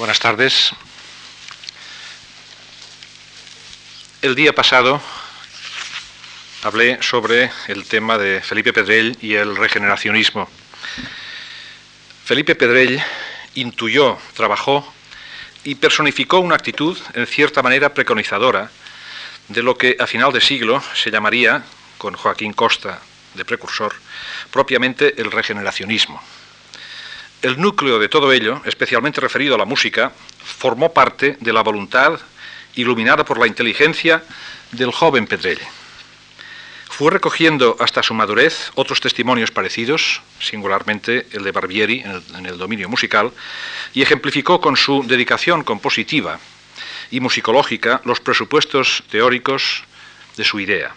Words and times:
Buenas 0.00 0.18
tardes. 0.18 0.72
El 4.22 4.34
día 4.34 4.54
pasado 4.54 4.98
hablé 6.62 7.02
sobre 7.02 7.50
el 7.68 7.84
tema 7.84 8.16
de 8.16 8.40
Felipe 8.40 8.72
Pedrell 8.72 9.18
y 9.20 9.34
el 9.34 9.54
regeneracionismo. 9.56 10.48
Felipe 12.24 12.54
Pedrell 12.54 13.02
intuyó, 13.56 14.16
trabajó 14.32 14.90
y 15.64 15.74
personificó 15.74 16.38
una 16.38 16.54
actitud 16.54 16.96
en 17.12 17.26
cierta 17.26 17.62
manera 17.62 17.92
preconizadora 17.92 18.70
de 19.48 19.62
lo 19.62 19.76
que 19.76 19.98
a 20.00 20.06
final 20.06 20.32
de 20.32 20.40
siglo 20.40 20.82
se 20.94 21.10
llamaría, 21.10 21.62
con 21.98 22.14
Joaquín 22.14 22.54
Costa 22.54 23.02
de 23.34 23.44
precursor, 23.44 23.92
propiamente 24.50 25.20
el 25.20 25.30
regeneracionismo. 25.30 26.22
El 27.42 27.58
núcleo 27.58 27.98
de 27.98 28.10
todo 28.10 28.32
ello, 28.32 28.60
especialmente 28.66 29.20
referido 29.20 29.54
a 29.54 29.58
la 29.58 29.64
música, 29.64 30.12
formó 30.44 30.92
parte 30.92 31.38
de 31.40 31.52
la 31.54 31.62
voluntad 31.62 32.20
iluminada 32.74 33.24
por 33.24 33.38
la 33.38 33.46
inteligencia 33.46 34.22
del 34.72 34.92
joven 34.92 35.26
Pedrell. 35.26 35.58
Fue 36.90 37.10
recogiendo 37.10 37.78
hasta 37.80 38.02
su 38.02 38.12
madurez 38.12 38.70
otros 38.74 39.00
testimonios 39.00 39.50
parecidos, 39.50 40.20
singularmente 40.38 41.28
el 41.32 41.42
de 41.42 41.52
Barbieri 41.52 42.00
en 42.00 42.10
el, 42.10 42.22
en 42.36 42.46
el 42.46 42.58
dominio 42.58 42.90
musical, 42.90 43.32
y 43.94 44.02
ejemplificó 44.02 44.60
con 44.60 44.76
su 44.76 45.02
dedicación 45.06 45.64
compositiva 45.64 46.38
y 47.10 47.20
musicológica 47.20 48.02
los 48.04 48.20
presupuestos 48.20 49.02
teóricos 49.10 49.84
de 50.36 50.44
su 50.44 50.60
idea. 50.60 50.92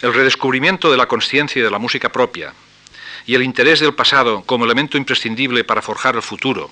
El 0.00 0.14
redescubrimiento 0.14 0.90
de 0.90 0.96
la 0.96 1.06
conciencia 1.06 1.60
y 1.60 1.62
de 1.62 1.70
la 1.70 1.78
música 1.78 2.08
propia, 2.10 2.54
y 3.28 3.34
el 3.34 3.42
interés 3.42 3.78
del 3.80 3.92
pasado 3.92 4.42
como 4.46 4.64
elemento 4.64 4.96
imprescindible 4.96 5.62
para 5.62 5.82
forjar 5.82 6.16
el 6.16 6.22
futuro, 6.22 6.70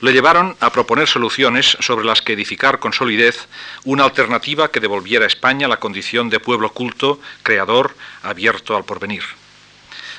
le 0.00 0.12
llevaron 0.12 0.56
a 0.58 0.70
proponer 0.70 1.06
soluciones 1.06 1.76
sobre 1.78 2.04
las 2.04 2.22
que 2.22 2.32
edificar 2.32 2.80
con 2.80 2.92
solidez 2.92 3.46
una 3.84 4.02
alternativa 4.02 4.72
que 4.72 4.80
devolviera 4.80 5.24
a 5.24 5.28
España 5.28 5.68
la 5.68 5.78
condición 5.78 6.28
de 6.28 6.40
pueblo 6.40 6.72
culto, 6.72 7.20
creador, 7.44 7.96
abierto 8.24 8.76
al 8.76 8.84
porvenir. 8.84 9.22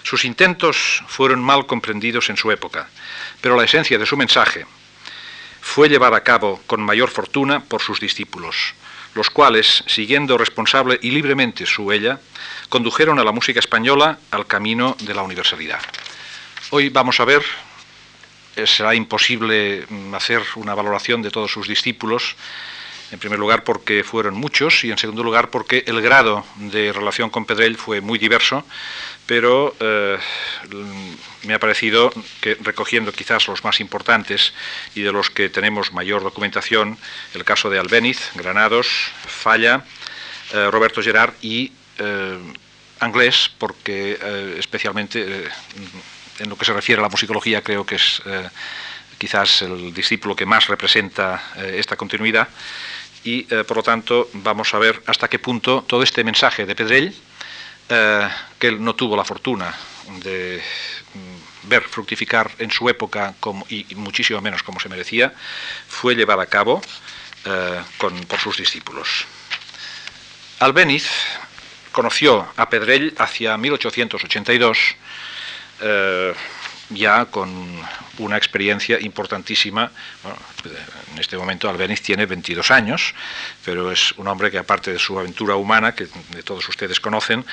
Sus 0.04 0.24
intentos 0.24 1.04
fueron 1.06 1.44
mal 1.44 1.66
comprendidos 1.66 2.30
en 2.30 2.38
su 2.38 2.50
época, 2.50 2.88
pero 3.42 3.58
la 3.58 3.66
esencia 3.66 3.98
de 3.98 4.06
su 4.06 4.16
mensaje 4.16 4.66
fue 5.60 5.90
llevada 5.90 6.16
a 6.16 6.24
cabo 6.24 6.62
con 6.66 6.80
mayor 6.82 7.10
fortuna 7.10 7.60
por 7.60 7.82
sus 7.82 8.00
discípulos, 8.00 8.74
los 9.16 9.30
cuales, 9.30 9.84
siguiendo 9.86 10.38
responsable 10.38 10.98
y 11.02 11.12
libremente 11.12 11.66
su 11.66 11.84
huella, 11.84 12.22
condujeron 12.70 13.20
a 13.20 13.24
la 13.24 13.32
música 13.32 13.60
española 13.60 14.20
al 14.32 14.48
camino 14.48 14.96
de 15.02 15.14
la 15.14 15.24
universalidad. 15.24 15.80
Hoy 16.72 16.90
vamos 16.90 17.20
a 17.20 17.26
ver, 17.26 17.44
eh, 18.56 18.66
será 18.68 18.96
imposible 18.96 19.86
mm, 19.88 20.14
hacer 20.16 20.42
una 20.56 20.74
valoración 20.74 21.22
de 21.22 21.32
todos 21.32 21.52
sus 21.52 21.68
discípulos, 21.68 22.36
en 23.12 23.20
primer 23.20 23.38
lugar 23.38 23.64
porque 23.64 24.04
fueron 24.04 24.36
muchos 24.36 24.84
y 24.84 24.92
en 24.92 24.98
segundo 24.98 25.24
lugar 25.24 25.50
porque 25.52 25.84
el 25.88 26.02
grado 26.02 26.44
de 26.56 26.92
relación 26.92 27.30
con 27.30 27.46
Pedrell 27.46 27.78
fue 27.78 28.02
muy 28.02 28.18
diverso, 28.18 28.66
pero 29.26 29.76
eh, 29.80 30.18
me 31.44 31.54
ha 31.54 31.60
parecido 31.60 32.12
que 32.42 32.56
recogiendo 32.56 33.12
quizás 33.12 33.48
los 33.48 33.64
más 33.64 33.80
importantes 33.80 34.54
y 34.96 35.02
de 35.02 35.12
los 35.12 35.30
que 35.30 35.50
tenemos 35.50 35.94
mayor 35.94 36.24
documentación, 36.24 36.98
el 37.34 37.44
caso 37.44 37.70
de 37.70 37.80
Albéniz, 37.80 38.32
Granados, 38.36 38.88
Falla, 39.28 39.84
eh, 40.54 40.70
Roberto 40.72 41.02
Gerard 41.02 41.34
y 41.42 41.72
eh, 42.00 42.38
Anglés, 43.00 43.52
porque 43.58 44.18
eh, 44.22 44.56
especialmente 44.58 45.46
eh, 45.46 45.50
en 46.40 46.50
lo 46.50 46.58
que 46.58 46.66
se 46.66 46.74
refiere 46.74 47.00
a 47.00 47.04
la 47.04 47.10
musicología 47.10 47.62
creo 47.62 47.86
que 47.86 47.96
es 47.96 48.22
quizás 49.18 49.62
el 49.62 49.94
discípulo 49.94 50.36
que 50.36 50.46
más 50.46 50.68
representa 50.68 51.52
esta 51.56 51.96
continuidad 51.96 52.50
y 53.24 53.44
por 53.44 53.78
lo 53.78 53.84
tanto 53.84 54.30
vamos 54.34 54.74
a 54.74 54.80
ver 54.80 55.02
hasta 55.06 55.30
qué 55.30 55.40
punto 55.40 55.86
todo 55.88 56.04
este 56.04 56.26
mensaje 56.26 56.66
de 56.66 56.76
Pedrell, 56.76 57.16
que 57.88 58.68
él 58.68 58.84
no 58.84 58.96
tuvo 58.96 59.16
la 59.16 59.24
fortuna 59.24 59.74
de 60.24 60.62
mm, 61.14 61.70
ver 61.70 61.84
fructificar 61.84 62.52
en 62.60 62.70
su 62.70 62.90
época 62.90 63.34
y, 63.70 63.96
muchísimo 63.96 64.42
menos 64.42 64.62
como 64.62 64.82
se 64.82 64.90
merecía, 64.90 65.34
fue 65.88 66.16
llevado 66.16 66.42
a 66.42 66.48
cabo 66.48 66.82
con, 67.98 68.20
por 68.26 68.40
sus 68.40 68.58
discípulos. 68.58 69.26
Albéniz 70.60 71.10
conoció 71.96 72.46
a 72.58 72.70
Pedrell 72.70 73.16
hacia 73.18 73.56
1882, 73.56 74.78
eh, 75.82 76.34
ya 76.90 77.26
con 77.26 77.50
una 78.18 78.36
experiencia 78.36 79.00
importantísima. 79.00 79.90
Bueno, 80.22 80.38
en 81.14 81.20
este 81.20 81.38
momento 81.38 81.70
Albéniz 81.70 82.02
tiene 82.02 82.26
22 82.26 82.70
años, 82.70 83.16
pero 83.64 83.94
es 83.94 84.12
un 84.18 84.28
hombre 84.28 84.52
que 84.52 84.58
aparte 84.58 84.92
de 84.92 85.00
su 85.00 85.18
aventura 85.18 85.56
humana, 85.56 85.96
que 85.96 86.08
de 86.32 86.44
todos 86.44 86.68
ustedes 86.68 87.00
conocen, 87.00 87.46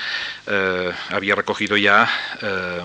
eh, 0.45 0.91
había 1.09 1.35
recogido 1.35 1.77
ya 1.77 2.09
eh, 2.41 2.81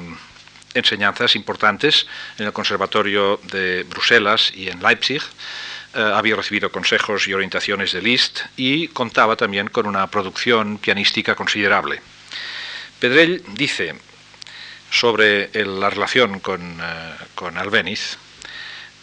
enseñanzas 0.75 1.35
importantes 1.35 2.07
en 2.39 2.47
el 2.47 2.53
Conservatorio 2.53 3.41
de 3.51 3.83
Bruselas 3.83 4.53
y 4.55 4.69
en 4.69 4.81
Leipzig. 4.81 5.23
Eh, 5.95 6.01
había 6.01 6.37
recibido 6.37 6.71
consejos 6.71 7.27
y 7.29 7.33
orientaciones 7.33 7.93
de 7.93 8.03
Liszt 8.03 8.41
y 8.57 8.89
contaba 8.89 9.37
también 9.37 9.69
con 9.69 9.87
una 9.87 10.07
producción 10.09 10.79
pianística 10.79 11.35
considerable. 11.35 12.03
Pedrell 13.01 13.43
dice 13.55 13.95
sobre 14.91 15.51
la 15.65 15.89
relación 15.89 16.41
con, 16.41 16.61
eh, 16.81 17.15
con 17.35 17.57
Albéniz, 17.57 18.19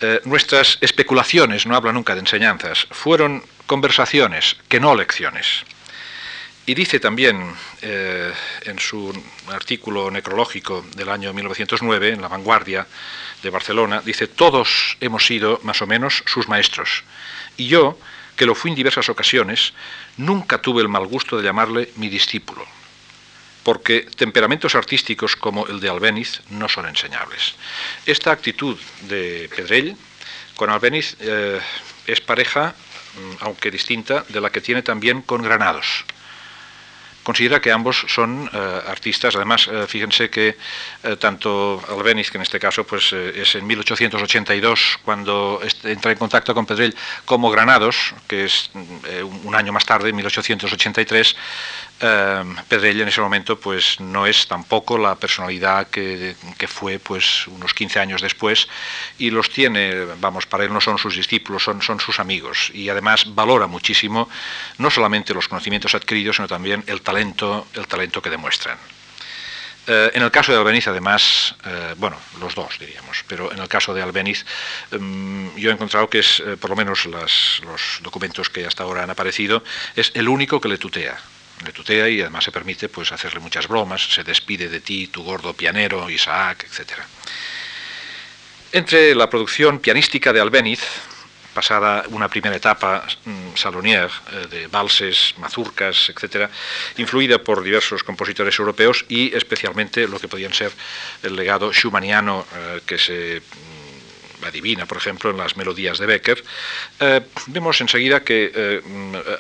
eh, 0.01 0.21
nuestras 0.25 0.77
especulaciones, 0.81 1.65
no 1.65 1.75
habla 1.75 1.91
nunca 1.91 2.13
de 2.13 2.19
enseñanzas, 2.19 2.87
fueron 2.91 3.43
conversaciones, 3.65 4.57
que 4.67 4.79
no 4.79 4.93
lecciones. 4.95 5.63
Y 6.67 6.73
dice 6.73 6.99
también 6.99 7.53
eh, 7.81 8.33
en 8.63 8.79
su 8.79 9.13
artículo 9.49 10.09
necrológico 10.09 10.83
del 10.95 11.09
año 11.09 11.31
1909, 11.31 12.09
en 12.09 12.21
La 12.21 12.27
Vanguardia 12.27 12.87
de 13.43 13.49
Barcelona, 13.51 14.01
dice, 14.03 14.27
todos 14.27 14.97
hemos 14.99 15.25
sido 15.25 15.59
más 15.61 15.81
o 15.83 15.87
menos 15.87 16.23
sus 16.25 16.47
maestros. 16.47 17.03
Y 17.55 17.67
yo, 17.67 17.99
que 18.35 18.47
lo 18.47 18.55
fui 18.55 18.71
en 18.71 18.75
diversas 18.75 19.09
ocasiones, 19.09 19.73
nunca 20.17 20.59
tuve 20.59 20.81
el 20.81 20.89
mal 20.89 21.05
gusto 21.05 21.37
de 21.37 21.43
llamarle 21.43 21.91
mi 21.97 22.09
discípulo 22.09 22.65
porque 23.63 24.01
temperamentos 24.15 24.75
artísticos 24.75 25.35
como 25.35 25.65
el 25.65 25.79
de 25.79 25.89
Albéniz 25.89 26.41
no 26.51 26.69
son 26.69 26.85
enseñables. 26.85 27.55
Esta 28.05 28.31
actitud 28.31 28.77
de 29.09 29.49
Pedrell 29.55 29.97
con 30.55 30.69
Albéniz 30.69 31.17
eh, 31.19 31.59
es 32.05 32.21
pareja, 32.21 32.75
mm, 33.15 33.37
aunque 33.39 33.71
distinta, 33.71 34.23
de 34.29 34.39
la 34.39 34.51
que 34.51 34.61
tiene 34.61 34.83
también 34.83 35.23
con 35.23 35.41
Granados 35.41 36.05
considera 37.25 37.59
que 37.59 37.71
ambos 37.71 38.05
son 38.07 38.47
eh, 38.53 38.81
artistas. 38.87 39.35
Además, 39.35 39.67
eh, 39.67 39.85
fíjense 39.87 40.29
que 40.29 40.55
eh, 41.03 41.15
tanto 41.17 41.81
Albéniz, 41.89 42.29
que 42.29 42.37
en 42.37 42.43
este 42.43 42.59
caso 42.59 42.85
pues, 42.85 43.11
es 43.11 43.55
en 43.55 43.65
1882 43.65 44.99
cuando 45.03 45.59
entra 45.83 46.11
en 46.11 46.17
contacto 46.17 46.53
con 46.53 46.67
Pedrell, 46.67 46.95
como 47.25 47.49
Granados, 47.49 48.13
que 48.27 48.45
es 48.45 48.69
eh, 49.07 49.23
un 49.23 49.55
año 49.55 49.73
más 49.73 49.85
tarde, 49.85 50.09
en 50.09 50.15
1883, 50.15 51.35
eh, 51.99 52.43
en 52.69 53.07
ese 53.07 53.21
momento 53.21 53.59
pues, 53.59 53.99
no 53.99 54.25
es 54.25 54.47
tampoco 54.47 54.97
la 54.97 55.15
personalidad 55.15 55.87
que, 55.87 56.35
fue 56.67 56.99
pues, 56.99 57.47
unos 57.47 57.73
15 57.73 57.99
años 57.99 58.21
después 58.21 58.67
y 59.17 59.29
los 59.29 59.49
tiene, 59.49 60.05
vamos, 60.19 60.45
para 60.45 60.63
él 60.63 60.73
no 60.73 60.81
son 60.81 60.97
sus 60.97 61.15
discípulos, 61.15 61.63
son, 61.63 61.81
son 61.81 61.99
sus 61.99 62.19
amigos 62.19 62.71
y 62.73 62.89
además 62.89 63.33
valora 63.33 63.67
muchísimo 63.67 64.29
no 64.77 64.89
solamente 64.89 65.33
los 65.33 65.47
conocimientos 65.47 65.95
adquiridos, 65.95 66.37
sino 66.37 66.47
también 66.47 66.83
el 66.87 67.01
talento 67.01 67.67
el 67.75 67.87
talento 67.87 68.21
que 68.21 68.29
demuestran. 68.29 68.77
Eh, 69.87 70.11
en 70.15 70.23
el 70.23 70.31
caso 70.31 70.51
de 70.51 70.57
Albeniz, 70.57 70.87
además, 70.87 71.55
eh, 71.63 71.93
bueno, 71.97 72.17
los 72.39 72.55
dos 72.55 72.79
diríamos, 72.79 73.23
pero 73.27 73.51
en 73.51 73.59
el 73.59 73.67
caso 73.67 73.93
de 73.93 74.01
Albeniz, 74.01 74.43
eh, 74.91 75.51
yo 75.57 75.69
he 75.69 75.73
encontrado 75.73 76.09
que 76.09 76.19
es, 76.19 76.39
eh, 76.39 76.57
por 76.57 76.71
lo 76.71 76.75
menos 76.75 77.05
los 77.05 77.99
documentos 78.01 78.49
que 78.49 78.65
hasta 78.65 78.83
ahora 78.83 79.03
han 79.03 79.11
aparecido, 79.11 79.63
es 79.95 80.11
el 80.15 80.27
único 80.27 80.59
que 80.59 80.69
le 80.69 80.77
tutea. 80.77 81.17
Le 81.63 81.71
tutea 81.71 82.09
y 82.09 82.21
además 82.21 82.43
se 82.43 82.51
permite 82.51 82.89
pues, 82.89 83.11
hacerle 83.11 83.39
muchas 83.39 83.67
bromas, 83.67 84.13
se 84.13 84.23
despide 84.23 84.67
de 84.67 84.81
ti, 84.81 85.07
tu 85.07 85.23
gordo 85.23 85.53
pianero, 85.53 86.09
Isaac, 86.09 86.65
etc. 86.65 86.99
Entre 88.71 89.15
la 89.15 89.29
producción 89.29 89.79
pianística 89.79 90.33
de 90.33 90.41
Albeniz, 90.41 90.81
pasada 91.55 92.03
una 92.09 92.27
primera 92.27 92.57
etapa 92.57 93.07
mm, 93.23 93.55
salonier 93.55 94.11
eh, 94.11 94.47
de 94.51 94.67
valses, 94.67 95.33
mazurcas, 95.37 96.09
etcétera, 96.09 96.51
influida 96.97 97.39
por 97.39 97.63
diversos 97.63 98.03
compositores 98.03 98.59
europeos 98.59 99.05
y 99.07 99.33
especialmente 99.33 100.07
lo 100.07 100.19
que 100.19 100.27
podían 100.27 100.53
ser 100.53 100.73
el 101.23 101.35
legado 101.35 101.71
schumanniano 101.71 102.45
eh, 102.53 102.81
que 102.85 102.97
se 102.97 103.41
mm, 104.45 104.47
adivina, 104.47 104.85
por 104.85 104.97
ejemplo, 104.97 105.29
en 105.29 105.37
las 105.37 105.57
melodías 105.57 105.97
de 105.97 106.05
Becker, 106.05 106.43
eh, 106.99 107.21
vemos 107.47 107.81
enseguida 107.81 108.23
que 108.23 108.51
eh, 108.53 108.81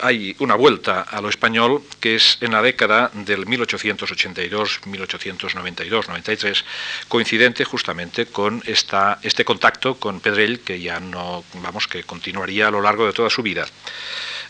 hay 0.01 0.35
una 0.39 0.55
vuelta 0.55 1.01
a 1.01 1.21
lo 1.21 1.29
español 1.29 1.83
que 1.99 2.15
es 2.15 2.37
en 2.41 2.51
la 2.51 2.61
década 2.61 3.11
del 3.13 3.45
1882, 3.45 4.81
1892, 4.85 6.07
93, 6.07 6.65
coincidente 7.07 7.63
justamente 7.65 8.25
con 8.25 8.61
esta, 8.65 9.19
este 9.21 9.45
contacto 9.45 9.95
con 9.95 10.19
Pedrell 10.19 10.59
que 10.59 10.79
ya 10.79 10.99
no, 10.99 11.43
vamos, 11.55 11.87
que 11.87 12.03
continuaría 12.03 12.67
a 12.67 12.71
lo 12.71 12.81
largo 12.81 13.05
de 13.05 13.13
toda 13.13 13.29
su 13.29 13.41
vida. 13.41 13.65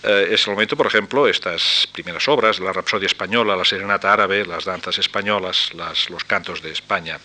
Eh, 0.03 0.29
es 0.31 0.45
el 0.45 0.53
momento, 0.53 0.77
por 0.77 0.85
ejemplo, 0.85 1.27
estas 1.27 1.87
primeras 1.91 2.27
obras, 2.27 2.59
la 2.59 2.71
Rapsodia 2.71 3.07
Española, 3.07 3.55
la 3.55 3.65
Serenata 3.65 4.13
Árabe, 4.13 4.45
las 4.45 4.65
danzas 4.65 4.99
españolas, 4.99 5.71
los 6.09 6.23
cantos 6.25 6.61
de 6.61 6.71
España, 6.71 7.19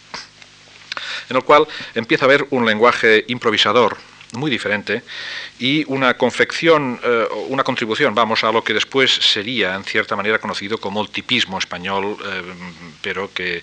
en 1.28 1.36
el 1.36 1.42
cual 1.44 1.66
empieza 1.94 2.24
a 2.24 2.26
haber 2.26 2.46
un 2.50 2.66
lenguaje 2.66 3.24
improvisador 3.28 3.96
muy 4.32 4.50
diferente 4.50 5.02
y 5.60 5.84
una 5.88 6.16
confección, 6.16 6.98
eh, 7.04 7.28
una 7.48 7.62
contribución, 7.62 8.14
vamos, 8.14 8.42
a 8.44 8.50
lo 8.50 8.64
que 8.64 8.72
después 8.72 9.12
sería 9.12 9.74
en 9.74 9.84
cierta 9.84 10.16
manera 10.16 10.38
conocido 10.38 10.78
como 10.78 11.02
el 11.02 11.10
tipismo 11.10 11.58
español, 11.58 12.16
eh, 12.24 12.42
pero 13.02 13.30
que, 13.32 13.62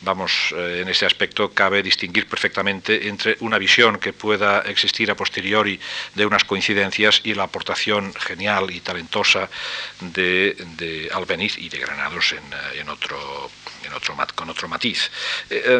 vamos, 0.00 0.52
eh, 0.56 0.80
en 0.82 0.88
ese 0.88 1.06
aspecto 1.06 1.52
cabe 1.52 1.84
distinguir 1.84 2.26
perfectamente 2.26 3.06
entre 3.06 3.36
una 3.40 3.58
visión 3.58 3.98
que 3.98 4.12
pueda 4.12 4.62
existir 4.62 5.08
a 5.08 5.14
posteriori 5.14 5.78
de 6.16 6.26
unas 6.26 6.42
coincidencias 6.42 7.20
y 7.22 7.34
la 7.34 7.44
aportación 7.44 8.12
genial 8.14 8.72
y 8.72 8.80
talentosa 8.80 9.48
de, 10.00 10.56
de 10.76 11.08
Albeniz 11.14 11.58
y 11.58 11.68
de 11.68 11.78
Granados 11.78 12.32
en, 12.32 12.88
otro 12.88 13.50
con 14.34 14.50
otro 14.50 14.68
matiz. 14.68 15.10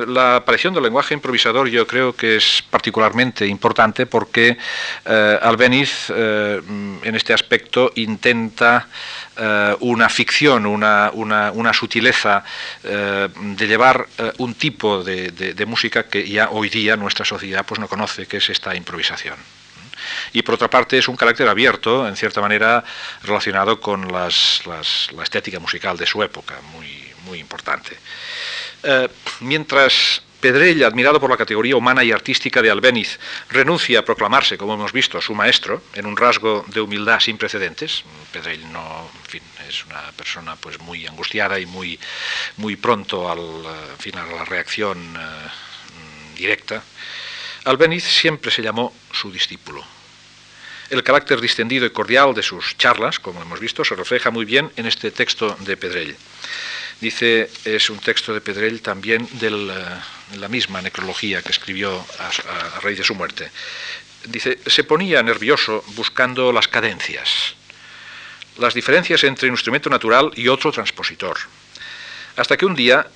La 0.08 0.36
aparición 0.36 0.74
del 0.74 0.84
lenguaje 0.84 1.14
improvisador 1.14 1.68
yo 1.68 1.86
creo 1.86 2.14
que 2.14 2.36
es 2.36 2.62
particularmente 2.70 3.46
importante 3.46 4.06
porque 4.06 4.56
eh, 5.04 5.38
Albeniz 5.56 6.10
en 6.10 7.14
este 7.14 7.32
aspecto 7.32 7.90
intenta 7.94 8.88
una 9.80 10.08
ficción, 10.10 10.66
una, 10.66 11.10
una, 11.14 11.72
sutileza 11.72 12.44
de 12.82 13.66
llevar 13.66 14.06
un 14.36 14.54
tipo 14.54 15.02
de, 15.02 15.64
música 15.66 16.04
que 16.04 16.28
ya 16.28 16.50
hoy 16.50 16.68
día 16.68 16.96
nuestra 16.96 17.24
sociedad 17.24 17.64
pues, 17.64 17.80
no 17.80 17.88
conoce, 17.88 18.26
que 18.26 18.36
es 18.36 18.50
esta 18.50 18.74
improvisación 18.74 19.36
y 20.32 20.42
por 20.42 20.54
otra 20.54 20.68
parte 20.68 20.98
es 20.98 21.08
un 21.08 21.16
carácter 21.16 21.48
abierto, 21.48 22.06
en 22.06 22.16
cierta 22.16 22.40
manera 22.40 22.84
relacionado 23.22 23.80
con 23.80 24.12
las, 24.12 24.62
la 24.66 25.22
estética 25.22 25.58
musical 25.58 25.96
de 25.96 26.06
su 26.06 26.22
época, 26.22 26.60
muy, 26.72 27.12
muy 27.24 27.40
importante. 27.40 27.96
Eh, 28.82 29.08
mientras 29.40 30.22
Pedrell, 30.40 30.84
admirado 30.84 31.18
por 31.18 31.30
la 31.30 31.36
categoría 31.36 31.76
humana 31.76 32.04
y 32.04 32.12
artística 32.12 32.60
de 32.62 32.70
Albéniz, 32.70 33.18
renuncia 33.48 34.00
a 34.00 34.04
proclamarse, 34.04 34.58
como 34.58 34.74
hemos 34.74 34.92
visto, 34.92 35.20
su 35.20 35.34
maestro, 35.34 35.82
en 35.94 36.06
un 36.06 36.16
rasgo 36.16 36.64
de 36.68 36.80
humildad 36.80 37.20
sin 37.20 37.38
precedentes. 37.38 38.04
Pedrell 38.32 38.70
no, 38.70 39.08
en 39.24 39.30
fin, 39.30 39.42
es 39.68 39.84
una 39.86 40.12
persona 40.12 40.56
pues 40.56 40.78
muy 40.80 41.06
angustiada 41.06 41.58
y 41.58 41.66
muy, 41.66 41.98
muy 42.58 42.76
pronto 42.76 43.30
al, 43.30 43.40
fin, 43.98 44.16
a 44.16 44.26
la 44.26 44.44
reacción 44.44 44.98
eh, 45.16 46.36
directa. 46.36 46.82
Albéniz 47.64 48.04
siempre 48.04 48.50
se 48.50 48.62
llamó 48.62 48.94
su 49.12 49.32
discípulo. 49.32 49.84
El 50.88 51.02
carácter 51.02 51.40
distendido 51.40 51.84
y 51.84 51.90
cordial 51.90 52.32
de 52.32 52.42
sus 52.42 52.76
charlas, 52.78 53.18
como 53.18 53.42
hemos 53.42 53.58
visto, 53.58 53.84
se 53.84 53.96
refleja 53.96 54.30
muy 54.30 54.44
bien 54.44 54.70
en 54.76 54.86
este 54.86 55.10
texto 55.10 55.56
de 55.60 55.76
Pedrell. 55.76 56.16
Dice, 57.00 57.50
es 57.64 57.90
un 57.90 57.98
texto 57.98 58.32
de 58.32 58.40
Pedrell 58.40 58.80
también 58.80 59.28
la 60.34 60.48
misma 60.48 60.82
necrología 60.82 61.42
que 61.42 61.50
escribió 61.50 62.04
a, 62.18 62.80
raíz 62.80 62.98
de 62.98 63.04
su 63.04 63.14
muerte. 63.14 63.50
Dice, 64.24 64.58
se 64.66 64.84
ponía 64.84 65.22
nervioso 65.22 65.84
buscando 65.94 66.52
las 66.52 66.68
cadencias, 66.68 67.54
las 68.58 68.74
diferencias 68.74 69.22
entre 69.24 69.48
un 69.48 69.54
instrumento 69.54 69.88
natural 69.88 70.32
y 70.34 70.48
otro 70.48 70.72
transpositor, 70.72 71.38
hasta 72.36 72.56
que 72.56 72.66
un 72.66 72.74
día 72.74 73.06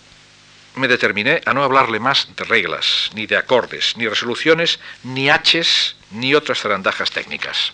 me 0.77 0.87
determiné 0.87 1.41
a 1.47 1.53
no 1.53 1.65
hablarle 1.65 1.99
más 1.99 2.29
de 2.37 2.45
reglas, 2.45 3.11
ni 3.15 3.27
de 3.27 3.37
acordes, 3.37 3.97
ni 3.97 4.07
resoluciones, 4.07 4.79
ni 5.03 5.29
haches, 5.29 5.97
ni 6.13 6.35
otras 6.35 6.61
zarandajas 6.61 7.11
técnicas, 7.11 7.73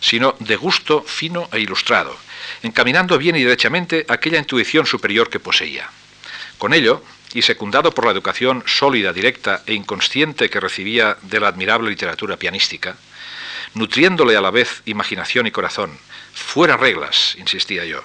sino 0.00 0.34
de 0.38 0.56
gusto 0.56 1.02
fino 1.02 1.48
e 1.52 1.60
ilustrado, 1.60 2.16
encaminando 2.62 3.18
bien 3.18 3.36
y 3.36 3.42
derechamente 3.42 4.06
aquella 4.08 4.38
intuición 4.38 4.86
superior 4.86 5.28
que 5.28 5.40
poseía. 5.40 5.90
Con 6.56 6.72
ello, 6.72 7.02
y 7.34 7.42
secundado 7.42 7.92
por 7.92 8.04
la 8.04 8.12
educación 8.12 8.62
sólida, 8.66 9.12
directa 9.12 9.62
e 9.66 9.74
inconsciente 9.74 10.50
que 10.50 10.60
recibía 10.60 11.16
de 11.22 11.40
la 11.40 11.48
admirable 11.48 11.90
literatura 11.90 12.36
pianística, 12.36 12.96
nutriéndole 13.74 14.36
a 14.36 14.40
la 14.40 14.50
vez 14.50 14.82
imaginación 14.86 15.46
y 15.46 15.50
corazón, 15.50 15.96
fuera 16.32 16.76
reglas, 16.76 17.36
insistía 17.38 17.84
yo, 17.84 18.02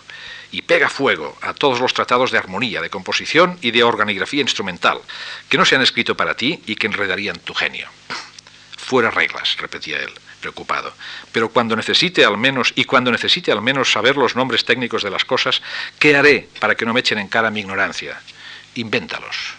y 0.52 0.62
pega 0.62 0.90
fuego 0.90 1.38
a 1.42 1.54
todos 1.54 1.80
los 1.80 1.94
tratados 1.94 2.32
de 2.32 2.38
armonía, 2.38 2.82
de 2.82 2.90
composición 2.90 3.58
y 3.62 3.72
de 3.72 3.84
organigrafía 3.84 4.42
instrumental, 4.42 5.00
que 5.50 5.58
no 5.58 5.66
se 5.66 5.76
han 5.76 5.82
escrito 5.82 6.16
para 6.16 6.36
ti 6.36 6.62
y 6.66 6.76
que 6.76 6.88
enredarían 6.88 7.40
tu 7.40 7.54
genio. 7.54 7.90
Fuera 8.78 9.10
reglas, 9.10 9.58
repetía 9.58 10.00
él 10.00 10.12
preocupado. 10.46 10.94
Pero 11.32 11.50
cuando 11.50 11.76
necesite 11.76 12.24
al 12.24 12.38
menos, 12.38 12.72
y 12.76 12.84
cuando 12.84 13.12
necesite 13.12 13.52
al 13.52 13.64
menos 13.64 13.92
saber 13.92 14.16
los 14.16 14.36
nombres 14.36 14.64
técnicos 14.64 15.02
de 15.02 15.10
las 15.10 15.26
cosas, 15.26 15.64
¿qué 15.98 16.16
haré 16.16 16.48
para 16.60 16.76
que 16.76 16.86
no 16.86 16.94
me 16.94 17.00
echen 17.00 17.18
en 17.18 17.28
cara 17.28 17.50
mi 17.50 17.62
ignorancia? 17.62 18.22
Invéntalos. 18.76 19.56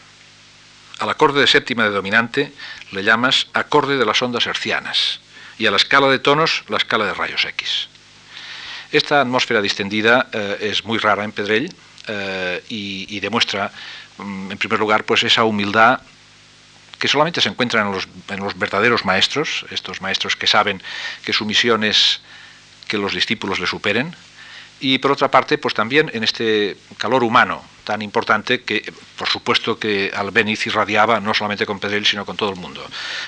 Al 0.98 1.10
acorde 1.10 1.40
de 1.40 1.46
séptima 1.46 1.84
de 1.84 1.90
dominante 1.90 2.52
le 2.92 3.02
llamas 3.02 3.48
acorde 3.52 3.98
de 3.98 4.06
las 4.06 4.22
ondas 4.22 4.46
hercianas 4.46 5.20
y 5.58 5.66
a 5.66 5.70
la 5.70 5.76
escala 5.76 6.08
de 6.08 6.18
tonos 6.18 6.64
la 6.68 6.78
escala 6.78 7.04
de 7.04 7.14
rayos 7.14 7.44
X. 7.44 7.88
Esta 8.92 9.20
atmósfera 9.20 9.60
distendida 9.60 10.28
eh, 10.32 10.70
es 10.72 10.84
muy 10.84 10.98
rara 10.98 11.24
en 11.24 11.32
Pedrell 11.32 11.74
eh, 12.06 12.62
y, 12.68 13.20
demuestra, 13.20 13.72
mm, 14.18 14.52
en 14.52 14.58
primer 14.58 14.78
lugar, 14.78 15.04
pues 15.04 15.22
esa 15.24 15.44
humildad 15.44 16.00
que 16.98 17.08
solamente 17.08 17.40
se 17.40 17.48
encuentran 17.48 17.88
en 17.88 17.92
los, 17.92 18.08
en 18.28 18.40
los 18.40 18.58
verdaderos 18.58 19.04
maestros, 19.04 19.66
estos 19.70 20.00
maestros 20.00 20.36
que 20.36 20.46
saben 20.46 20.82
que 21.24 21.32
su 21.32 21.44
misión 21.44 21.84
es 21.84 22.20
que 22.88 22.96
los 22.96 23.12
discípulos 23.12 23.58
le 23.58 23.66
superen, 23.66 24.14
y 24.80 24.98
por 24.98 25.12
otra 25.12 25.30
parte, 25.30 25.58
pues 25.58 25.74
también 25.74 26.10
en 26.14 26.24
este 26.24 26.76
calor 26.96 27.24
humano 27.24 27.62
tan 27.86 28.02
importante 28.02 28.62
que, 28.62 28.92
por 29.16 29.28
supuesto, 29.28 29.78
que 29.78 30.10
Albeniz 30.12 30.66
irradiaba 30.66 31.20
no 31.20 31.32
solamente 31.32 31.64
con 31.64 31.78
Pedrell, 31.78 32.04
sino 32.04 32.26
con 32.26 32.36
todo 32.36 32.50
el 32.50 32.56
mundo. 32.56 32.84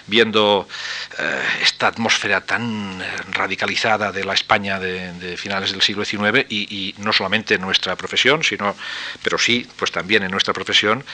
Viendo 0.09 0.69
eh, 1.17 1.43
esta 1.63 1.87
atmósfera 1.87 2.41
tan 2.41 3.01
radicalizada 3.31 4.11
de 4.11 4.25
la 4.25 4.35
España 4.35 4.81
de, 4.81 5.37
finales 5.37 5.71
del 5.71 5.81
siglo 5.81 6.05
XIX 6.05 6.45
y, 6.51 6.93
no 6.99 7.13
solamente 7.13 7.55
en 7.55 7.61
nuestra 7.61 7.95
profesión, 7.95 8.43
sino, 8.43 8.75
pero 9.23 9.39
sí, 9.39 9.67
pues 9.77 9.93
también 9.93 10.25
en 10.25 10.33
nuestra 10.33 10.53
profesión, 10.53 11.05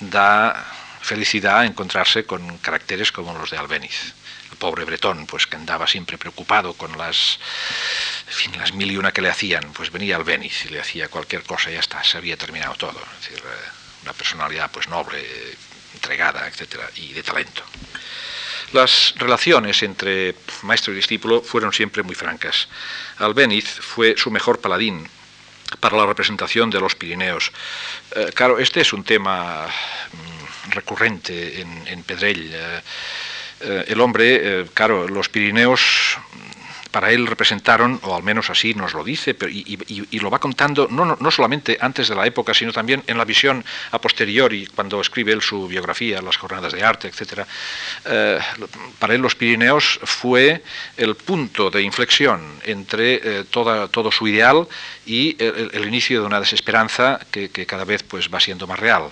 da 0.00 0.62
felicidad 1.00 1.64
encontrarse 1.64 2.26
con 2.26 2.58
caracteres 2.58 3.12
como 3.12 3.32
los 3.32 3.50
de 3.50 3.56
Albeniz. 3.56 4.12
Pobre 4.58 4.84
Bretón, 4.84 5.26
pues 5.26 5.46
que 5.46 5.56
andaba 5.56 5.86
siempre 5.86 6.18
preocupado 6.18 6.74
con 6.74 6.96
las, 6.96 7.38
las 8.58 8.72
mil 8.72 8.90
y 8.90 8.96
una 8.96 9.12
que 9.12 9.22
le 9.22 9.30
hacían, 9.30 9.72
pues 9.72 9.90
venía 9.90 10.16
Albeniz 10.16 10.64
y 10.66 10.68
le 10.70 10.80
hacía 10.80 11.08
cualquier 11.08 11.42
cosa 11.42 11.70
y 11.70 11.74
ya 11.74 11.80
está, 11.80 12.02
se 12.02 12.18
había 12.18 12.36
terminado 12.36 12.74
todo. 12.74 13.00
Es 13.18 13.28
decir, 13.28 13.44
eh, 13.44 13.68
una 14.02 14.12
personalidad 14.12 14.70
pues 14.70 14.88
noble, 14.88 15.24
entregada, 15.94 16.46
etcétera, 16.46 16.88
y 16.96 17.12
de 17.12 17.22
talento. 17.22 17.62
Las 18.72 19.14
relaciones 19.16 19.82
entre 19.82 20.34
maestro 20.62 20.92
y 20.92 20.96
discípulo 20.96 21.40
fueron 21.42 21.72
siempre 21.72 22.02
muy 22.02 22.14
francas. 22.14 22.68
Albeniz 23.18 23.64
fue 23.80 24.16
su 24.16 24.30
mejor 24.30 24.60
paladín, 24.60 25.08
para 25.80 25.96
la 25.96 26.06
representación 26.06 26.70
de 26.70 26.80
los 26.80 26.94
Pirineos. 26.94 27.52
Eh, 28.14 28.30
claro, 28.34 28.58
este 28.58 28.80
es 28.80 28.92
un 28.92 29.04
tema 29.04 29.66
mm, 29.66 30.70
recurrente 30.70 31.60
en, 31.60 32.02
Pedrell. 32.04 32.50
Eh, 32.52 32.80
eh, 33.60 33.84
el 33.88 34.00
hombre, 34.00 34.66
claro, 34.74 35.08
los 35.08 35.28
Pirineos 35.28 36.18
para 36.96 37.12
él 37.12 37.26
representaron, 37.26 38.00
o 38.04 38.16
al 38.16 38.22
menos 38.22 38.48
así 38.48 38.72
nos 38.72 38.94
lo 38.94 39.04
dice, 39.04 39.36
y, 39.50 40.18
lo 40.18 40.30
va 40.30 40.38
contando 40.38 40.88
no, 40.90 41.04
no, 41.04 41.30
solamente 41.30 41.76
antes 41.78 42.08
de 42.08 42.14
la 42.14 42.26
época, 42.26 42.54
sino 42.54 42.72
también 42.72 43.02
en 43.06 43.18
la 43.18 43.26
visión 43.26 43.62
a 43.90 44.00
posteriori, 44.00 44.66
cuando 44.74 44.98
escribe 45.02 45.32
él 45.32 45.42
su 45.42 45.68
biografía, 45.68 46.22
las 46.22 46.38
jornadas 46.38 46.72
de 46.72 46.82
arte, 46.82 47.08
etc. 47.08 47.46
Eh, 48.06 48.38
para 48.98 49.14
él 49.14 49.20
los 49.20 49.34
Pirineos 49.34 50.00
fue 50.04 50.62
el 50.96 51.16
punto 51.16 51.68
de 51.68 51.82
inflexión 51.82 52.40
entre 52.64 53.20
eh, 53.22 53.44
todo 53.50 54.10
su 54.10 54.26
ideal 54.26 54.66
y 55.04 55.36
el, 55.38 55.86
inicio 55.86 56.22
de 56.22 56.26
una 56.26 56.40
desesperanza 56.40 57.20
que, 57.30 57.50
que 57.50 57.66
cada 57.66 57.84
vez 57.84 58.04
pues, 58.04 58.32
va 58.32 58.40
siendo 58.40 58.66
más 58.66 58.78
real. 58.78 59.10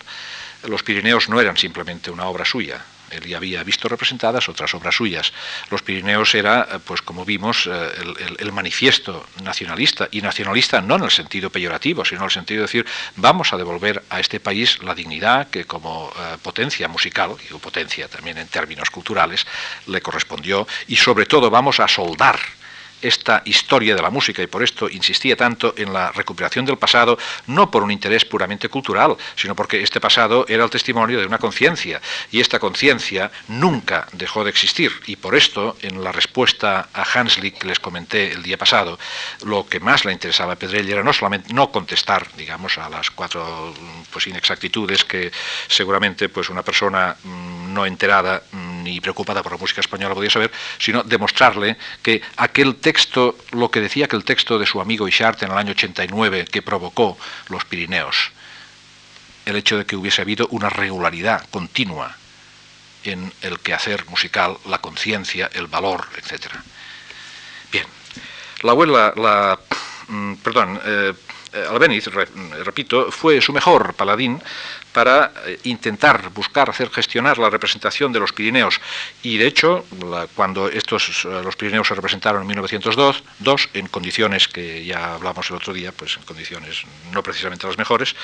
Los 0.63 0.83
Pirineos 0.83 1.29
no 1.29 1.39
eran 1.39 1.59
simplemente 1.59 2.11
una 2.11 2.25
obra 2.25 2.47
suya, 2.47 2.83
él 3.16 3.26
ya 3.26 3.37
había 3.37 3.62
visto 3.62 3.88
representadas 3.88 4.49
otras 4.49 4.75
obras 4.75 4.94
suyas. 4.94 5.33
Los 5.71 5.83
Pirineos 5.83 6.35
era, 6.35 6.68
eh, 6.71 6.78
pues 6.85 7.02
como 7.02 7.25
vimos, 7.25 7.68
eh, 7.71 7.90
el, 8.38 8.52
manifiesto 8.52 9.26
nacionalista, 9.42 10.09
y 10.11 10.21
nacionalista 10.21 10.80
no 10.80 10.97
en 10.97 11.04
el 11.04 11.11
sentido 11.11 11.50
peyorativo, 11.50 12.04
sino 12.04 12.21
en 12.21 12.26
el 12.26 12.30
sentido 12.30 12.61
de 12.61 12.66
decir, 12.66 12.87
vamos 13.16 13.52
a 13.52 13.56
devolver 13.56 14.02
a 14.11 14.21
este 14.21 14.38
país 14.38 14.83
la 14.83 14.94
dignidad 14.94 15.49
que 15.49 15.64
como 15.64 16.12
potencia 16.42 16.87
musical, 16.87 17.37
y 17.50 17.54
potencia 17.54 18.06
también 18.09 18.38
en 18.38 18.47
términos 18.47 18.90
culturales, 18.90 19.44
le 19.87 20.00
correspondió, 20.00 20.68
y 20.87 20.97
sobre 20.97 21.26
todo 21.26 21.50
vamos 21.50 21.80
a 21.80 21.88
soldar 21.88 22.38
esta 23.04 23.42
historia 23.44 23.94
de 23.94 24.02
la 24.02 24.11
música 24.11 24.42
y 24.42 24.46
por 24.46 24.62
esto 24.62 24.88
insistía 24.88 25.37
tanto 25.37 25.75
en 25.76 25.92
la 25.92 26.11
recuperación 26.11 26.64
del 26.64 26.78
pasado, 26.78 27.18
no 27.46 27.70
por 27.70 27.82
un 27.82 27.90
interés 27.90 28.25
puramente 28.25 28.70
cultural, 28.70 29.16
sino 29.37 29.54
porque 29.54 29.82
este 29.82 30.00
pasado 30.00 30.46
era 30.49 30.64
el 30.64 30.70
testimonio 30.70 31.20
de 31.20 31.26
una 31.26 31.38
conciencia 31.38 32.00
y 32.32 32.40
esta 32.40 32.58
conciencia 32.58 33.30
nunca 33.49 34.08
dejó 34.12 34.42
de 34.42 34.50
existir. 34.50 34.90
Y 35.06 35.16
por 35.16 35.34
esto 35.34 35.76
en 35.82 36.02
la 36.02 36.12
respuesta 36.12 36.88
a 36.94 37.02
Hanslick 37.02 37.58
que 37.58 37.68
les 37.68 37.78
comenté 37.78 38.32
el 38.32 38.42
día 38.42 38.56
pasado, 38.56 38.99
lo 39.44 39.66
que 39.66 39.80
más 39.80 40.06
le 40.06 40.12
interesaba 40.12 40.54
a 40.54 40.56
Pedrell 40.56 40.88
era 40.88 41.02
no 41.02 41.12
solamente 41.12 41.52
no 41.52 41.70
contestar, 41.70 42.26
digamos, 42.37 42.78
a 42.78 42.88
las 42.88 43.11
cuatro 43.11 43.75
pues 44.11 44.26
inexactitudes 44.26 45.04
que 45.04 45.30
seguramente 45.68 46.30
pues 46.30 46.49
una 46.49 46.62
persona 46.62 47.16
mm, 47.23 47.75
no 47.75 47.84
enterada 47.84 48.42
mm, 48.50 48.82
ni 48.82 49.00
preocupada 49.00 49.42
por 49.42 49.52
la 49.52 49.58
música 49.58 49.82
española 49.82 50.14
podía 50.14 50.30
saber, 50.30 50.50
sino 50.78 51.02
demostrarle 51.02 51.76
que 52.02 52.23
aquel 52.37 52.76
texto 52.76 52.94
lo 53.53 53.71
que 53.71 53.81
decía 53.81 54.09
que 54.09 54.17
el 54.17 54.25
texto 54.25 54.59
de 54.59 54.67
su 54.67 54.81
amigo 54.81 55.09
Ishart 55.09 55.43
en 55.43 55.53
el 55.53 55.59
año 55.59 55.73
89 55.73 56.47
que 56.51 56.63
provocó 56.63 57.19
los 57.49 57.65
Pirineos, 57.65 58.33
el 59.47 59.57
hecho 59.57 59.79
de 59.79 59.87
que 59.87 59.97
hubiese 59.97 60.23
habido 60.23 60.47
una 60.51 60.71
regularidad 60.71 61.47
continua 61.51 62.17
en 63.05 63.33
el 63.43 63.61
quehacer 63.61 64.07
musical, 64.07 64.57
la 64.67 64.79
conciencia, 64.79 65.51
el 65.53 65.67
valor, 65.67 66.07
etc. 66.17 66.47
Bien, 67.71 67.87
la 68.63 68.73
abuela, 68.73 69.13
la, 69.17 69.59
mm, 70.09 70.35
perdón, 70.37 70.81
eh, 70.85 71.13
Albeniz, 71.71 72.07
repito, 72.07 73.13
fue 73.13 73.41
su 73.41 73.53
mejor 73.53 73.95
paladín 73.95 74.43
para 74.95 75.33
eh, 75.45 75.59
intentar 75.65 76.31
buscar 76.31 76.71
hacer 76.71 76.89
gestionar 76.89 77.37
la 77.37 77.51
representación 77.51 78.13
de 78.13 78.21
los 78.21 78.33
Pirineos. 78.33 78.81
Y 79.23 79.37
de 79.37 79.47
hecho 79.47 79.85
cuando 80.35 80.69
estos 80.69 81.27
eh, 81.27 81.43
los 81.43 81.57
Pirineos 81.57 81.89
se 81.89 81.95
representaron 81.95 82.43
en 82.43 82.49
1902 82.49 83.23
dos, 83.41 83.69
en 83.75 83.89
condiciones 83.89 84.49
que 84.49 84.85
ya 84.85 85.15
hablamos 85.15 85.51
el 85.51 85.57
otro 85.57 85.75
día 85.75 85.93
pues 85.93 86.17
en 86.17 86.23
condiciones 86.23 86.85
no 87.13 87.23
precisamente 87.23 87.67
las 87.67 87.77
mejores 87.77 88.15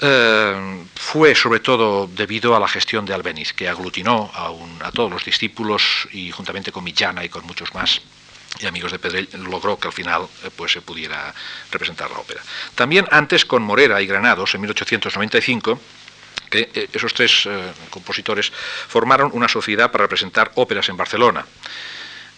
eh, 0.00 0.84
fue 0.94 1.34
sobre 1.34 1.60
todo 1.60 2.06
debido 2.06 2.56
a 2.56 2.60
la 2.60 2.68
gestión 2.68 3.04
de 3.04 3.12
Albeniz, 3.12 3.52
que 3.52 3.68
aglutinó 3.68 4.30
a, 4.32 4.50
a 4.86 4.92
todos 4.92 5.10
los 5.10 5.24
discípulos 5.24 6.08
y 6.12 6.30
juntamente 6.30 6.72
con 6.72 6.84
Millana 6.84 7.24
y 7.24 7.28
con 7.28 7.44
muchos 7.44 7.74
más 7.74 8.00
y 8.60 8.66
Amigos 8.66 8.92
de 8.92 8.98
Pedrell 8.98 9.28
logró 9.34 9.78
que 9.78 9.88
al 9.88 9.92
final 9.92 10.28
eh, 10.44 10.50
pues, 10.54 10.72
se 10.72 10.80
pudiera 10.80 11.34
representar 11.70 12.10
la 12.10 12.18
ópera. 12.18 12.42
También 12.74 13.06
antes 13.10 13.44
con 13.44 13.62
Morera 13.62 14.00
y 14.02 14.06
Granados, 14.06 14.54
en 14.54 14.62
1895, 14.62 15.80
que 16.50 16.70
eh, 16.74 16.88
esos 16.92 17.14
tres 17.14 17.46
eh, 17.46 17.72
compositores 17.90 18.50
formaron 18.50 19.30
una 19.34 19.48
sociedad 19.48 19.90
para 19.90 20.04
representar 20.04 20.52
óperas 20.56 20.88
en 20.88 20.96
Barcelona. 20.96 21.46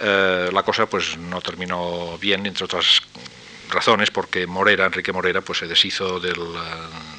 la 0.00 0.62
cosa 0.62 0.86
pues 0.86 1.18
no 1.18 1.40
terminó 1.42 2.16
bien, 2.18 2.46
entre 2.46 2.64
otras 2.64 3.02
razones, 3.68 4.10
porque 4.10 4.46
Morera, 4.46 4.86
Enrique 4.86 5.12
Morera, 5.12 5.42
pues 5.42 5.58
se 5.58 5.66
deshizo 5.66 6.18
del, 6.18 6.40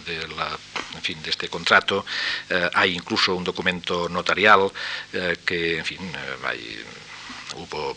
de, 0.05 0.15
en 0.95 1.01
fin, 1.01 1.21
de 1.21 1.29
este 1.29 1.47
contrato. 1.47 2.03
hay 2.73 2.95
incluso 2.95 3.35
un 3.35 3.43
documento 3.43 4.09
notarial 4.09 4.71
que, 5.45 5.77
en 5.77 5.85
fin, 5.85 5.99
hay, 6.43 6.83
hubo 7.55 7.95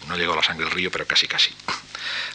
no 0.00 0.16
llegó 0.16 0.32
a 0.32 0.36
la 0.36 0.42
sangre 0.42 0.64
del 0.64 0.74
río, 0.74 0.90
pero 0.90 1.06
casi 1.06 1.26
casi. 1.26 1.52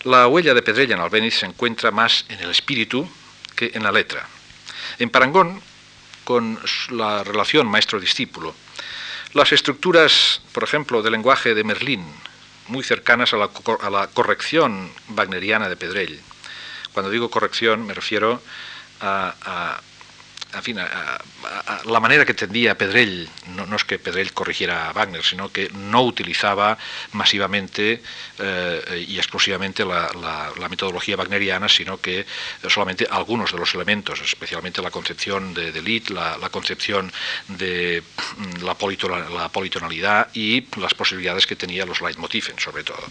La 0.03 0.27
huella 0.27 0.53
de 0.53 0.61
Pedrella 0.61 0.95
en 0.95 1.01
Albéniz 1.01 1.39
se 1.39 1.45
encuentra 1.45 1.91
más 1.91 2.25
en 2.29 2.39
el 2.39 2.51
espíritu 2.51 3.09
que 3.55 3.71
en 3.73 3.83
la 3.83 3.91
letra. 3.91 4.27
En 4.99 5.09
Parangón, 5.09 5.61
con 6.23 6.59
la 6.91 7.23
relación 7.23 7.67
maestro-discípulo, 7.67 8.53
las 9.33 9.51
estructuras, 9.51 10.41
por 10.51 10.63
ejemplo, 10.63 11.01
del 11.01 11.13
lenguaje 11.13 11.53
de 11.53 11.63
Merlín, 11.63 12.05
muy 12.67 12.83
cercanas 12.83 13.33
a 13.33 13.37
la, 13.37 14.07
corrección 14.07 14.91
wagneriana 15.09 15.69
de 15.69 15.77
Pedrell. 15.77 16.19
Cuando 16.93 17.11
digo 17.11 17.29
corrección 17.29 17.85
me 17.85 17.93
refiero 17.93 18.41
a 18.99 19.81
en 20.53 20.63
fin, 20.63 20.79
a, 20.79 21.19
la 21.85 21.99
manera 21.99 22.25
que 22.25 22.33
tendía 22.33 22.77
Pedrell, 22.77 23.29
no, 23.55 23.75
es 23.75 23.83
que 23.83 23.99
Pedrell 23.99 24.33
corrigiera 24.33 24.89
a 24.89 24.93
Wagner, 24.93 25.23
sino 25.23 25.51
que 25.51 25.69
no 25.73 26.03
utilizaba 26.03 26.77
masivamente 27.11 28.01
eh, 28.39 29.05
y 29.07 29.17
exclusivamente 29.17 29.85
la, 29.85 30.67
metodología 30.69 31.15
wagneriana, 31.15 31.69
sino 31.69 31.99
que 31.99 32.25
solamente 32.67 33.07
algunos 33.09 33.51
de 33.51 33.57
los 33.57 33.73
elementos, 33.75 34.21
especialmente 34.21 34.81
la 34.81 34.91
concepción 34.91 35.53
de, 35.53 35.71
de 35.71 36.03
la, 36.09 36.49
concepción 36.49 37.11
de 37.47 38.03
mm, 38.37 38.63
la, 38.63 38.75
politonalidad 39.49 40.29
y 40.33 40.65
las 40.77 40.93
posibilidades 40.93 41.47
que 41.47 41.55
tenía 41.55 41.85
los 41.85 42.01
leitmotiven, 42.01 42.59
sobre 42.59 42.83
todo. 42.83 43.03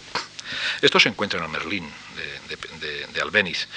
Esto 0.80 1.00
se 1.00 1.08
encuentra 1.08 1.44
en 1.44 1.50
Merlín 1.50 1.90
de, 2.48 3.06
de 3.12 3.20
Albeniz. 3.20 3.68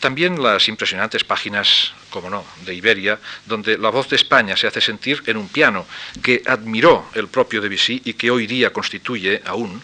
También 0.00 0.42
las 0.42 0.68
impresionantes 0.68 1.24
páginas, 1.24 1.92
como 2.10 2.28
no, 2.28 2.44
de 2.64 2.74
Iberia, 2.74 3.18
donde 3.46 3.78
la 3.78 3.90
voz 3.90 4.08
de 4.08 4.16
España 4.16 4.56
se 4.56 4.66
hace 4.66 4.80
sentir 4.80 5.22
en 5.26 5.36
un 5.36 5.48
piano 5.48 5.86
que 6.22 6.42
admiró 6.46 7.08
el 7.14 7.28
propio 7.28 7.60
Debussy 7.60 8.02
y 8.04 8.14
que 8.14 8.30
hoy 8.30 8.46
día 8.46 8.72
constituye 8.72 9.42
aún 9.46 9.82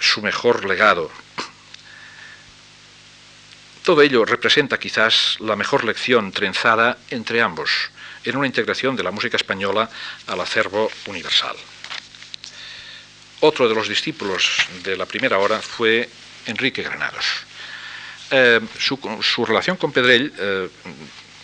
su 0.00 0.22
mejor 0.22 0.64
legado. 0.64 1.10
Todo 3.84 4.02
ello 4.02 4.24
representa 4.24 4.78
quizás 4.78 5.36
la 5.40 5.56
mejor 5.56 5.84
lección 5.84 6.30
trenzada 6.32 6.98
entre 7.10 7.42
ambos, 7.42 7.90
en 8.24 8.36
una 8.36 8.46
integración 8.46 8.94
de 8.94 9.02
la 9.02 9.10
música 9.10 9.36
española 9.36 9.90
al 10.28 10.40
acervo 10.40 10.90
universal. 11.06 11.56
Otro 13.40 13.68
de 13.68 13.74
los 13.74 13.88
discípulos 13.88 14.56
de 14.84 14.96
la 14.96 15.04
primera 15.04 15.38
hora 15.38 15.60
fue 15.60 16.08
Enrique 16.46 16.82
Granados. 16.82 17.26
Eh, 18.34 18.60
su, 18.78 19.44
relación 19.44 19.76
con 19.76 19.92
Pedrell 19.92 20.32
eh, 20.38 20.68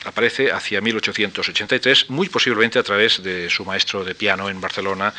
aparece 0.07 0.51
hacia 0.51 0.81
1883, 0.81 2.09
muy 2.09 2.31
posiblemente 2.31 2.79
a 2.79 2.83
través 2.83 3.23
de 3.23 3.51
su 3.51 3.63
maestro 3.67 4.03
de 4.05 4.15
piano 4.15 4.49
en 4.49 4.59
Barcelona, 4.59 5.13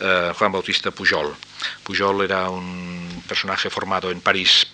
eh, 0.00 0.32
Juan 0.36 0.52
Bautista 0.52 0.90
Pujol. 0.90 1.34
Pujol 1.82 2.24
era 2.24 2.50
un 2.50 3.22
personaje 3.26 3.70
formado 3.70 4.10
en 4.10 4.20
París 4.20 4.66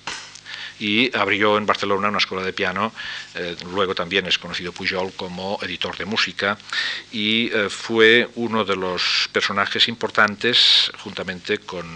y 0.80 1.14
abrió 1.16 1.58
en 1.58 1.66
Barcelona 1.66 2.08
una 2.08 2.18
escuela 2.18 2.42
de 2.42 2.52
piano. 2.52 2.92
Eh, 3.34 3.56
luego 3.72 3.94
también 3.94 4.26
es 4.26 4.38
conocido 4.38 4.72
Pujol 4.72 5.12
como 5.14 5.58
editor 5.62 5.96
de 5.96 6.06
música 6.06 6.58
y 7.12 7.50
eh, 7.52 7.68
fue 7.68 8.28
uno 8.36 8.64
de 8.64 8.74
los 8.74 9.28
personajes 9.30 9.86
importantes, 9.88 10.90
juntamente 10.98 11.58
con, 11.58 11.86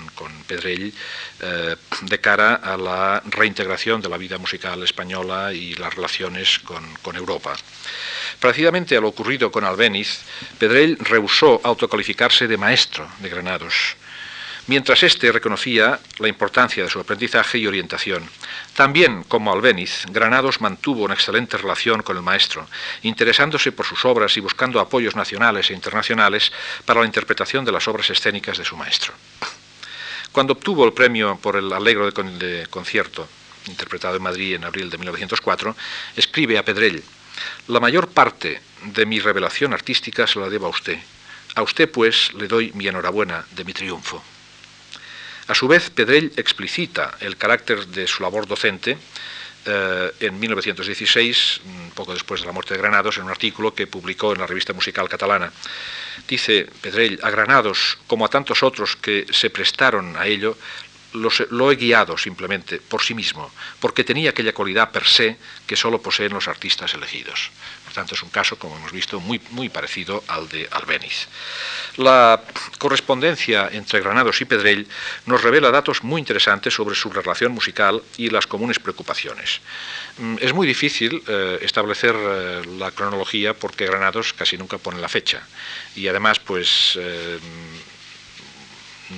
Pedrell, 0.46 0.92
eh, 1.40 1.76
de 2.02 2.20
cara 2.20 2.56
a 2.56 2.76
la 2.76 3.22
reintegración 3.26 4.00
de 4.00 4.08
la 4.08 4.18
vida 4.18 4.38
musical 4.38 4.82
española 4.82 5.52
y 5.52 5.74
las 5.74 5.94
relaciones 5.94 6.58
con, 6.60 6.84
Europa. 7.14 7.54
Parecido 8.40 8.70
a 8.70 9.00
lo 9.00 9.08
ocurrido 9.08 9.50
con 9.52 9.64
Albéniz, 9.64 10.22
Pedrell 10.58 10.98
rehusó 10.98 11.60
autocalificarse 11.62 12.48
de 12.48 12.56
maestro 12.56 13.08
de 13.20 13.28
Granados 13.28 13.96
mientras 14.66 15.02
éste 15.02 15.30
reconocía 15.30 16.00
la 16.18 16.28
importancia 16.28 16.82
de 16.82 16.90
su 16.90 16.98
aprendizaje 17.00 17.58
y 17.58 17.66
orientación. 17.66 18.28
También, 18.74 19.24
como 19.24 19.52
Albéniz, 19.52 20.04
Granados 20.10 20.60
mantuvo 20.60 21.04
una 21.04 21.14
excelente 21.14 21.56
relación 21.56 22.02
con 22.02 22.16
el 22.16 22.22
maestro, 22.22 22.66
interesándose 23.02 23.72
por 23.72 23.86
sus 23.86 24.04
obras 24.04 24.36
y 24.36 24.40
buscando 24.40 24.80
apoyos 24.80 25.16
nacionales 25.16 25.70
e 25.70 25.74
internacionales 25.74 26.52
para 26.84 27.00
la 27.00 27.06
interpretación 27.06 27.64
de 27.64 27.72
las 27.72 27.88
obras 27.88 28.08
escénicas 28.10 28.58
de 28.58 28.64
su 28.64 28.76
maestro. 28.76 29.12
Cuando 30.32 30.54
obtuvo 30.54 30.84
el 30.84 30.92
premio 30.92 31.38
por 31.40 31.56
el 31.56 31.72
Alegro 31.72 32.10
de 32.10 32.66
Concierto, 32.68 33.28
interpretado 33.66 34.16
en 34.16 34.22
Madrid 34.22 34.54
en 34.54 34.64
abril 34.64 34.90
de 34.90 34.98
1904, 34.98 35.76
escribe 36.16 36.58
a 36.58 36.64
Pedrell, 36.64 37.02
La 37.68 37.80
mayor 37.80 38.08
parte 38.08 38.60
de 38.82 39.06
mi 39.06 39.20
revelación 39.20 39.72
artística 39.72 40.26
se 40.26 40.38
la 40.38 40.48
debo 40.48 40.66
a 40.66 40.70
usted. 40.70 40.98
A 41.54 41.62
usted, 41.62 41.90
pues, 41.90 42.32
le 42.34 42.48
doy 42.48 42.72
mi 42.74 42.88
enhorabuena 42.88 43.44
de 43.52 43.64
mi 43.64 43.72
triunfo. 43.72 44.22
A 45.46 45.54
su 45.54 45.68
vez, 45.68 45.90
Pedrell 45.90 46.32
explicita 46.36 47.16
el 47.20 47.36
carácter 47.36 47.86
de 47.88 48.06
su 48.06 48.22
labor 48.22 48.46
docente 48.46 48.96
eh, 49.66 50.12
en 50.20 50.40
1916, 50.40 51.60
poco 51.94 52.14
después 52.14 52.40
de 52.40 52.46
la 52.46 52.52
muerte 52.52 52.74
de 52.74 52.80
Granados, 52.80 53.18
en 53.18 53.24
un 53.24 53.30
artículo 53.30 53.74
que 53.74 53.86
publicó 53.86 54.32
en 54.32 54.40
la 54.40 54.46
revista 54.46 54.72
musical 54.72 55.08
catalana. 55.08 55.52
Dice 56.26 56.66
Pedrell, 56.80 57.20
a 57.22 57.30
Granados, 57.30 57.98
como 58.06 58.24
a 58.24 58.28
tantos 58.28 58.62
otros 58.62 58.96
que 58.96 59.26
se 59.30 59.50
prestaron 59.50 60.16
a 60.16 60.26
ello, 60.26 60.56
lo 61.14 61.70
he 61.70 61.76
guiado 61.76 62.18
simplemente 62.18 62.78
por 62.78 63.02
sí 63.02 63.14
mismo, 63.14 63.50
porque 63.80 64.04
tenía 64.04 64.30
aquella 64.30 64.52
cualidad 64.52 64.90
per 64.90 65.06
se 65.06 65.38
que 65.66 65.76
solo 65.76 66.02
poseen 66.02 66.32
los 66.32 66.48
artistas 66.48 66.92
elegidos. 66.94 67.50
tanto 67.94 68.16
es 68.16 68.22
un 68.24 68.30
caso, 68.30 68.58
como 68.58 68.76
hemos 68.76 68.90
visto, 68.90 69.20
muy, 69.20 69.40
muy 69.50 69.68
parecido 69.68 70.24
al 70.26 70.48
de 70.48 70.68
Albeniz. 70.72 71.28
La 71.96 72.42
correspondencia 72.78 73.68
entre 73.70 74.00
Granados 74.00 74.40
y 74.40 74.44
Pedrell 74.44 74.88
nos 75.26 75.42
revela 75.42 75.70
datos 75.70 76.02
muy 76.02 76.18
interesantes 76.18 76.74
sobre 76.74 76.96
su 76.96 77.08
relación 77.10 77.52
musical 77.52 78.02
y 78.16 78.30
las 78.30 78.48
comunes 78.48 78.80
preocupaciones. 78.80 79.60
Mm, 80.18 80.36
es 80.40 80.52
muy 80.52 80.66
difícil 80.66 81.22
eh, 81.28 81.58
establecer 81.62 82.16
eh, 82.18 82.62
la 82.78 82.90
cronología 82.90 83.54
porque 83.54 83.86
Granados 83.86 84.32
casi 84.32 84.58
nunca 84.58 84.78
pone 84.78 85.00
la 85.00 85.08
fecha 85.08 85.46
y 85.94 86.08
además 86.08 86.40
pues 86.40 86.98
eh, 87.00 87.38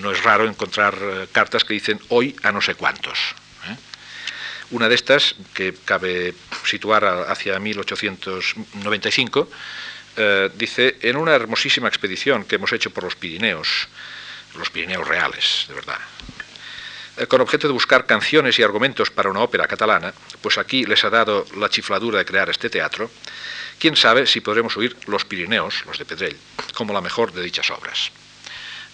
no 0.01 0.11
es 0.11 0.23
raro 0.23 0.47
encontrar 0.47 0.95
cartas 1.33 1.65
que 1.65 1.75
dicen 1.75 2.01
hoy 2.09 2.37
a 2.43 2.53
no 2.53 2.61
sé 2.61 2.75
cuántos. 2.75 3.19
Una 4.71 4.89
de 4.89 4.97
estas, 4.97 5.37
que 5.55 5.75
cabe 5.85 6.35
situar 6.65 7.05
hacia 7.05 7.59
1895, 7.61 9.49
dice, 10.55 10.97
en 11.03 11.17
una 11.17 11.37
hermosísima 11.37 11.87
expedición 11.87 12.45
que 12.45 12.57
hemos 12.57 12.73
hecho 12.73 12.91
por 12.91 13.05
los 13.05 13.15
Pirineos, 13.15 13.87
los 14.59 14.71
Pirineos 14.71 15.07
reales, 15.07 15.67
de 15.69 15.75
verdad, 15.75 15.99
eh, 17.17 17.27
con 17.27 17.41
objeto 17.41 17.67
de 17.67 17.73
buscar 17.73 18.05
canciones 18.05 18.59
y 18.59 18.63
argumentos 18.63 19.11
para 19.11 19.31
una 19.31 19.41
ópera 19.41 19.67
catalana, 19.67 20.13
pues 20.43 20.59
aquí 20.59 20.85
les 20.85 21.03
ha 21.05 21.11
dado 21.11 21.47
la 21.57 21.71
chifladura 21.71 22.19
de 22.19 22.27
crear 22.27 22.51
este 22.51 22.69
teatro, 22.69 23.11
quién 23.79 23.97
sabe 23.97 24.27
si 24.27 24.41
podremos 24.41 24.77
oír 24.77 24.97
Los 25.07 25.25
Pirineos, 25.25 25.85
los 25.87 25.99
de 25.99 26.05
Pedrell, 26.05 26.37
como 26.75 26.93
la 26.93 27.01
mejor 27.01 27.33
de 27.33 27.43
dichas 27.43 27.71
obras. 27.71 28.11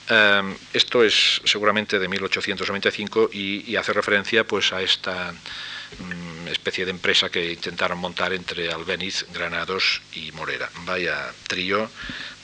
Em, 0.08 0.56
esto 0.72 1.04
es 1.04 1.40
seguramente 1.44 1.98
de 1.98 2.08
1895 2.08 3.30
y, 3.32 3.76
hace 3.76 3.92
referencia 3.92 4.44
pues, 4.44 4.72
a 4.72 4.82
esta 4.82 5.32
mm, 5.32 6.48
especie 6.48 6.84
de 6.84 6.90
empresa 6.90 7.30
que 7.30 7.52
intentaron 7.52 7.98
montar 7.98 8.32
entre 8.32 8.72
Albeniz, 8.72 9.26
Granados 9.32 10.02
y 10.14 10.32
Morera. 10.32 10.68
Vaya 10.84 11.32
trío 11.46 11.88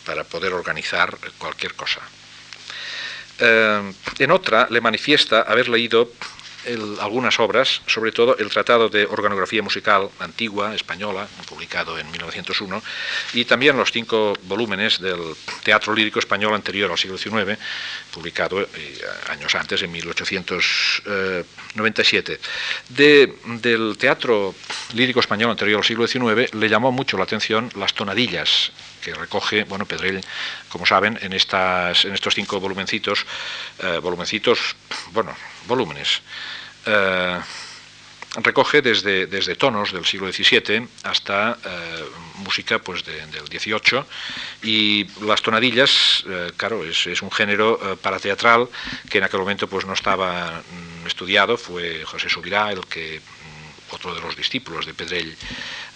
para 0.06 0.24
poder 0.24 0.52
organizar 0.52 1.18
cualquier 1.38 1.74
cosa. 1.74 2.00
Eh, 3.40 3.92
en 4.18 4.30
otra 4.30 4.66
le 4.70 4.80
manifiesta 4.80 5.42
haber 5.42 5.68
leído 5.68 6.12
algunas 7.00 7.40
obras, 7.40 7.80
sobre 7.86 8.12
todo 8.12 8.36
el 8.38 8.50
Tratado 8.50 8.88
de 8.88 9.04
Organografía 9.06 9.62
Musical 9.62 10.08
Antigua, 10.18 10.74
española, 10.74 11.28
publicado 11.48 11.98
en 11.98 12.10
1901, 12.10 12.82
y 13.34 13.44
también 13.44 13.76
los 13.76 13.92
cinco 13.92 14.32
volúmenes 14.44 15.00
del 15.00 15.36
Teatro 15.62 15.94
Lírico 15.94 16.18
Español 16.18 16.54
anterior 16.54 16.90
al 16.90 16.98
siglo 16.98 17.16
XIX, 17.16 17.56
publicado 18.12 18.60
eh, 18.60 18.66
años 19.28 19.54
antes, 19.54 19.80
en 19.82 19.92
1897. 19.92 22.40
del 22.88 23.96
Teatro 23.98 24.54
Lírico 24.94 25.20
Español 25.20 25.50
anterior 25.50 25.78
al 25.78 25.84
siglo 25.84 26.06
XIX 26.06 26.54
le 26.54 26.68
llamó 26.68 26.92
mucho 26.92 27.16
la 27.16 27.24
atención 27.24 27.70
las 27.76 27.94
tonadillas 27.94 28.72
que 29.08 29.14
recoge, 29.14 29.64
bueno, 29.64 29.86
Pedrell, 29.86 30.20
como 30.68 30.86
saben, 30.86 31.18
en, 31.22 31.32
estas, 31.32 32.04
en 32.04 32.14
estos 32.14 32.34
cinco 32.34 32.60
volumencitos, 32.60 33.26
eh, 33.78 33.98
volumencitos, 34.02 34.76
bueno, 35.12 35.34
volúmenes, 35.66 36.20
eh, 36.86 37.40
recoge 38.36 38.82
desde, 38.82 39.26
desde, 39.26 39.56
tonos 39.56 39.92
del 39.92 40.04
siglo 40.04 40.30
XVII 40.30 40.86
hasta 41.04 41.58
eh, 41.64 42.04
música 42.44 42.78
pues 42.78 43.02
del 43.04 43.46
XVIII 43.46 44.04
y 44.62 45.06
las 45.24 45.40
tonadillas, 45.40 46.24
claro, 46.56 46.84
es, 46.84 47.06
es, 47.06 47.22
un 47.22 47.32
género 47.32 47.98
para 48.02 48.20
teatral 48.20 48.68
que 49.08 49.18
en 49.18 49.24
aquel 49.24 49.40
momento 49.40 49.66
pues 49.66 49.86
no 49.86 49.94
estaba 49.94 50.60
mm, 50.60 51.06
estudiado, 51.06 51.56
fue 51.56 52.04
José 52.04 52.28
Subirá 52.28 52.70
el 52.70 52.86
que 52.86 53.20
otro 53.90 54.14
de 54.14 54.20
los 54.20 54.36
discípulos 54.36 54.86
de 54.86 54.94
Pedrell, 54.94 55.36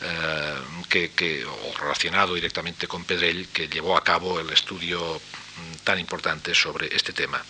eh, 0.02 1.11
que, 1.14 1.44
o 1.44 1.78
relacionado 1.78 2.34
directamente 2.34 2.87
con 2.87 3.04
Pedrell, 3.04 3.49
que 3.49 3.68
llevó 3.68 3.96
a 3.96 4.04
cabo 4.04 4.40
el 4.40 4.50
estudio 4.50 5.00
mm, 5.00 5.76
tan 5.84 5.99
importante 5.99 6.54
sobre 6.54 6.94
este 6.94 7.12
tema. 7.12 7.42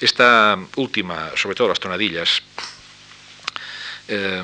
Esta 0.00 0.58
última, 0.76 1.30
sobre 1.36 1.54
todo 1.54 1.68
las 1.68 1.80
tonadillas, 1.80 2.42
eh, 4.08 4.42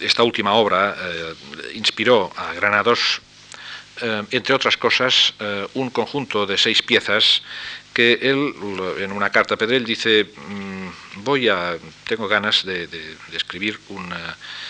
esta 0.00 0.22
última 0.22 0.54
obra 0.54 0.96
eh, 0.98 1.34
inspiró 1.74 2.32
a 2.36 2.52
Granados, 2.54 3.20
entre 4.32 4.52
otras 4.52 4.76
cosas, 4.76 5.32
un 5.74 5.88
conjunto 5.90 6.46
de 6.46 6.58
seis 6.58 6.82
piezas 6.82 7.42
que 7.94 8.18
él, 8.20 8.52
en 8.98 9.12
una 9.12 9.30
carta 9.30 9.54
a 9.54 9.56
Pedrell, 9.56 9.84
dice, 9.84 10.26
mm, 10.48 11.22
voy 11.22 11.48
a, 11.48 11.78
tengo 12.06 12.26
ganas 12.28 12.64
de, 12.64 12.88
escribir 13.32 13.78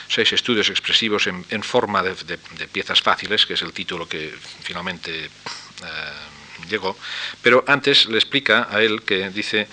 seis 0.09 0.33
estudios 0.33 0.69
expresivos 0.69 1.27
en, 1.27 1.63
forma 1.63 2.03
de, 2.03 2.39
piezas 2.69 3.01
fáciles, 3.01 3.47
que 3.47 3.55
es 3.55 3.63
el 3.63 3.73
título 3.73 4.07
que 4.07 4.33
finalmente... 4.63 5.25
Eh, 5.25 6.34
llegó, 6.69 6.97
pero 7.43 7.65
antes 7.67 8.07
le 8.07 8.17
explica 8.17 8.69
a 8.71 8.83
él 8.83 9.03
que 9.03 9.31
dice, 9.31 9.67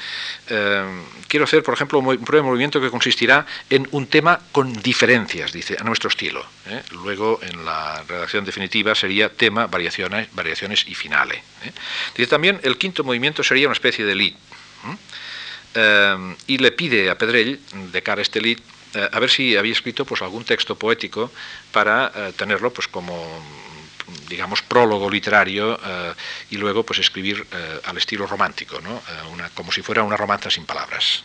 eh, 0.49 1.03
quiero 1.27 1.45
hacer, 1.45 1.63
por 1.63 1.73
ejemplo, 1.73 1.99
un 1.99 2.25
prueba 2.25 2.43
de 2.43 2.49
movimiento 2.49 2.81
que 2.81 2.89
consistirá 2.89 3.45
en 3.69 3.87
un 3.91 4.07
tema 4.07 4.39
con 4.51 4.73
diferencias, 4.73 5.51
dice, 5.51 5.77
a 5.79 5.83
nuestro 5.83 6.09
estilo. 6.09 6.45
¿eh? 6.67 6.81
Luego, 6.91 7.39
en 7.41 7.65
la 7.65 8.03
redacción 8.07 8.45
definitiva, 8.45 8.95
sería 8.95 9.29
tema, 9.29 9.67
variaciones, 9.67 10.27
variaciones 10.33 10.85
y 10.87 10.95
finale. 10.95 11.43
¿eh? 11.63 11.71
Dice 12.15 12.29
también, 12.29 12.59
el 12.63 12.77
quinto 12.77 13.03
movimiento 13.03 13.43
sería 13.43 13.67
una 13.67 13.73
especie 13.73 14.05
de 14.05 14.15
lead. 14.15 14.33
y 16.47 16.57
le 16.57 16.71
pide 16.71 17.09
a 17.09 17.17
Pedrell, 17.17 17.59
de 17.91 18.01
cara 18.01 18.19
a 18.19 18.23
este 18.23 18.41
lead, 18.41 18.57
a 18.93 19.19
ver 19.19 19.29
si 19.29 19.55
había 19.55 19.71
escrito 19.71 20.03
pues, 20.03 20.21
algún 20.21 20.43
texto 20.43 20.75
poético 20.75 21.31
para 21.71 22.31
tenerlo 22.33 22.73
pues, 22.73 22.89
como 22.89 23.15
digamos, 24.29 24.61
prólogo 24.61 25.09
literario 25.09 25.79
eh, 25.83 26.13
y 26.51 26.57
luego 26.57 26.83
pues 26.83 26.99
escribir 26.99 27.45
eh, 27.51 27.79
al 27.85 27.97
estilo 27.97 28.25
romántico. 28.27 28.77
Eh, 28.77 29.49
como 29.53 29.71
si 29.71 29.81
fuera 29.81 30.03
una 30.03 30.17
romanza 30.17 30.49
sin 30.49 30.65
palabras. 30.65 31.23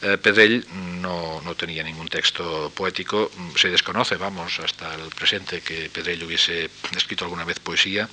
Pedrell 0.00 0.66
no, 1.00 1.40
no, 1.42 1.54
tenía 1.54 1.82
ningún 1.82 2.08
texto 2.08 2.70
poético, 2.74 3.30
se 3.56 3.70
desconoce, 3.70 4.16
vamos, 4.16 4.60
hasta 4.60 4.94
el 4.94 5.08
presente 5.10 5.60
que 5.60 5.90
Pedrell 5.90 6.22
hubiese 6.24 6.70
escrito 6.96 7.24
alguna 7.24 7.44
vez 7.44 7.58
poesía 7.58 8.08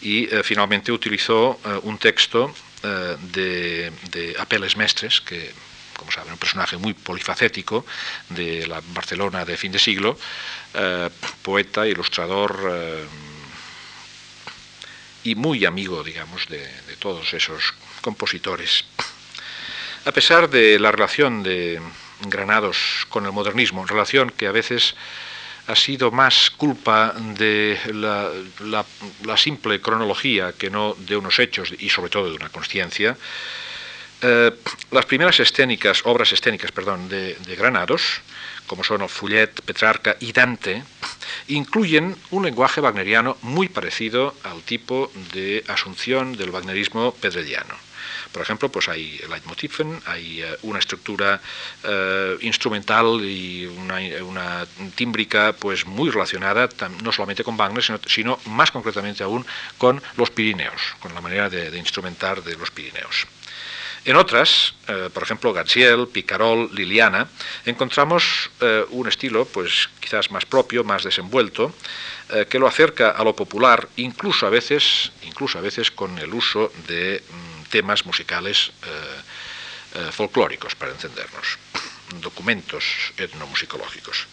y 0.00 0.26
finalmente 0.42 0.92
utilizó 0.92 1.58
un 1.82 1.98
texto 1.98 2.54
de, 2.82 3.92
de 4.10 4.36
Apeles 4.38 4.76
Mestres, 4.76 5.20
que 5.20 5.52
como 5.96 6.10
saben, 6.12 6.32
un 6.32 6.38
personaje 6.38 6.76
muy 6.76 6.94
polifacético 6.94 7.84
de 8.28 8.66
la 8.66 8.80
Barcelona 8.92 9.44
de 9.44 9.56
fin 9.56 9.72
de 9.72 9.78
siglo, 9.78 10.18
poeta, 11.42 11.86
ilustrador, 11.86 12.58
y 15.24 15.34
muy 15.34 15.64
amigo, 15.64 16.04
digamos, 16.04 16.46
de, 16.48 16.68
todos 16.98 17.34
esos 17.34 17.74
compositores. 18.00 18.84
A 20.04 20.12
pesar 20.12 20.48
de 20.48 20.78
la 20.78 20.92
relación 20.92 21.42
de 21.42 21.80
Granados 22.20 23.06
con 23.08 23.26
el 23.26 23.32
modernismo, 23.32 23.84
relación 23.84 24.30
que 24.30 24.46
a 24.46 24.52
veces 24.52 24.94
ha 25.66 25.74
sido 25.74 26.10
más 26.10 26.50
culpa 26.50 27.14
de 27.16 27.78
la, 27.92 29.36
simple 29.36 29.80
cronología 29.80 30.52
que 30.52 30.70
no 30.70 30.94
de 30.94 31.16
unos 31.16 31.38
hechos 31.38 31.72
y 31.78 31.88
sobre 31.88 32.10
todo 32.10 32.30
de 32.30 32.36
una 32.36 32.50
conciencia, 32.50 33.16
eh, 34.26 34.52
las 34.90 35.04
primeras 35.04 35.38
obras 36.04 36.32
escénicas 36.32 36.72
de, 37.10 37.56
Granados 37.58 38.22
como 38.66 38.82
son 38.82 39.06
Fullet, 39.06 39.60
Petrarca 39.66 40.16
y 40.18 40.32
Dante, 40.32 40.82
incluyen 41.48 42.16
un 42.30 42.44
lenguaje 42.46 42.80
wagneriano 42.80 43.36
muy 43.42 43.68
parecido 43.68 44.34
al 44.42 44.62
tipo 44.62 45.12
de 45.34 45.62
asunción 45.68 46.38
del 46.38 46.48
wagnerismo 46.48 47.12
pedrelliano. 47.12 47.74
Por 48.32 48.40
ejemplo, 48.40 48.70
pues 48.70 48.88
hay 48.88 49.20
Leitmotiven, 49.28 50.00
hay 50.06 50.40
eh, 50.40 50.56
una 50.62 50.78
estructura 50.78 51.38
eh, 51.82 52.38
instrumental 52.40 53.20
y 53.22 53.66
una, 53.66 54.66
tímbrica 54.94 55.52
pues 55.52 55.84
muy 55.84 56.08
relacionada 56.08 56.66
no 57.02 57.12
solamente 57.12 57.44
con 57.44 57.58
Wagner, 57.58 57.84
sino, 58.06 58.38
más 58.46 58.70
concretamente 58.70 59.22
aún 59.22 59.44
con 59.76 60.02
los 60.16 60.30
Pirineos, 60.30 60.80
con 61.00 61.12
la 61.12 61.20
manera 61.20 61.50
de 61.50 61.76
instrumentar 61.76 62.42
de 62.42 62.56
los 62.56 62.70
Pirineos. 62.70 63.26
En 64.04 64.16
otras, 64.16 64.74
eh, 64.86 65.08
por 65.12 65.22
ejemplo, 65.22 65.52
Gaziel, 65.54 66.08
Picarol, 66.08 66.68
Liliana, 66.74 67.26
encontramos 67.64 68.50
eh, 68.60 68.84
un 68.90 69.08
estilo, 69.08 69.46
pues 69.46 69.88
quizás 69.98 70.30
más 70.30 70.44
propio, 70.44 70.84
más 70.84 71.04
desenvuelto, 71.04 71.74
eh, 72.28 72.46
que 72.48 72.58
lo 72.58 72.66
acerca 72.66 73.10
a 73.12 73.24
lo 73.24 73.34
popular, 73.34 73.88
incluso 73.96 74.46
a 74.46 74.50
veces, 74.50 75.10
incluso 75.22 75.58
a 75.58 75.62
veces 75.62 75.90
con 75.90 76.18
el 76.18 76.34
uso 76.34 76.70
de 76.86 77.22
mm, 77.22 77.70
temas 77.70 78.04
musicales 78.04 78.72
folclóricos, 80.10 80.74
para 80.74 80.90
entendernos, 80.90 81.56
documentos 82.20 82.84
etnomusicológicos. 83.16 84.26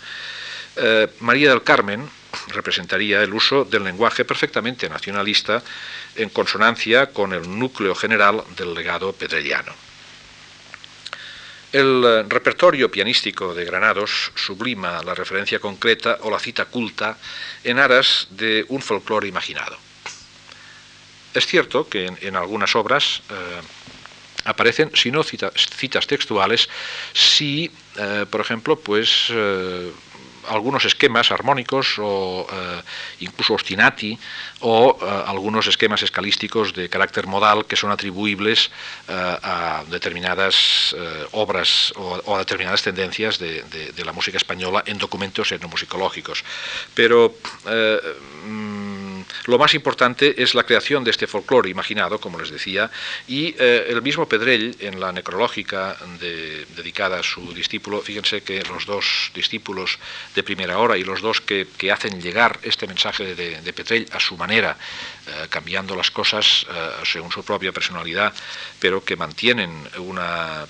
María 1.20 1.52
del 1.52 1.62
Carmen 1.62 2.10
representaría 2.48 3.22
el 3.22 3.34
uso 3.34 3.66
del 3.66 3.84
lenguaje 3.84 4.26
perfectamente 4.26 4.90
nacionalista 4.90 5.64
en 6.16 6.30
consonancia 6.30 7.08
con 7.08 7.34
el 7.34 7.60
núcleo 7.60 7.96
general 7.96 8.44
del 8.56 8.74
legado 8.74 9.14
pedrelliano. 9.14 9.74
El 11.72 12.04
eh, 12.04 12.24
repertorio 12.28 12.92
pianístico 12.92 13.54
de 13.54 13.64
Granados 13.64 14.32
sublima 14.36 15.02
la 15.04 15.16
referencia 15.16 15.60
concreta 15.60 16.18
o 16.22 16.30
la 16.30 16.40
cita 16.40 16.66
culta 16.66 17.18
en 17.64 17.80
aras 17.80 18.28
de 18.32 18.66
un 18.68 18.82
folclore 18.82 19.28
imaginado. 19.28 19.78
Es 21.34 21.48
cierto 21.48 21.88
que 21.88 22.08
en, 22.08 22.36
algunas 22.36 22.76
obras 22.76 23.22
eh, 23.30 23.62
aparecen, 24.44 24.92
si 24.96 25.12
no 25.12 25.24
citas 25.24 26.08
textuales, 26.08 26.68
si, 27.14 27.72
eh, 27.96 28.26
por 28.30 28.42
ejemplo, 28.42 28.78
pues 28.78 29.32
algunos 30.52 30.86
esquemas 30.86 31.32
armónicos 31.32 31.98
o 31.98 32.46
eh, 32.52 32.82
incluso 33.20 33.56
ostinati 33.56 34.20
o 34.60 34.98
eh, 35.00 35.24
algunos 35.26 35.68
esquemas 35.68 36.04
escalísticos 36.04 36.74
de 36.74 36.90
carácter 36.90 37.26
modal 37.26 37.66
que 37.66 37.76
son 37.76 37.92
atribuibles 37.92 38.70
eh, 39.08 39.14
a 39.16 39.84
determinadas 39.88 40.96
obras 41.32 41.94
o, 41.96 42.36
a 42.36 42.40
determinadas 42.40 42.84
tendencias 42.84 43.40
de, 43.40 43.64
de, 43.64 44.06
la 44.06 44.12
música 44.12 44.38
española 44.38 44.84
en 44.86 44.98
documentos 44.98 45.52
etnomusicológicos. 45.52 46.44
Pero 46.94 47.36
lo 49.46 49.58
más 49.58 49.74
importante 49.74 50.42
es 50.42 50.54
la 50.56 50.64
creación 50.64 51.04
de 51.04 51.12
este 51.12 51.28
folclore 51.28 51.70
imaginado, 51.70 52.20
como 52.20 52.40
les 52.40 52.52
decía, 52.52 52.90
y 53.28 53.56
eh, 53.58 53.88
el 53.90 54.02
mismo 54.02 54.28
Pedrell, 54.28 54.76
en 54.80 55.00
la 55.00 55.12
necrológica 55.12 55.98
dedicada 56.76 57.20
a 57.20 57.24
su 57.24 57.54
discípulo, 57.54 58.02
fíjense 58.02 58.42
que 58.44 58.64
los 58.64 58.86
dos 58.86 59.32
discípulos 59.34 59.98
de 60.36 60.44
primera 60.44 60.78
hora 60.78 60.98
y 60.98 61.04
los 61.04 61.22
dos 61.22 61.42
que, 61.42 61.68
hacen 61.92 62.22
llegar 62.22 62.60
este 62.64 62.88
mensaje 62.88 63.36
de, 63.36 63.74
Pedrell 63.74 64.08
a 64.14 64.20
su 64.20 64.38
manera, 64.38 64.78
eh, 65.28 65.48
cambiando 65.50 65.96
las 65.96 66.10
cosas 66.12 66.66
eh, 66.70 66.90
según 67.04 67.32
su 67.32 67.44
propia 67.44 67.72
personalidad, 67.72 68.34
pero 68.80 69.04
que 69.04 69.16
mantienen 69.16 69.72
una 69.98 70.66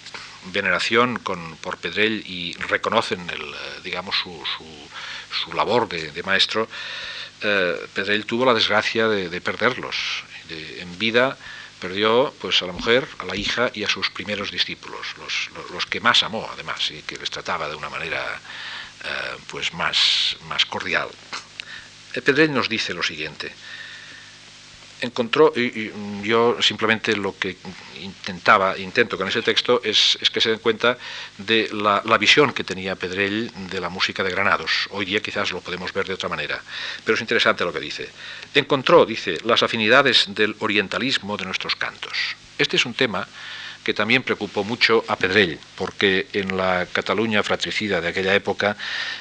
veneración 0.45 1.19
por 1.19 1.77
Pedrell 1.77 2.23
y 2.25 2.53
reconocen 2.53 3.29
el, 3.29 3.83
digamos, 3.83 4.15
su, 4.15 5.53
labor 5.53 5.87
de 5.87 6.23
maestro, 6.23 6.67
eh, 7.43 7.87
Pedrell 7.93 8.25
tuvo 8.25 8.45
la 8.45 8.53
desgracia 8.53 9.07
de, 9.07 9.41
perderlos. 9.41 10.23
en 10.49 10.99
vida 10.99 11.37
perdió 11.81 12.33
pues, 12.39 12.61
a 12.61 12.67
la 12.67 12.73
mujer, 12.73 13.07
a 13.17 13.25
la 13.25 13.35
hija 13.35 13.71
y 13.73 13.83
a 13.83 13.89
sus 13.89 14.11
primeros 14.11 14.51
discípulos, 14.51 15.07
los, 15.73 15.85
que 15.87 15.99
más 15.99 16.21
amó 16.21 16.47
además 16.53 16.91
y 16.91 17.01
que 17.01 17.17
les 17.17 17.31
trataba 17.31 17.67
de 17.67 17.75
una 17.75 17.89
manera 17.89 18.39
eh, 19.03 19.37
pues, 19.47 19.73
más, 19.73 20.37
cordial. 20.69 21.09
Pedrell 22.13 22.53
nos 22.53 22.69
dice 22.69 22.93
lo 22.93 23.01
siguiente, 23.01 23.51
encontró, 25.01 25.51
y, 25.55 25.91
yo 26.23 26.57
simplemente 26.61 27.15
lo 27.15 27.37
que 27.37 27.57
intentaba, 28.01 28.77
intento 28.77 29.17
con 29.17 29.27
ese 29.27 29.41
texto 29.41 29.81
es, 29.83 30.17
que 30.31 30.41
se 30.41 30.49
den 30.49 30.59
cuenta 30.59 30.97
de 31.37 31.69
la, 31.73 32.17
visión 32.17 32.53
que 32.53 32.63
tenía 32.63 32.95
Pedrell 32.95 33.51
de 33.69 33.79
la 33.79 33.89
música 33.89 34.23
de 34.23 34.31
Granados. 34.31 34.87
Hoy 34.91 35.05
día 35.05 35.19
quizás 35.19 35.51
lo 35.51 35.61
podemos 35.61 35.91
ver 35.93 36.05
de 36.07 36.13
otra 36.13 36.29
manera, 36.29 36.61
pero 37.03 37.15
es 37.15 37.21
interesante 37.21 37.65
lo 37.65 37.73
que 37.73 37.79
dice. 37.79 38.09
Encontró, 38.53 39.05
dice, 39.05 39.37
las 39.43 39.63
afinidades 39.63 40.25
del 40.29 40.55
orientalismo 40.59 41.37
de 41.37 41.45
nuestros 41.45 41.75
cantos. 41.75 42.35
Este 42.57 42.77
es 42.77 42.85
un 42.85 42.93
tema 42.93 43.27
que 43.83 43.95
también 43.95 44.21
preocupó 44.21 44.63
mucho 44.63 45.03
a 45.07 45.15
Pedrell, 45.15 45.59
porque 45.75 46.27
en 46.33 46.55
la 46.55 46.85
Cataluña 46.91 47.41
fratricida 47.41 47.99
de 47.99 48.09
aquella 48.09 48.35
época 48.35 48.77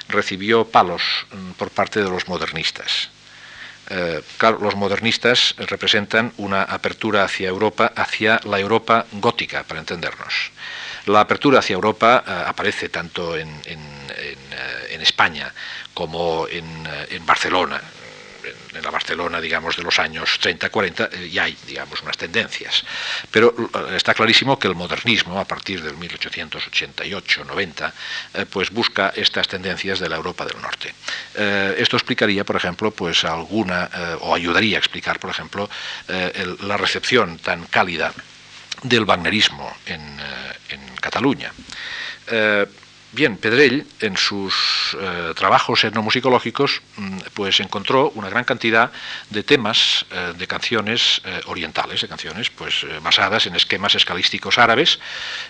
recibió 0.09 0.66
palos 0.66 1.03
mm, 1.33 1.53
por 1.53 1.71
parte 1.71 2.03
de 2.03 2.11
los 2.11 2.29
modernistas 2.29 3.09
eh, 3.90 4.22
claro, 4.38 4.59
los 4.61 4.76
modernistas 4.76 5.55
representan 5.59 6.33
una 6.37 6.62
apertura 6.62 7.24
hacia 7.24 7.48
Europa, 7.48 7.92
hacia 7.96 8.40
la 8.44 8.61
Europa 8.61 9.05
gótica, 9.12 9.64
para 9.64 9.81
entendernos. 9.81 10.53
La 11.07 11.20
apertura 11.20 11.59
hacia 11.59 11.74
Europa 11.74 12.22
eh, 12.26 12.31
aparece 12.46 12.88
tanto 12.88 13.37
en, 13.37 13.48
en, 13.64 13.81
eh, 14.16 14.37
España 15.00 15.50
como 15.94 16.46
en 16.46 17.24
Barcelona, 17.24 17.81
en 18.74 18.83
la 18.83 18.90
Barcelona, 18.90 19.40
digamos, 19.40 19.76
de 19.76 19.83
los 19.83 19.98
años 19.98 20.38
30-40, 20.40 21.09
eh, 21.12 21.31
ya 21.31 21.44
hay, 21.44 21.57
digamos, 21.66 22.03
unas 22.03 22.16
tendencias. 22.16 22.85
Pero 23.31 23.55
eh, 23.59 23.96
está 23.96 24.14
clarísimo 24.14 24.59
que 24.59 24.68
el 24.68 24.74
modernismo, 24.74 25.38
a 25.38 25.44
partir 25.44 25.83
del 25.83 25.96
1888-90, 25.96 27.92
eh, 28.35 28.46
pues 28.46 28.70
busca 28.70 29.12
estas 29.14 29.48
tendencias 29.48 30.00
de 30.00 30.09
la 30.09 30.16
Europa 30.16 30.44
del 30.44 30.61
Norte. 30.61 30.94
esto 31.35 31.96
explicaría, 31.96 32.44
por 32.44 32.57
ejemplo, 32.57 32.90
pues 32.90 33.24
alguna, 33.24 33.88
o 34.20 34.35
ayudaría 34.35 34.76
a 34.76 34.81
explicar, 34.81 35.18
por 35.18 35.31
ejemplo, 35.31 35.68
la 36.62 36.76
recepción 36.76 37.38
tan 37.38 37.66
cálida 37.66 38.12
del 38.83 39.05
wagnerismo 39.05 39.76
en, 39.87 40.00
en 40.68 40.81
Cataluña. 41.00 41.53
Bien, 43.12 43.37
Pedrell, 43.37 43.85
en 43.99 44.16
sus 44.16 44.96
eh, 45.01 45.33
trabajos 45.35 45.83
etnomusicológicos, 45.83 46.81
mm, 46.96 47.18
pues 47.35 47.59
encontró 47.59 48.12
una 48.14 48.31
gran 48.31 48.44
cantidad 48.44 48.92
de 49.31 49.42
temas 49.42 50.07
eh, 50.12 50.33
de 50.38 50.46
canciones 50.46 51.20
eh, 51.25 51.40
orientales, 51.46 52.03
de 52.03 52.09
canciones 52.09 52.51
pues 52.51 52.87
basadas 53.03 53.46
en 53.46 53.57
esquemas 53.57 53.96
escalísticos 53.96 54.59
árabes, 54.59 55.01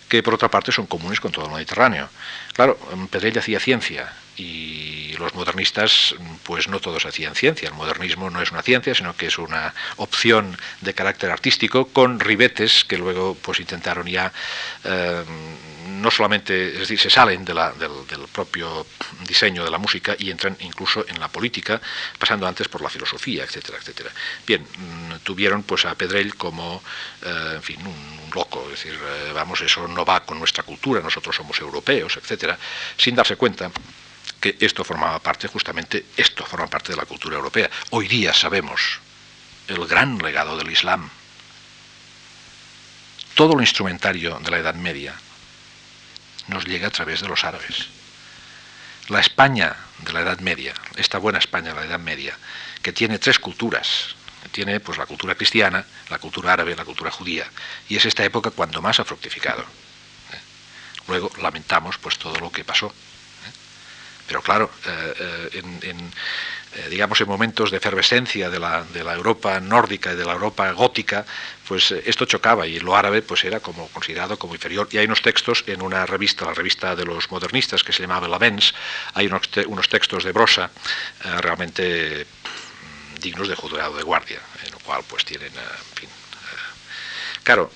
que 0.09 0.23
por 0.23 0.33
otra 0.33 0.49
parte 0.49 0.73
son 0.73 0.87
comunes 0.87 1.21
con 1.21 1.33
todo 1.33 1.45
el 1.45 1.53
Mediterráneo. 1.53 2.09
Claro, 2.55 2.79
mm, 2.95 3.07
Pedrell 3.07 3.39
hacía 3.39 3.61
ciencia 3.61 4.11
y 4.39 5.13
los 5.19 5.35
modernistas, 5.35 6.15
mm, 6.19 6.37
pues 6.43 6.67
no 6.67 6.81
todos 6.81 7.05
hacían 7.05 7.35
ciencia. 7.35 7.69
El 7.69 7.75
modernismo 7.75 8.31
no 8.31 8.41
es 8.41 8.53
una 8.53 8.63
ciencia, 8.63 8.95
sino 8.95 9.15
que 9.15 9.27
es 9.27 9.37
una 9.37 9.75
opción 9.97 10.57
de 10.81 10.95
carácter 10.95 11.31
artístico 11.31 11.89
con 11.89 12.21
ribetes 12.21 12.87
que 12.87 12.97
luego 12.97 13.37
pues 13.43 13.61
intentaron 13.61 14.07
ya 14.07 14.33
no 15.91 16.11
solamente, 16.11 16.73
es 16.73 16.79
decir, 16.81 16.99
se 16.99 17.11
salen 17.11 17.45
del, 17.45 17.59
propio 18.33 18.87
diseño 19.27 19.65
de 19.65 19.71
la 19.71 19.79
música 19.79 20.15
y 20.19 20.31
entran 20.31 20.57
incluso 20.61 21.05
en 21.09 21.19
la 21.19 21.29
política, 21.29 21.81
pasando 22.19 22.47
antes 22.47 22.69
por 22.69 22.81
la 22.81 22.89
filosofía, 22.89 23.45
etcétera, 23.45 23.79
etcétera. 23.79 24.11
Bien, 24.47 24.63
mm, 24.63 25.17
tuvieron 25.23 25.63
pues 25.65 25.85
a 25.85 25.95
Pedrell 25.95 26.35
como, 26.37 26.83
eh, 27.23 27.53
en 27.57 27.63
fin, 27.63 27.87
un, 27.87 28.31
loco, 28.35 28.63
es 28.67 28.83
decir, 28.83 28.95
eh, 28.95 29.33
vamos, 29.35 29.61
eso 29.61 29.89
no 29.89 30.05
va 30.05 30.25
con 30.25 30.39
nuestra 30.39 30.63
cultura, 30.63 31.01
nosotros 31.01 31.35
somos 31.35 31.59
europeos, 31.59 32.17
etcétera, 32.17 32.57
sin 32.97 33.17
darse 33.17 33.35
cuenta 33.35 33.73
que 34.41 34.57
esto 34.61 34.85
formaba 34.85 35.19
parte, 35.19 35.49
justamente, 35.49 36.07
esto 36.17 36.47
forma 36.47 36.69
parte 36.69 36.93
de 36.93 36.97
la 36.97 37.07
cultura 37.07 37.37
europea. 37.37 37.69
Hoy 37.91 38.07
día 38.07 38.33
sabemos 38.33 39.01
el 39.67 39.85
gran 39.87 40.19
legado 40.19 40.57
del 40.57 40.71
Islam. 40.71 41.11
Todo 43.35 43.55
lo 43.55 43.61
instrumentario 43.61 44.39
de 44.39 44.51
la 44.51 44.59
Edad 44.59 44.75
Media 44.75 45.15
nos 46.51 46.67
llega 46.67 46.89
a 46.89 46.91
través 46.91 47.21
de 47.21 47.29
los 47.29 47.45
árabes. 47.45 47.87
La 49.09 49.21
España 49.21 49.77
de 49.99 50.13
la 50.13 50.21
Edad 50.21 50.41
Media, 50.41 50.75
esta 50.97 51.19
buena 51.19 51.39
España 51.39 51.71
de 51.71 51.81
la 51.81 51.87
Edad 51.87 51.99
Media, 51.99 52.37
que 52.83 52.93
tiene 52.93 53.19
tres 53.19 53.39
culturas, 53.39 54.15
tiene 54.53 54.81
pues 54.81 54.99
la 54.99 55.07
cultura 55.07 55.35
cristiana, 55.35 55.85
la 56.09 56.19
cultura 56.19 56.53
árabe, 56.53 56.77
la 56.77 56.85
cultura 56.85 57.11
judía, 57.11 57.47
y 57.89 57.97
es 57.97 58.05
esta 58.05 58.25
época 58.25 58.51
cuando 58.51 58.83
más 58.83 59.01
ha 59.01 59.05
fructificado. 59.05 59.63
¿eh? 59.63 60.41
Luego 61.09 61.31
lamentamos 61.41 61.99
pues 61.99 62.19
todo 62.19 62.39
lo 62.39 62.51
que 62.51 62.65
pasó. 62.65 62.87
¿eh? 62.87 63.53
Pero 64.27 64.43
claro, 64.43 64.71
eh, 64.87 65.63
en, 65.83 66.13
eh, 66.77 66.87
digamos, 66.89 67.21
en 67.21 67.27
momentos 67.27 67.73
de 67.73 67.79
efervescencia 67.79 68.49
de 68.49 68.61
la, 68.61 68.85
de 68.85 69.03
la, 69.03 69.15
Europa 69.15 69.59
nórdica 69.59 70.13
y 70.13 70.17
de 70.17 70.25
la 70.25 70.35
Europa 70.35 70.71
gótica, 70.71 71.27
pues 71.67 71.91
eh, 71.91 72.03
esto 72.07 72.27
chocaba 72.27 72.65
y 72.65 72.79
lo 72.79 72.95
árabe 72.95 73.23
pues 73.23 73.45
era 73.45 73.59
como 73.59 73.89
considerado 73.89 74.39
como 74.39 74.55
inferior. 74.55 74.89
Y 74.93 74.99
hay 74.99 75.07
unos 75.07 75.21
textos 75.21 75.65
en 75.67 75.83
una 75.83 76.07
revista, 76.07 76.45
la 76.45 76.55
revista 76.55 76.95
de 76.95 77.05
los 77.05 77.29
modernistas, 77.33 77.83
que 77.83 77.93
se 77.93 78.03
llamaba 78.03 78.29
La 78.29 78.39
Vens, 78.39 78.73
hay 79.15 79.27
unos, 79.27 79.51
unos 79.67 79.89
textos 79.89 80.23
de 80.23 80.31
Brosa 80.31 80.71
eh, 81.25 81.41
realmente 81.41 82.27
dignos 83.21 83.49
de 83.49 83.57
juzgado 83.57 83.97
de 83.97 84.05
guardia, 84.05 84.41
en 84.65 84.71
lo 84.71 84.79
cual 84.79 85.03
pues 85.09 85.25
tienen, 85.25 85.53
en 85.53 85.97
fin, 85.97 86.09
claro, 87.43 87.71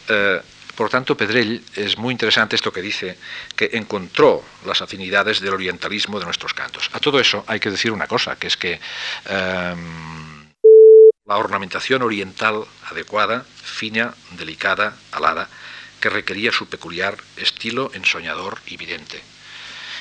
por 0.75 0.91
tanto, 0.91 1.17
Pedrell 1.17 1.63
es 1.75 1.97
muy 1.99 2.13
interesante 2.13 2.57
esto 2.57 2.73
que 2.73 2.83
dice, 2.83 3.17
que 3.57 3.71
encontró 3.75 4.45
las 4.67 4.83
afinidades 4.83 5.41
del 5.41 5.55
orientalismo 5.55 6.19
de 6.19 6.25
nuestros 6.25 6.55
cantos. 6.55 6.91
A 6.93 7.01
todo 7.01 7.21
eso 7.21 7.45
hay 7.47 7.61
que 7.61 7.71
decir 7.71 7.93
una 7.93 8.07
cosa, 8.07 8.37
que 8.37 8.49
es 8.49 8.57
que 8.57 8.81
em, 9.27 10.49
la 11.27 11.37
ornamentación 11.37 12.03
oriental 12.03 12.65
adecuada, 12.91 13.45
fina, 13.63 14.15
delicada, 14.33 14.97
alada, 15.13 15.49
que 16.01 16.11
requería 16.11 16.53
su 16.53 16.69
peculiar 16.69 17.17
estilo 17.37 17.91
ensoñador 17.95 18.61
y 18.67 18.77
vidente. 18.77 19.23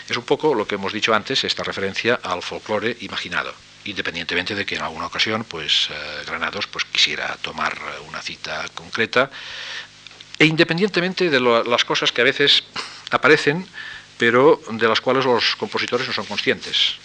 Es 0.09 0.17
un 0.17 0.25
poco 0.25 0.53
lo 0.53 0.67
que 0.67 0.75
hemos 0.75 0.91
dicho 0.91 1.13
antes, 1.13 1.43
esta 1.45 1.63
referencia 1.63 2.19
al 2.23 2.43
folclore 2.43 2.97
imaginado, 2.99 3.53
independientemente 3.85 4.53
de 4.53 4.65
que 4.65 4.75
en 4.75 4.81
alguna 4.81 5.07
ocasión 5.07 5.45
pues, 5.45 5.87
eh, 5.89 6.23
Granados 6.25 6.67
pues, 6.67 6.83
quisiera 6.85 7.37
tomar 7.41 7.79
una 8.07 8.21
cita 8.21 8.65
concreta 8.73 9.31
e 10.39 10.45
independientemente 10.45 11.29
de 11.29 11.39
las 11.39 11.85
cosas 11.85 12.11
que 12.11 12.21
a 12.21 12.25
veces 12.25 12.63
aparecen, 13.11 13.67
pero 14.17 14.61
de 14.69 14.87
las 14.87 15.01
cuales 15.01 15.25
los 15.25 15.55
compositores 15.55 16.07
no 16.07 16.13
son 16.13 16.25
conscientes. 16.25 16.95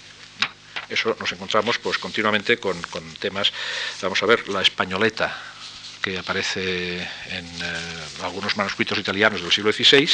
Eso 0.89 1.17
nos 1.21 1.33
encontramos 1.33 1.79
pues 1.79 1.99
continuamente 1.99 2.59
con, 2.59 2.81
temas, 3.21 3.53
vamos 4.01 4.23
a 4.23 4.27
ver, 4.27 4.49
la 4.49 4.63
españoleta, 4.63 5.37
que 6.01 6.17
aparece 6.17 7.03
en 7.31 7.47
algunos 8.23 8.57
manuscritos 8.57 8.99
italianos 8.99 9.43
del 9.43 9.53
siglo 9.53 9.73
XVI 9.73 10.09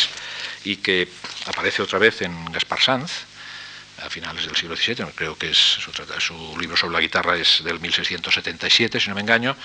y 0.65 0.77
que 0.77 1.09
aparece 1.47 1.83
otra 1.83 1.99
vez 1.99 2.23
en 2.23 2.51
Gaspar 2.51 2.81
Sanz, 2.81 3.13
a 4.03 4.11
finales 4.11 4.47
del 4.47 4.57
siglo 4.57 4.77
XVII, 4.77 5.07
creo 5.15 5.39
que 5.39 5.51
es 5.51 5.79
su, 6.19 6.59
libro 6.59 6.77
sobre 6.77 6.95
la 6.95 7.01
guitarra 7.01 7.37
es 7.37 7.63
del 7.63 7.79
1677, 7.79 8.99
si 8.99 9.09
no 9.09 9.15
me 9.15 9.21
engaño, 9.21 9.57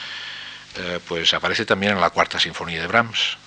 eh, 0.76 1.00
pues 1.08 1.34
aparece 1.34 1.66
también 1.66 1.94
en 1.94 2.02
la 2.02 2.10
cuarta 2.10 2.40
sinfonía 2.40 2.82
de 2.82 2.88
Brahms. 2.88 3.38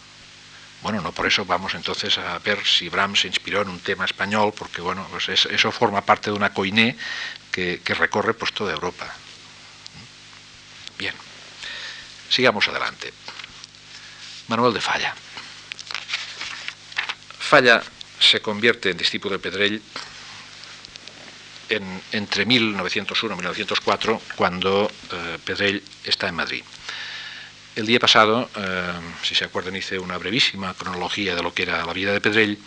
Bueno, 0.82 1.00
no 1.00 1.12
por 1.12 1.26
eso 1.26 1.44
vamos 1.44 1.74
entonces 1.74 2.18
a 2.18 2.38
ver 2.40 2.66
si 2.66 2.88
Brahms 2.88 3.20
se 3.20 3.28
inspiró 3.28 3.62
en 3.62 3.68
un 3.68 3.78
tema 3.78 4.04
español, 4.04 4.52
porque 4.56 4.80
bueno, 4.80 5.06
pues 5.10 5.28
eso 5.28 5.70
forma 5.70 6.00
parte 6.00 6.30
de 6.30 6.36
una 6.36 6.52
coiné 6.52 6.96
que, 7.52 7.80
recorre 7.96 8.34
pues 8.34 8.52
toda 8.52 8.72
Europa. 8.72 9.06
Bien, 10.98 11.14
sigamos 12.28 12.66
adelante. 12.66 13.12
Manuel 14.48 14.74
de 14.74 14.80
Falla. 14.80 15.14
Falla 17.38 17.82
se 18.18 18.40
convierte 18.40 18.90
en 18.90 18.96
discípulo 18.96 19.36
de 19.36 19.38
Pedrell 19.38 19.82
entre 22.12 22.44
1901 22.44 23.34
y 23.34 23.36
1904, 23.36 24.20
cuando 24.36 24.90
eh, 25.10 25.38
Pedrell 25.44 25.82
está 26.04 26.28
en 26.28 26.34
Madrid. 26.34 26.64
El 27.74 27.86
día 27.86 27.98
pasado, 27.98 28.50
eh, 28.54 28.92
si 29.22 29.34
se 29.34 29.46
acuerdan, 29.46 29.74
hice 29.74 29.98
una 29.98 30.18
brevísima 30.18 30.74
cronología 30.74 31.34
de 31.34 31.42
lo 31.42 31.54
que 31.54 31.62
era 31.62 31.86
la 31.86 31.94
vida 31.94 32.12
de 32.12 32.20
Pedrell. 32.20 32.58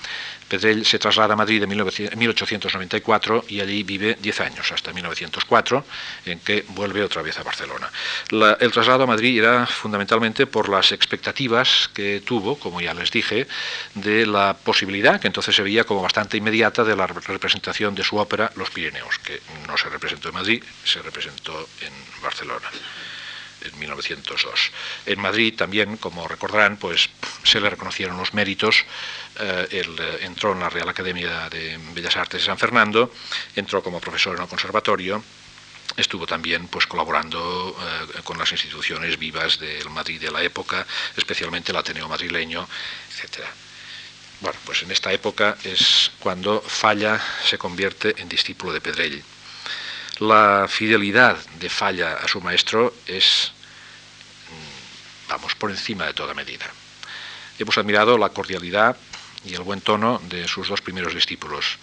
Pedrell 0.47 0.83
se 0.83 0.97
traslada 0.97 1.35
a 1.35 1.37
Madrid 1.37 1.61
en 1.61 1.69
1894 1.69 3.45
y 3.47 3.59
allí 3.59 3.83
vive 3.83 4.17
10 4.19 4.41
años, 4.41 4.71
hasta 4.71 4.93
1904, 4.93 5.85
en 6.25 6.39
que 6.39 6.65
vuelve 6.69 7.03
otra 7.03 7.21
vez 7.21 7.37
a 7.37 7.43
Barcelona. 7.43 7.91
el 8.59 8.71
traslado 8.71 9.03
a 9.03 9.07
Madrid 9.07 9.37
era 9.37 9.67
fundamentalmente 9.67 10.47
por 10.47 10.69
las 10.69 10.91
expectativas 10.91 11.87
que 11.93 12.23
tuvo, 12.25 12.57
como 12.57 12.81
ya 12.81 12.95
les 12.95 13.11
dije, 13.11 13.47
de 13.93 14.25
la 14.25 14.55
posibilidad, 14.55 15.21
que 15.21 15.27
entonces 15.27 15.55
se 15.55 15.61
veía 15.61 15.83
como 15.83 16.01
bastante 16.01 16.37
inmediata, 16.37 16.83
de 16.83 16.95
la 16.95 17.05
representación 17.05 17.93
de 17.93 18.03
su 18.03 18.17
ópera 18.17 18.51
Los 18.55 18.71
Pirineos, 18.71 19.19
que 19.19 19.39
no 19.67 19.77
se 19.77 19.87
representó 19.89 20.29
en 20.29 20.33
Madrid, 20.33 20.63
se 20.83 20.99
representó 21.03 21.69
en 21.81 21.93
Barcelona 22.23 22.69
en 23.65 23.79
1902. 23.79 24.71
En 25.05 25.19
Madrid 25.19 25.55
también, 25.55 25.97
como 25.97 26.27
recordarán, 26.27 26.77
pues 26.77 27.09
se 27.43 27.59
le 27.59 27.69
reconocieron 27.69 28.17
los 28.17 28.33
méritos. 28.33 28.85
Eh, 29.39 29.67
él 29.71 29.95
eh, 29.99 30.19
entró 30.21 30.53
en 30.53 30.59
la 30.59 30.69
Real 30.69 30.89
Academia 30.89 31.49
de 31.49 31.77
Bellas 31.93 32.15
Artes 32.17 32.41
de 32.41 32.45
San 32.45 32.57
Fernando, 32.57 33.11
entró 33.55 33.83
como 33.83 33.99
profesor 33.99 34.35
en 34.35 34.43
el 34.43 34.47
conservatorio, 34.47 35.23
estuvo 35.97 36.25
también 36.25 36.67
pues 36.67 36.87
colaborando 36.87 37.75
eh, 37.79 38.21
con 38.23 38.37
las 38.37 38.51
instituciones 38.51 39.17
vivas 39.17 39.59
del 39.59 39.89
Madrid 39.89 40.21
de 40.21 40.31
la 40.31 40.41
época, 40.41 40.85
especialmente 41.15 41.71
el 41.71 41.77
Ateneo 41.77 42.07
madrileño, 42.07 42.67
etc. 43.17 43.45
Bueno, 44.41 44.59
pues 44.65 44.83
en 44.83 44.91
esta 44.91 45.11
época 45.13 45.57
es 45.63 46.11
cuando 46.19 46.61
Falla 46.61 47.21
se 47.43 47.57
convierte 47.57 48.15
en 48.21 48.29
discípulo 48.29 48.73
de 48.73 48.81
Pedrell. 48.81 49.23
La 50.19 50.67
fidelidad 50.69 51.37
de 51.59 51.69
Falla 51.69 52.13
a 52.13 52.27
su 52.27 52.39
maestro 52.41 52.93
es 53.05 53.51
vamos, 55.27 55.55
por 55.55 55.71
encima 55.71 56.05
de 56.05 56.13
toda 56.13 56.33
medida. 56.33 56.65
Hemos 57.59 57.77
admirado 57.77 58.17
la 58.17 58.29
cordialidad 58.29 58.97
y 59.43 59.53
el 59.53 59.61
buen 59.61 59.81
tono 59.81 60.21
de 60.29 60.47
sus 60.47 60.67
dos 60.67 60.81
primeros 60.81 61.13
discípulos. 61.13 61.77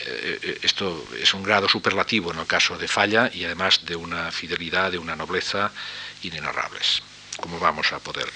Eh, 0.00 0.38
eh, 0.42 0.58
esto 0.62 1.06
es 1.18 1.32
un 1.34 1.42
grado 1.42 1.68
superlativo 1.68 2.32
en 2.32 2.38
el 2.38 2.46
caso 2.46 2.76
de 2.76 2.88
Falla 2.88 3.30
y 3.32 3.44
además 3.44 3.84
de 3.84 3.96
una 3.96 4.30
fidelidad, 4.30 4.90
de 4.90 4.98
una 4.98 5.16
nobleza 5.16 5.72
inenarrables. 6.22 7.02
¿Cómo 7.40 7.58
vamos 7.58 7.92
a 7.92 7.98
poder? 7.98 8.30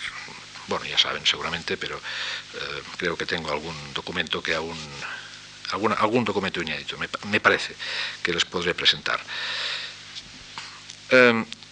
Bueno, 0.69 0.85
ya 0.87 0.99
saben 0.99 1.27
seguramente, 1.27 1.77
pero 1.77 1.97
eh, 1.97 2.83
creo 2.97 3.17
que 3.17 3.27
tengo 3.27 3.51
algún 3.51 3.75
documento 3.95 4.43
que 4.43 4.55
aún, 4.55 4.79
algún 5.73 6.25
documento 6.25 6.61
inédito, 6.61 6.97
me, 6.99 7.41
parece, 7.41 7.75
que 8.23 8.33
les 8.33 8.45
podré 8.45 8.75
presentar. 8.75 9.21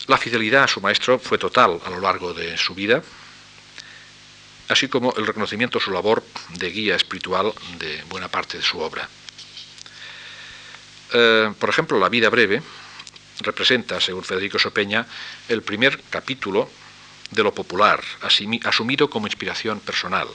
La 0.09 0.17
fidelidad 0.17 0.65
a 0.65 0.69
su 0.69 0.81
maestro 0.81 1.19
fue 1.19 1.37
total 1.37 1.79
a 1.85 1.91
lo 1.91 2.01
largo 2.01 2.33
de 2.33 2.57
su 2.57 2.75
vida, 2.75 3.03
así 4.69 4.89
como 4.89 5.13
el 5.17 5.27
reconocimiento 5.27 5.77
a 5.77 5.81
su 5.83 5.91
labor 5.91 6.25
de 6.55 6.71
guía 6.71 6.97
espiritual 6.97 7.53
de 7.79 8.03
buena 8.09 8.29
parte 8.29 8.57
de 8.57 8.63
su 8.63 8.79
obra. 8.79 9.07
Eh, 11.13 11.53
por 11.59 11.69
ejemplo, 11.69 11.99
La 11.99 12.09
vida 12.09 12.31
breve 12.31 12.63
representa, 13.41 14.01
según 14.01 14.25
Federico 14.25 14.59
Sopeña, 14.59 15.07
el 15.49 15.63
primer 15.63 16.01
capítulo 16.09 16.71
de 17.31 17.43
lo 17.43 17.53
popular, 17.53 18.03
asumido 18.23 19.11
como 19.11 19.27
inspiración 19.27 19.81
personal. 19.81 20.29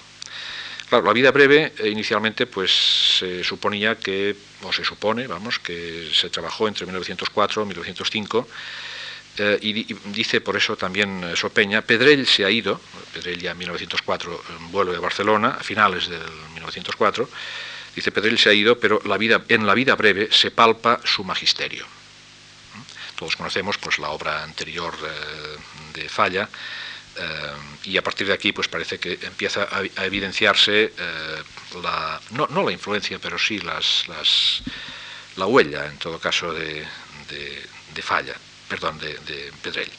Claro, 0.93 1.07
la 1.07 1.13
vida 1.13 1.31
breve 1.31 1.73
eh, 1.79 1.89
inicialmente 1.89 2.45
pues 2.45 3.17
se 3.17 3.43
suponía 3.43 3.95
que, 3.95 4.35
o 4.61 4.71
se 4.71 4.85
supone, 4.85 5.25
vamos, 5.25 5.57
que 5.57 6.11
se 6.13 6.29
trabajó 6.29 6.67
entre 6.67 6.85
1904 6.85 7.63
y 7.63 7.65
1905 7.65 8.47
eh, 9.39 9.57
y, 9.59 9.91
dice 10.13 10.39
por 10.39 10.55
eso 10.55 10.77
también 10.77 11.23
eh, 11.23 11.35
Sopeña, 11.35 11.81
Pedrell 11.81 12.27
se 12.27 12.45
ha 12.45 12.51
ido, 12.51 12.79
Pedrell 13.11 13.39
ya 13.41 13.53
en 13.53 13.57
1904 13.57 14.33
eh, 14.35 14.53
vuelve 14.69 14.95
a 14.95 14.99
Barcelona, 14.99 15.57
a 15.59 15.63
finales 15.63 16.07
del 16.09 16.21
1904, 16.53 17.27
dice 17.95 18.11
Pedrell 18.11 18.37
se 18.37 18.49
ha 18.49 18.53
ido, 18.53 18.77
pero 18.77 19.01
la 19.05 19.17
vida, 19.17 19.41
en 19.49 19.65
la 19.65 19.73
vida 19.73 19.95
breve 19.95 20.29
se 20.31 20.51
palpa 20.51 20.99
su 21.03 21.23
magisterio. 21.23 21.87
Todos 23.15 23.35
conocemos 23.35 23.79
pues, 23.79 23.97
la 23.97 24.09
obra 24.09 24.43
anterior 24.43 24.93
de 25.95 26.07
Falla, 26.07 26.47
y 27.83 27.97
a 27.97 28.01
partir 28.01 28.27
de 28.27 28.33
aquí 28.33 28.51
pues 28.53 28.67
parece 28.67 28.99
que 28.99 29.19
empieza 29.21 29.67
a, 29.71 30.05
evidenciarse 30.05 30.93
la, 31.81 32.19
no, 32.31 32.63
la 32.63 32.71
influencia, 32.71 33.19
pero 33.19 33.37
sí 33.37 33.59
las, 33.59 34.05
la 35.35 35.45
huella, 35.45 35.85
en 35.87 35.97
todo 35.97 36.19
caso, 36.19 36.53
de 36.53 36.85
Falla 38.01 38.35
perdón, 38.73 38.97
de, 38.97 39.51
Pedrell. 39.61 39.91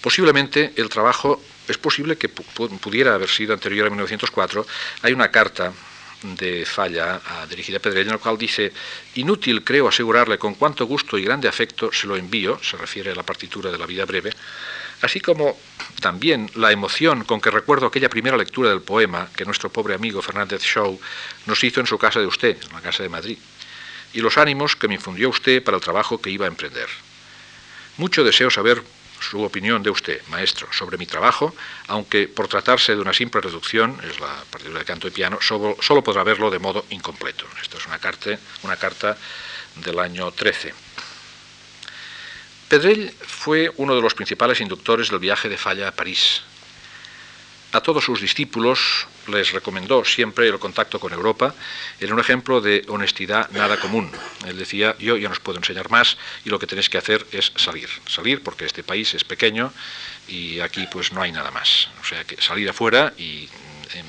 Posiblemente 0.00 0.72
el 0.76 0.88
trabajo, 0.88 1.42
es 1.66 1.78
posible 1.78 2.16
que 2.16 2.28
pudiera 2.28 3.14
haber 3.14 3.28
sido 3.28 3.54
anterior 3.54 3.88
a 3.88 3.90
1904, 3.90 4.66
hay 5.02 5.12
una 5.12 5.32
carta 5.32 5.72
de 6.24 6.64
Falla 6.66 7.20
dirigida 7.48 7.76
a 7.76 7.80
Pedrell, 7.80 8.06
en 8.06 8.14
la 8.14 8.18
cual 8.18 8.36
dice, 8.36 8.72
inútil 9.14 9.62
creo 9.62 9.88
asegurarle 9.88 10.38
con 10.38 10.54
cuánto 10.54 10.86
gusto 10.86 11.16
y 11.18 11.24
grande 11.24 11.48
afecto 11.48 11.92
se 11.92 12.06
lo 12.06 12.16
envío, 12.16 12.58
se 12.62 12.76
refiere 12.76 13.12
a 13.12 13.14
la 13.14 13.22
partitura 13.22 13.70
de 13.70 13.78
la 13.78 13.86
vida 13.86 14.04
breve, 14.04 14.32
así 15.02 15.20
como 15.20 15.58
también 16.00 16.50
la 16.54 16.72
emoción 16.72 17.24
con 17.24 17.40
que 17.40 17.50
recuerdo 17.50 17.86
aquella 17.86 18.08
primera 18.08 18.36
lectura 18.36 18.70
del 18.70 18.80
poema 18.80 19.28
que 19.36 19.44
nuestro 19.44 19.70
pobre 19.70 19.94
amigo 19.94 20.22
Fernández 20.22 20.62
Shaw 20.62 20.98
nos 21.46 21.62
hizo 21.62 21.80
en 21.80 21.86
su 21.86 21.98
casa 21.98 22.20
de 22.20 22.26
usted, 22.26 22.56
en 22.62 22.72
la 22.72 22.80
casa 22.80 23.02
de 23.02 23.08
Madrid 23.08 23.38
y 24.14 24.20
los 24.20 24.38
ánimos 24.38 24.76
que 24.76 24.88
me 24.88 24.94
infundió 24.94 25.28
usted 25.28 25.62
para 25.62 25.76
el 25.76 25.82
trabajo 25.82 26.20
que 26.20 26.30
iba 26.30 26.46
a 26.46 26.48
emprender. 26.48 26.88
Mucho 27.98 28.24
deseo 28.24 28.50
saber 28.50 28.82
su 29.24 29.42
opinión 29.42 29.82
de 29.82 29.90
usted, 29.90 30.20
maestro, 30.28 30.68
sobre 30.72 30.98
mi 30.98 31.06
trabajo, 31.06 31.54
aunque 31.88 32.28
por 32.28 32.48
tratarse 32.48 32.94
de 32.94 33.00
una 33.00 33.12
simple 33.12 33.40
reducción, 33.40 33.98
es 34.08 34.20
la 34.20 34.44
partitura 34.50 34.80
de 34.80 34.84
canto 34.84 35.08
y 35.08 35.10
piano, 35.10 35.38
solo, 35.40 36.04
podrá 36.04 36.22
verlo 36.22 36.50
de 36.50 36.58
modo 36.58 36.84
incompleto. 36.90 37.46
Esta 37.60 37.78
es 37.78 37.86
una 37.86 37.98
carta, 37.98 38.38
una 38.62 38.76
carta 38.76 39.16
del 39.76 39.98
año 39.98 40.30
13. 40.30 40.74
Pedrell 42.68 43.12
fue 43.26 43.72
uno 43.76 43.94
de 43.94 44.02
los 44.02 44.14
principales 44.14 44.60
inductores 44.60 45.08
del 45.10 45.18
viaje 45.18 45.48
de 45.48 45.56
Falla 45.58 45.88
a 45.88 45.92
París, 45.92 46.42
a 47.74 47.80
todos 47.80 48.04
sus 48.04 48.20
discípulos 48.20 49.08
les 49.26 49.50
recomendó 49.50 50.04
siempre 50.04 50.46
el 50.46 50.60
contacto 50.60 51.00
con 51.00 51.12
Europa. 51.12 51.52
Era 51.98 52.14
un 52.14 52.20
ejemplo 52.20 52.60
de 52.60 52.84
honestidad 52.86 53.50
nada 53.50 53.80
común. 53.80 54.12
Él 54.46 54.56
decía, 54.56 54.94
yo 55.00 55.16
ya 55.16 55.26
no 55.26 55.32
os 55.32 55.40
puedo 55.40 55.58
enseñar 55.58 55.90
más 55.90 56.16
y 56.44 56.50
lo 56.50 56.60
que 56.60 56.68
tenéis 56.68 56.88
que 56.88 56.98
hacer 56.98 57.26
es 57.32 57.52
salir. 57.56 57.88
Salir 58.06 58.44
porque 58.44 58.64
este 58.64 58.84
país 58.84 59.12
es 59.14 59.24
pequeño 59.24 59.72
y 60.28 60.60
aquí 60.60 60.86
pues 60.86 61.12
no 61.12 61.20
hay 61.20 61.32
nada 61.32 61.50
más. 61.50 61.88
O 62.00 62.04
sea, 62.04 62.22
que 62.22 62.40
salir 62.40 62.70
afuera 62.70 63.12
y 63.18 63.48
em, 63.94 64.06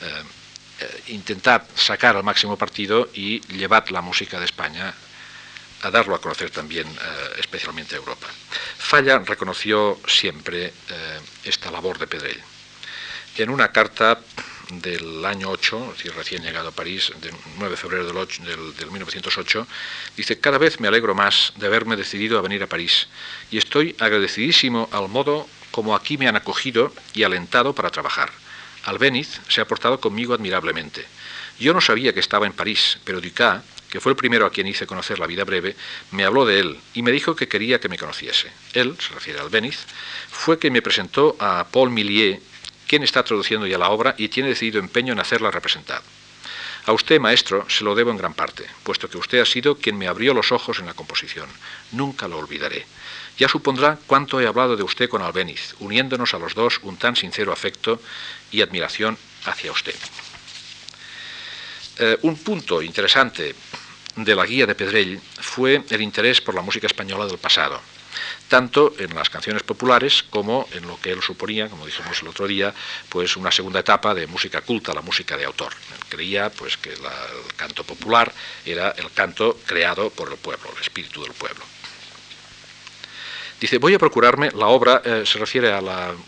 eh, 0.00 1.02
intentar 1.08 1.66
sacar 1.74 2.16
al 2.16 2.24
máximo 2.24 2.56
partido 2.56 3.10
y 3.12 3.40
llevar 3.54 3.92
la 3.92 4.00
música 4.00 4.38
de 4.38 4.46
España 4.46 4.94
a 5.82 5.90
darlo 5.90 6.14
a 6.14 6.22
conocer 6.22 6.48
también, 6.48 6.88
eh, 6.88 7.34
especialmente 7.36 7.96
a 7.96 7.98
Europa. 7.98 8.28
Falla 8.78 9.18
reconoció 9.18 10.00
siempre 10.08 10.72
eh, 10.88 11.20
esta 11.44 11.70
labor 11.70 11.98
de 11.98 12.06
Pedrell 12.06 12.53
en 13.36 13.50
una 13.50 13.72
carta 13.72 14.20
del 14.70 15.24
año 15.24 15.50
8, 15.50 15.94
es 16.04 16.14
recién 16.14 16.42
llegado 16.42 16.68
a 16.68 16.72
París, 16.72 17.12
del 17.20 17.34
9 17.58 17.70
de 17.70 17.76
febrero 17.76 18.06
del, 18.06 18.76
del, 18.76 18.90
1908, 18.90 19.66
dice, 20.16 20.38
cada 20.38 20.58
vez 20.58 20.80
me 20.80 20.88
alegro 20.88 21.14
más 21.14 21.52
de 21.56 21.66
haberme 21.66 21.96
decidido 21.96 22.38
a 22.38 22.42
venir 22.42 22.62
a 22.62 22.66
París 22.66 23.08
y 23.50 23.58
estoy 23.58 23.94
agradecidísimo 23.98 24.88
al 24.92 25.08
modo 25.08 25.48
como 25.70 25.94
aquí 25.94 26.16
me 26.16 26.28
han 26.28 26.36
acogido 26.36 26.92
y 27.14 27.24
alentado 27.24 27.74
para 27.74 27.90
trabajar. 27.90 28.30
Albéniz 28.84 29.40
se 29.48 29.60
ha 29.60 29.66
portado 29.66 29.98
conmigo 29.98 30.34
admirablemente. 30.34 31.04
Yo 31.58 31.72
no 31.72 31.80
sabía 31.80 32.12
que 32.12 32.20
estaba 32.20 32.46
en 32.46 32.52
París, 32.52 32.98
pero 33.04 33.20
Ducas, 33.20 33.62
que 33.90 34.00
fue 34.00 34.12
el 34.12 34.16
primero 34.16 34.46
a 34.46 34.50
quien 34.50 34.66
hice 34.66 34.86
conocer 34.86 35.18
la 35.18 35.26
vida 35.26 35.44
breve, 35.44 35.76
me 36.10 36.24
habló 36.24 36.44
de 36.44 36.60
él 36.60 36.78
y 36.94 37.02
me 37.02 37.12
dijo 37.12 37.36
que 37.36 37.48
quería 37.48 37.80
que 37.80 37.88
me 37.88 37.98
conociese. 37.98 38.50
Él, 38.72 38.96
se 39.00 39.14
refiere 39.14 39.38
al 39.38 39.46
Albéniz, 39.46 39.78
fue 40.30 40.58
quien 40.58 40.72
me 40.72 40.82
presentó 40.82 41.36
a 41.38 41.66
Paul 41.70 41.90
Millier, 41.90 42.40
quien 42.86 43.02
está 43.02 43.22
traduciendo 43.22 43.66
ya 43.66 43.78
la 43.78 43.90
obra 43.90 44.14
y 44.18 44.28
tiene 44.28 44.50
decidido 44.50 44.78
empeño 44.78 45.12
en 45.12 45.20
hacerla 45.20 45.50
representar. 45.50 46.02
A 46.86 46.92
usted, 46.92 47.18
maestro, 47.18 47.64
se 47.70 47.82
lo 47.82 47.94
debo 47.94 48.10
en 48.10 48.18
gran 48.18 48.34
parte, 48.34 48.66
puesto 48.82 49.08
que 49.08 49.16
usted 49.16 49.40
ha 49.40 49.46
sido 49.46 49.76
quien 49.76 49.96
me 49.96 50.06
abrió 50.06 50.34
los 50.34 50.52
ojos 50.52 50.80
en 50.80 50.86
la 50.86 50.94
composición. 50.94 51.48
Nunca 51.92 52.28
lo 52.28 52.38
olvidaré. 52.38 52.84
Ya 53.38 53.48
supondrá 53.48 53.98
cuánto 54.06 54.40
he 54.40 54.46
hablado 54.46 54.76
de 54.76 54.82
usted 54.82 55.08
con 55.08 55.22
Albéniz, 55.22 55.74
uniéndonos 55.80 56.34
a 56.34 56.38
los 56.38 56.54
dos 56.54 56.80
un 56.82 56.98
tan 56.98 57.16
sincero 57.16 57.52
afecto 57.52 58.00
y 58.52 58.60
admiración 58.60 59.16
hacia 59.46 59.72
usted. 59.72 59.94
Eh, 61.98 62.18
un 62.22 62.36
punto 62.36 62.82
interesante 62.82 63.54
de 64.16 64.34
la 64.34 64.44
guía 64.44 64.66
de 64.66 64.74
Pedrell 64.74 65.20
fue 65.40 65.82
el 65.88 66.02
interés 66.02 66.40
por 66.40 66.54
la 66.54 66.62
música 66.62 66.86
española 66.86 67.26
del 67.26 67.38
pasado, 67.38 67.80
tanto 68.48 68.94
en 68.98 69.14
las 69.14 69.30
canciones 69.30 69.62
populares 69.62 70.24
como 70.30 70.68
en 70.72 70.86
lo 70.86 71.00
que 71.00 71.12
él 71.12 71.22
suponía, 71.22 71.68
como 71.68 71.86
dijimos 71.86 72.20
el 72.22 72.28
otro 72.28 72.46
día, 72.46 72.74
pues 73.08 73.36
una 73.36 73.50
segunda 73.50 73.80
etapa 73.80 74.14
de 74.14 74.26
música 74.26 74.60
culta, 74.60 74.94
la 74.94 75.02
música 75.02 75.36
de 75.36 75.44
autor. 75.44 75.72
Él 75.92 76.04
creía 76.08 76.50
pues 76.50 76.76
que 76.76 76.92
el 76.92 77.00
canto 77.56 77.84
popular 77.84 78.32
era 78.64 78.90
el 78.90 79.10
canto 79.12 79.58
creado 79.66 80.10
por 80.10 80.30
el 80.30 80.36
pueblo, 80.36 80.70
el 80.74 80.82
espíritu 80.82 81.22
del 81.22 81.32
pueblo. 81.32 81.64
Dice, 83.60 83.78
voy 83.78 83.94
a 83.94 83.98
procurarme 83.98 84.50
la 84.50 84.66
obra, 84.66 85.00
eh, 85.04 85.22
se 85.24 85.38
refiere 85.38 85.72
a 85.72 85.80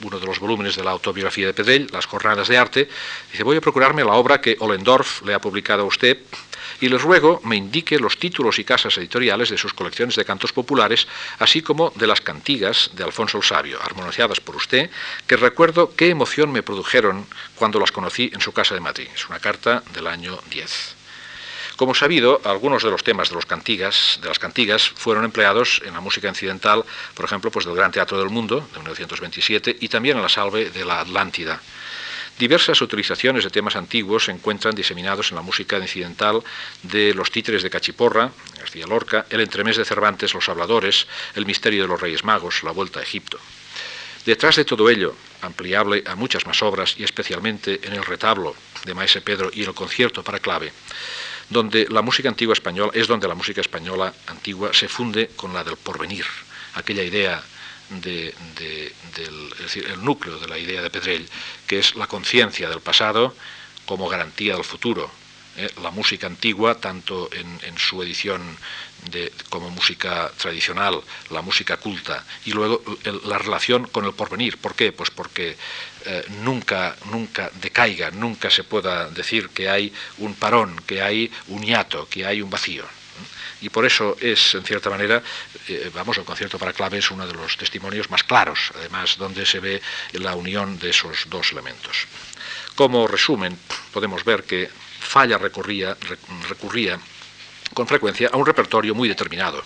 uno 0.03 0.19
de 0.19 0.25
los 0.27 0.39
volúmenes 0.39 0.77
de 0.77 0.85
la 0.85 0.93
autobiografía 0.93 1.47
de 1.47 1.53
Pedrell, 1.53 1.89
Las 1.93 2.07
Jornadas 2.07 2.49
de 2.49 2.57
Arte, 2.57 2.89
dice, 3.31 3.43
voy 3.43 3.59
a 3.59 3.61
procurarme 3.61 4.05
la 4.05 4.13
obra 4.13 4.41
que 4.41 4.57
Ollendorf 4.59 5.23
le 5.23 5.35
ha 5.35 5.39
publicado 5.39 5.83
a 5.83 5.85
usted 5.87 6.19
y 6.81 6.89
les 6.89 7.03
ruego 7.03 7.41
me 7.45 7.57
indique 7.57 7.99
los 7.99 8.19
títulos 8.19 8.59
y 8.59 8.65
casas 8.65 8.97
editoriales 8.99 9.51
de 9.51 9.59
sus 9.59 9.75
colecciones 9.75 10.17
de 10.17 10.25
cantos 10.25 10.53
populares, 10.53 11.07
así 11.39 11.63
como 11.63 11.93
de 11.97 12.07
las 12.07 12.21
cantigas 12.21 12.91
de 12.95 13.05
Alfonso 13.05 13.39
el 13.39 13.45
Sabio, 13.45 13.79
armonizadas 13.83 14.41
por 14.41 14.57
usted, 14.57 14.91
que 15.27 15.37
recuerdo 15.37 15.95
qué 15.95 16.09
emoción 16.09 16.53
me 16.53 16.63
produjeron 16.63 17.27
cuando 17.55 17.81
las 17.81 17.93
conocí 17.93 18.31
en 18.33 18.41
su 18.41 18.53
casa 18.53 18.75
de 18.75 18.81
Madrid. 18.81 19.09
Es 19.15 19.29
una 19.29 19.41
carta 19.41 19.83
del 19.93 20.07
año 20.07 20.39
10. 20.51 20.97
Como 21.77 21.95
sabido, 21.95 22.41
algunos 22.45 22.83
de 22.83 22.91
los 22.91 23.05
temas 23.05 23.29
de, 23.29 23.35
los 23.35 23.45
cantigas, 23.45 24.19
de 24.23 24.29
las 24.29 24.39
cantigas 24.39 24.89
fueron 24.89 25.27
empleados 25.27 25.83
en 25.85 25.93
la 25.93 26.01
música 26.01 26.27
incidental, 26.27 26.83
por 27.15 27.27
ejemplo, 27.27 27.51
pues 27.51 27.67
del 27.67 27.75
Gran 27.75 27.93
Teatro 27.93 28.19
del 28.19 28.31
Mundo, 28.31 28.67
de 28.73 28.79
1927, 28.79 29.77
y 29.81 29.89
también 29.89 30.17
en 30.17 30.23
la 30.23 30.31
salve 30.31 30.71
de 30.71 30.85
la 30.87 31.01
Atlántida. 31.01 31.61
Diversas 32.39 32.83
utilizaciones 32.83 33.45
de 33.45 33.51
temas 33.51 33.77
antiguos 33.77 34.27
se 34.27 34.33
encuentran 34.33 34.75
diseminados 34.75 35.31
en 35.31 35.37
la 35.37 35.43
música 35.43 35.79
incidental 35.79 36.43
de 36.83 37.15
Los 37.15 37.31
títeres 37.31 37.63
de 37.63 37.71
Cachiporra, 37.71 38.31
García 38.59 38.87
Lorca, 38.87 39.25
El 39.31 39.41
entremés 39.41 39.79
de 39.79 39.87
Cervantes, 39.87 40.35
Los 40.35 40.51
habladores, 40.51 41.07
El 41.35 41.47
misterio 41.47 41.83
de 41.83 41.89
los 41.89 42.01
Reyes 42.01 42.25
Magos, 42.25 42.63
La 42.63 42.73
vuelta 42.73 43.01
a 43.01 43.03
Egipto. 43.03 43.39
Detrás 44.27 44.57
de 44.57 44.67
todo 44.67 44.91
ello, 44.91 45.15
ampliable 45.41 46.05
a 46.07 46.15
muchas 46.15 46.45
más 46.47 46.63
obras 46.63 46.95
y 46.99 47.05
especialmente 47.05 47.81
en 47.83 47.95
el 47.95 48.05
retablo 48.05 48.55
de 48.85 48.93
Maese 48.93 49.23
Pedro 49.23 49.51
y 49.51 49.63
el 49.63 49.73
concierto 49.73 50.23
para 50.23 50.41
clave, 50.41 50.73
donde 51.49 51.87
la 51.89 52.03
música 52.03 52.29
antigua 52.29 52.53
española 52.53 52.93
es 52.95 53.07
donde 53.07 53.29
la 53.29 53.35
música 53.35 53.63
española 53.63 54.13
antigua 54.27 54.75
se 54.75 54.89
funde 54.89 55.31
con 55.37 55.55
la 55.55 55.65
del 55.65 55.77
porvenir, 55.77 56.27
aquella 56.75 57.03
idea 57.03 57.43
del 57.91 58.35
el 59.75 60.05
núcleo 60.05 60.39
de 60.39 60.49
la 60.49 60.59
idea 60.59 60.83
de 60.83 60.91
Pedrell, 60.91 61.29
que 61.67 61.79
es 61.79 61.95
la 61.95 62.07
conciencia 62.07 62.69
del 62.69 62.81
pasado 62.81 63.35
como 63.85 64.09
garantía 64.09 64.55
del 64.55 64.65
futuro. 64.65 65.11
¿eh? 65.57 65.71
la 65.83 65.91
música 65.91 66.27
antigua, 66.27 66.77
tanto 66.77 67.31
en, 67.33 67.79
su 67.79 68.03
edición 68.03 68.43
de, 69.11 69.33
como 69.51 69.71
música 69.71 70.31
tradicional, 70.37 71.01
la 71.31 71.43
música 71.43 71.77
culta, 71.77 72.25
y 72.45 72.53
luego 72.53 72.83
la 73.25 73.39
relación 73.39 73.87
con 73.87 74.05
el 74.05 74.13
porvenir. 74.13 74.59
¿Por 74.59 74.75
qué? 74.75 74.93
Pues 74.93 75.11
porque 75.11 75.57
eh, 76.05 76.25
nunca, 76.43 76.97
nunca 77.11 77.51
decaiga, 77.61 78.11
nunca 78.11 78.51
se 78.51 78.65
pueda 78.65 79.11
decir 79.11 79.51
que 79.51 79.69
hay 79.69 79.93
un 80.19 80.35
parón, 80.35 80.81
que 80.87 81.03
hay 81.03 81.31
un 81.49 81.63
hiato, 81.63 82.09
que 82.09 82.27
hay 82.27 82.43
un 82.43 82.51
vacío. 82.51 82.85
Y 83.61 83.69
por 83.69 83.87
eso 83.87 84.17
es, 84.21 84.55
en 84.55 84.65
cierta 84.65 84.91
manera, 84.91 85.23
eh, 85.69 85.91
vamos, 85.95 86.19
el 86.19 86.25
concierto 86.25 86.59
para 86.59 86.73
clave 86.73 86.99
es 86.99 87.11
uno 87.11 87.27
de 87.27 87.35
los 87.35 87.57
testimonios 87.57 88.11
más 88.11 88.23
claros, 88.23 88.73
además, 88.75 89.17
donde 89.19 89.47
se 89.47 89.61
ve 89.61 89.81
la 90.13 90.35
unión 90.35 90.79
de 90.79 90.91
esos 90.91 91.29
dos 91.29 91.53
elementos. 91.53 92.07
Como 92.75 93.07
resumen, 93.07 93.59
podemos 93.93 94.25
ver 94.25 94.45
que 94.45 94.69
Falla 95.01 95.39
recurría, 95.39 95.97
con 97.73 97.87
frecuencia 97.87 98.29
a 98.33 98.37
un 98.37 98.45
repertorio 98.45 98.95
muy 98.95 99.09
determinado. 99.09 99.65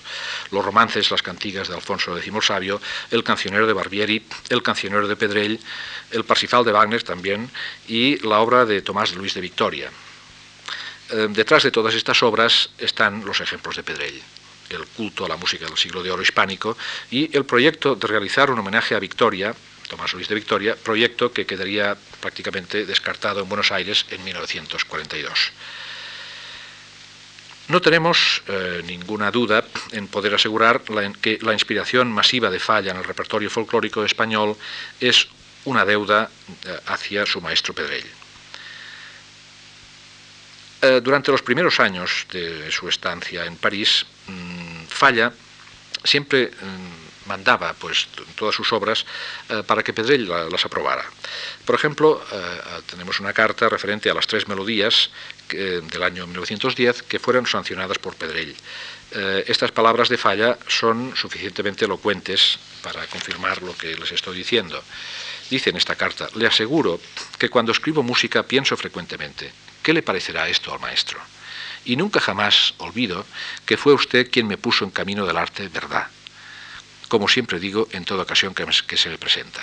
Los 0.50 0.64
romances, 0.64 1.10
las 1.10 1.22
cantigas 1.22 1.68
de 1.68 1.74
Alfonso 1.74 2.16
X 2.16 2.32
Sabio, 2.42 2.80
el 3.10 3.24
cancionero 3.24 3.66
de 3.66 3.72
Barbieri, 3.72 4.24
el 4.48 4.62
cancionero 4.62 5.08
de 5.08 5.16
Pedrell, 5.16 5.60
el 6.10 6.24
Parsifal 6.24 6.64
de 6.64 6.72
Wagner 6.72 7.02
también 7.02 7.50
y 7.88 8.18
la 8.26 8.40
obra 8.40 8.64
de 8.64 8.82
Tomás 8.82 9.14
Luis 9.14 9.34
de 9.34 9.40
Victoria. 9.40 9.90
Eh, 11.12 11.26
detrás 11.30 11.62
de 11.62 11.70
todas 11.70 11.94
estas 11.94 12.22
obras 12.22 12.70
están 12.78 13.24
los 13.24 13.40
ejemplos 13.40 13.76
de 13.76 13.82
Pedrell 13.82 14.22
el 14.70 14.86
culto 14.86 15.24
a 15.24 15.28
la 15.28 15.36
música 15.36 15.66
del 15.66 15.76
siglo 15.76 16.02
de 16.02 16.10
oro 16.10 16.22
hispánico 16.22 16.76
y 17.10 17.36
el 17.36 17.44
proyecto 17.44 17.94
de 17.94 18.06
realizar 18.06 18.50
un 18.50 18.58
homenaje 18.58 18.94
a 18.94 19.00
Victoria, 19.00 19.54
Tomás 19.88 20.12
Luis 20.14 20.28
de 20.28 20.34
Victoria, 20.36 20.76
proyecto 20.76 21.32
que 21.32 21.46
quedaría 21.46 21.96
prácticamente 22.20 22.86
descartado 22.86 23.40
en 23.40 23.48
Buenos 23.48 23.72
Aires 23.72 24.06
en 24.10 24.22
1942. 24.22 25.52
No 27.68 27.80
tenemos 27.80 28.42
eh, 28.48 28.82
ninguna 28.84 29.30
duda 29.30 29.64
en 29.92 30.08
poder 30.08 30.34
asegurar 30.34 30.82
que 31.20 31.38
la 31.42 31.52
inspiración 31.52 32.10
masiva 32.10 32.50
de 32.50 32.58
Falla 32.58 32.90
en 32.90 32.96
el 32.96 33.04
repertorio 33.04 33.50
folclórico 33.50 34.04
español 34.04 34.56
es 34.98 35.28
una 35.64 35.84
deuda 35.84 36.30
eh, 36.64 36.80
hacia 36.86 37.26
su 37.26 37.40
maestro 37.40 37.74
Pedrell. 37.74 38.19
Eh, 40.82 41.00
durante 41.02 41.30
los 41.30 41.42
primeros 41.42 41.78
años 41.80 42.26
de 42.32 42.70
su 42.70 42.88
estancia 42.88 43.44
en 43.44 43.56
París, 43.56 44.06
mm, 44.26 44.84
Falla 44.88 45.32
siempre 46.04 46.50
mm, 46.50 47.28
mandaba 47.28 47.74
pues, 47.74 48.08
todas 48.34 48.54
sus 48.54 48.72
obras 48.72 49.04
para 49.66 49.84
que 49.84 49.92
Pedrell 49.92 50.26
las 50.50 50.64
aprobara. 50.64 51.04
Por 51.64 51.76
ejemplo, 51.76 52.20
tenemos 52.86 53.20
una 53.20 53.32
carta 53.32 53.68
referente 53.68 54.10
a 54.10 54.14
las 54.14 54.26
tres 54.26 54.48
melodías 54.48 55.10
del 55.48 56.02
año 56.02 56.26
1910 56.26 57.02
que 57.02 57.20
fueron 57.20 57.46
sancionadas 57.46 57.98
por 57.98 58.16
Pedrell. 58.16 58.56
Eh, 59.12 59.44
estas 59.48 59.72
palabras 59.72 60.08
de 60.08 60.16
falla 60.16 60.56
son 60.68 61.16
suficientemente 61.16 61.84
elocuentes 61.84 62.58
para 62.82 63.06
confirmar 63.08 63.60
lo 63.62 63.76
que 63.76 63.96
les 63.96 64.12
estoy 64.12 64.36
diciendo. 64.36 64.82
Dice 65.50 65.70
en 65.70 65.76
esta 65.76 65.96
carta, 65.96 66.28
le 66.36 66.46
aseguro 66.46 67.00
que 67.36 67.48
cuando 67.48 67.72
escribo 67.72 68.04
música 68.04 68.44
pienso 68.44 68.76
frecuentemente, 68.76 69.50
¿qué 69.90 69.94
le 69.94 70.02
parecerá 70.02 70.48
esto 70.48 70.72
al 70.72 70.78
maestro? 70.78 71.18
Y 71.84 71.96
nunca 71.96 72.20
jamás 72.20 72.74
olvido 72.78 73.26
que 73.66 73.76
fue 73.76 73.92
usted 73.92 74.30
quien 74.30 74.46
me 74.46 74.56
puso 74.56 74.84
en 74.84 74.92
camino 74.92 75.26
del 75.26 75.36
arte 75.36 75.66
verdad, 75.66 76.06
como 77.08 77.26
siempre 77.26 77.58
digo 77.58 77.88
en 77.90 78.04
toda 78.04 78.22
ocasión 78.22 78.54
que 78.54 78.96
se 78.96 79.08
me 79.08 79.18
presenta. 79.18 79.60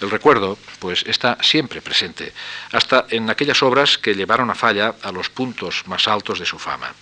El 0.00 0.10
recuerdo, 0.10 0.58
pues, 0.80 1.04
está 1.06 1.38
siempre 1.40 1.80
presente, 1.80 2.32
hasta 2.72 3.06
en 3.10 3.30
aquellas 3.30 3.62
obras 3.62 3.96
que 3.96 4.16
llevaron 4.16 4.50
a 4.50 4.56
Falla 4.56 4.96
a 5.00 5.12
los 5.12 5.30
puntos 5.30 5.84
más 5.86 6.08
altos 6.08 6.40
de 6.40 6.46
su 6.46 6.58
fama. 6.58 6.92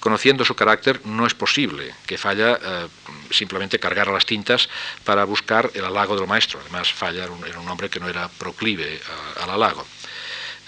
Conociendo 0.00 0.46
su 0.46 0.54
carácter, 0.54 1.04
no 1.04 1.26
es 1.26 1.34
posible 1.34 1.94
que 2.06 2.16
Falla 2.16 2.58
eh, 2.58 2.88
simplemente 3.30 3.78
cargara 3.78 4.12
las 4.12 4.24
tintas 4.24 4.70
para 5.04 5.24
buscar 5.24 5.70
el 5.74 5.84
halago 5.84 6.16
del 6.16 6.26
maestro. 6.26 6.58
Además, 6.58 6.90
Falla 6.90 7.24
era 7.24 7.32
un, 7.60 7.68
hombre 7.68 7.90
que 7.90 8.00
no 8.00 8.08
era 8.08 8.30
proclive 8.30 8.98
al 9.42 9.50
halago. 9.50 9.86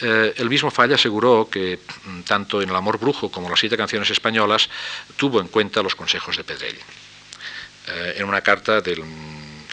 Eh, 0.01 0.35
el 0.37 0.51
mismo 0.51 0.71
Falla 0.71 0.97
aseguró 0.97 1.49
que 1.51 1.79
mm, 2.05 2.21
tanto 2.23 2.61
en 2.61 2.71
El 2.71 2.77
amor 2.77 2.99
brujo 2.99 3.31
como 3.31 3.49
las 3.49 3.61
siete 3.61 3.77
canciones 3.77 4.11
españolas 4.11 4.69
tuvo 5.17 5.41
en 5.41 5.49
cuenta 5.49 5.83
los 5.83 5.95
consejos 5.95 6.37
de 6.37 6.45
Pedrell. 6.45 6.79
Eh, 7.87 8.15
en 8.19 8.25
una 8.25 8.41
carta 8.41 8.81
del 8.81 9.05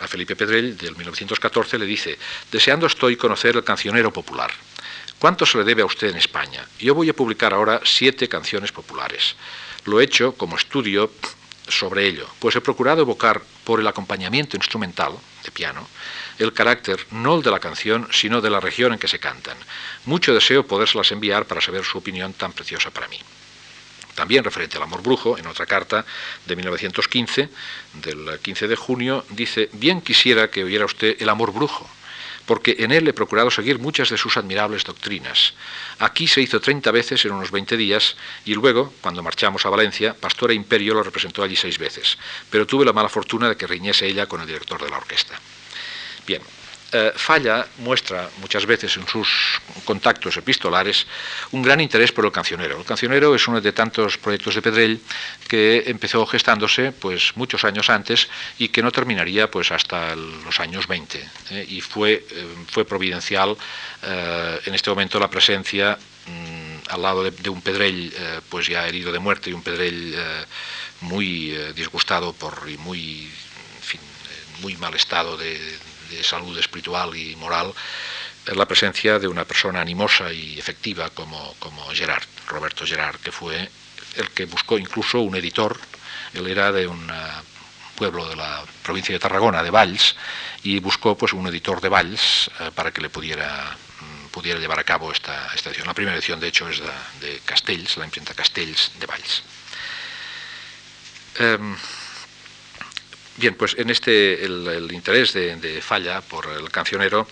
a 0.01 0.07
Felipe 0.07 0.35
Pedrell, 0.35 0.75
del 0.77 0.95
1914, 0.95 1.77
le 1.77 1.85
dice, 1.85 2.17
deseando 2.51 2.87
estoy 2.87 3.15
conocer 3.15 3.55
el 3.55 3.63
cancionero 3.63 4.11
popular. 4.11 4.51
¿Cuánto 5.19 5.45
se 5.45 5.59
le 5.59 5.63
debe 5.63 5.83
a 5.83 5.85
usted 5.85 6.09
en 6.09 6.17
España? 6.17 6.65
Yo 6.79 6.95
voy 6.95 7.09
a 7.09 7.15
publicar 7.15 7.53
ahora 7.53 7.79
siete 7.85 8.27
canciones 8.27 8.71
populares. 8.71 9.35
Lo 9.85 10.01
he 10.01 10.03
hecho 10.03 10.33
como 10.33 10.55
estudio 10.55 11.11
sobre 11.67 12.07
ello, 12.07 12.27
pues 12.39 12.55
he 12.55 12.61
procurado 12.61 13.01
evocar 13.01 13.41
por 13.63 13.79
el 13.79 13.87
acompañamiento 13.87 14.57
instrumental, 14.57 15.13
de 15.43 15.51
piano, 15.51 15.87
el 16.41 16.53
carácter 16.53 17.05
no 17.11 17.37
el 17.37 17.43
de 17.43 17.51
la 17.51 17.59
canción, 17.59 18.07
sino 18.11 18.41
de 18.41 18.49
la 18.49 18.59
región 18.59 18.93
en 18.93 18.99
que 18.99 19.07
se 19.07 19.19
cantan. 19.19 19.57
Mucho 20.05 20.33
deseo 20.33 20.65
podérselas 20.65 21.11
enviar 21.11 21.45
para 21.45 21.61
saber 21.61 21.83
su 21.83 21.97
opinión 21.97 22.33
tan 22.33 22.53
preciosa 22.53 22.91
para 22.91 23.07
mí 23.07 23.19
también 24.15 24.43
referente 24.43 24.77
al 24.77 24.83
amor 24.83 25.01
brujo, 25.01 25.37
en 25.37 25.47
otra 25.47 25.65
carta 25.65 26.05
de 26.45 26.55
1915, 26.55 27.49
del 28.03 28.39
15 28.39 28.67
de 28.67 28.75
junio, 28.75 29.25
dice, 29.29 29.69
bien 29.73 30.01
quisiera 30.01 30.49
que 30.49 30.63
oyera 30.63 30.85
usted 30.85 31.15
el 31.19 31.29
amor 31.29 31.51
brujo, 31.53 31.89
porque 32.45 32.75
en 32.79 32.91
él 32.91 33.07
he 33.07 33.13
procurado 33.13 33.49
seguir 33.51 33.79
muchas 33.79 34.09
de 34.09 34.17
sus 34.17 34.37
admirables 34.37 34.83
doctrinas. 34.83 35.53
Aquí 35.99 36.27
se 36.27 36.41
hizo 36.41 36.59
30 36.59 36.91
veces 36.91 37.25
en 37.25 37.31
unos 37.31 37.51
20 37.51 37.77
días 37.77 38.15
y 38.45 38.53
luego, 38.53 38.93
cuando 39.01 39.23
marchamos 39.23 39.65
a 39.65 39.69
Valencia, 39.69 40.13
Pastora 40.13 40.53
Imperio 40.53 40.93
lo 40.93 41.03
representó 41.03 41.43
allí 41.43 41.55
seis 41.55 41.77
veces, 41.77 42.17
pero 42.49 42.67
tuve 42.67 42.85
la 42.85 42.93
mala 42.93 43.09
fortuna 43.09 43.49
de 43.49 43.57
que 43.57 43.67
riñese 43.67 44.07
ella 44.07 44.25
con 44.25 44.41
el 44.41 44.47
director 44.47 44.81
de 44.83 44.89
la 44.89 44.97
orquesta. 44.97 45.39
Bien, 46.31 46.43
eh, 46.93 47.11
Falla 47.13 47.67
muestra 47.79 48.29
muchas 48.39 48.65
veces 48.65 48.95
en 48.95 49.05
sus 49.05 49.59
contactos 49.83 50.37
epistolares 50.37 51.05
un 51.51 51.61
gran 51.61 51.81
interés 51.81 52.13
por 52.13 52.23
el 52.23 52.31
cancionero. 52.31 52.77
El 52.77 52.85
cancionero 52.85 53.35
es 53.35 53.45
uno 53.49 53.59
de 53.59 53.73
tantos 53.73 54.17
proyectos 54.17 54.55
de 54.55 54.61
Pedrell 54.61 55.01
que 55.49 55.83
empezó 55.87 56.25
gestándose 56.25 56.93
pues 56.93 57.35
muchos 57.35 57.65
años 57.65 57.89
antes 57.89 58.29
y 58.59 58.69
que 58.69 58.81
no 58.81 58.93
terminaría 58.93 59.51
pues 59.51 59.73
hasta 59.73 60.15
los 60.15 60.57
años 60.61 60.87
20 60.87 61.29
¿eh? 61.49 61.65
y 61.67 61.81
fue, 61.81 62.13
eh, 62.13 62.45
fue 62.71 62.85
providencial 62.85 63.57
en 64.01 64.73
este 64.73 64.89
momento 64.89 65.19
la 65.19 65.29
presencia 65.29 65.97
mm, 66.27 66.91
al 66.93 67.01
lado 67.01 67.23
de, 67.29 67.49
un 67.49 67.61
Pedrell 67.61 68.13
pues 68.47 68.67
ya 68.67 68.87
herido 68.87 69.11
de 69.11 69.19
muerte 69.19 69.49
y 69.49 69.53
un 69.53 69.63
Pedrell 69.63 70.15
muy 71.01 71.51
disgustado 71.75 72.31
por 72.31 72.69
y 72.69 72.77
muy 72.77 73.29
muy 74.61 74.77
mal 74.77 74.93
estado 74.93 75.37
de, 75.37 75.57
de 75.57 75.90
salud 76.23 76.57
espiritual 76.57 77.15
y 77.15 77.35
moral, 77.35 77.73
la 78.45 78.65
presencia 78.65 79.19
de 79.19 79.27
una 79.27 79.45
persona 79.45 79.81
animosa 79.81 80.31
y 80.33 80.57
efectiva 80.57 81.09
como, 81.11 81.55
como 81.59 81.85
Gerard, 81.91 82.23
Roberto 82.47 82.85
Gerard, 82.85 83.19
que 83.19 83.31
fue 83.31 83.69
el 84.15 84.29
que 84.31 84.45
buscó 84.45 84.77
incluso 84.77 85.21
un 85.21 85.35
editor. 85.35 85.79
Él 86.33 86.47
era 86.47 86.71
de 86.71 86.87
un 86.87 87.11
pueblo 87.95 88.27
de 88.27 88.35
la 88.35 88.63
provincia 88.83 89.13
de 89.13 89.19
Tarragona, 89.19 89.61
de 89.61 89.69
Valls, 89.69 90.15
y 90.63 90.79
buscó 90.79 91.15
pues, 91.15 91.33
un 91.33 91.45
editor 91.47 91.81
de 91.81 91.89
Valls 91.89 92.49
eh, 92.59 92.71
para 92.73 92.91
que 92.91 93.01
le 93.01 93.09
pudiera, 93.09 93.77
mm, 93.99 94.27
pudiera 94.29 94.59
llevar 94.59 94.79
a 94.79 94.83
cabo 94.83 95.11
esta, 95.11 95.53
edición. 95.53 95.85
La 95.85 95.93
primera 95.93 96.17
edición, 96.17 96.39
de 96.39 96.47
hecho, 96.47 96.67
es 96.67 96.81
de, 97.19 97.41
Castells, 97.45 97.97
la 97.97 98.05
imprenta 98.05 98.33
Castells 98.33 98.91
de 98.99 99.05
Valls. 99.05 99.43
Em, 101.37 101.77
Bien, 103.37 103.55
pues 103.55 103.75
en 103.77 103.89
este 103.89 104.43
el, 104.43 104.89
interés 104.91 105.33
de, 105.33 105.81
Falla 105.81 106.21
por 106.21 106.47
el 106.47 106.69
cancionero 106.69 107.27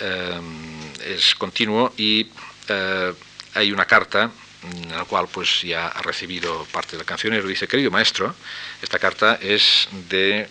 eh, 0.00 0.40
es 1.04 1.34
continuo 1.34 1.92
y 1.96 2.30
eh, 2.68 3.12
hay 3.54 3.72
una 3.72 3.84
carta 3.84 4.30
en 4.62 4.90
la 4.90 5.04
cual 5.04 5.28
pues 5.30 5.62
ya 5.62 5.88
ha 5.88 6.02
recibido 6.02 6.66
parte 6.72 6.96
del 6.96 7.06
cancionero. 7.06 7.46
Dice, 7.46 7.68
querido 7.68 7.90
maestro, 7.90 8.34
esta 8.82 8.98
carta 8.98 9.38
es 9.40 9.88
de, 10.08 10.48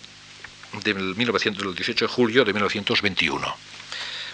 del, 0.84 1.14
18 1.14 2.04
de 2.06 2.12
julio 2.12 2.44
de 2.44 2.52
1921, 2.52 3.56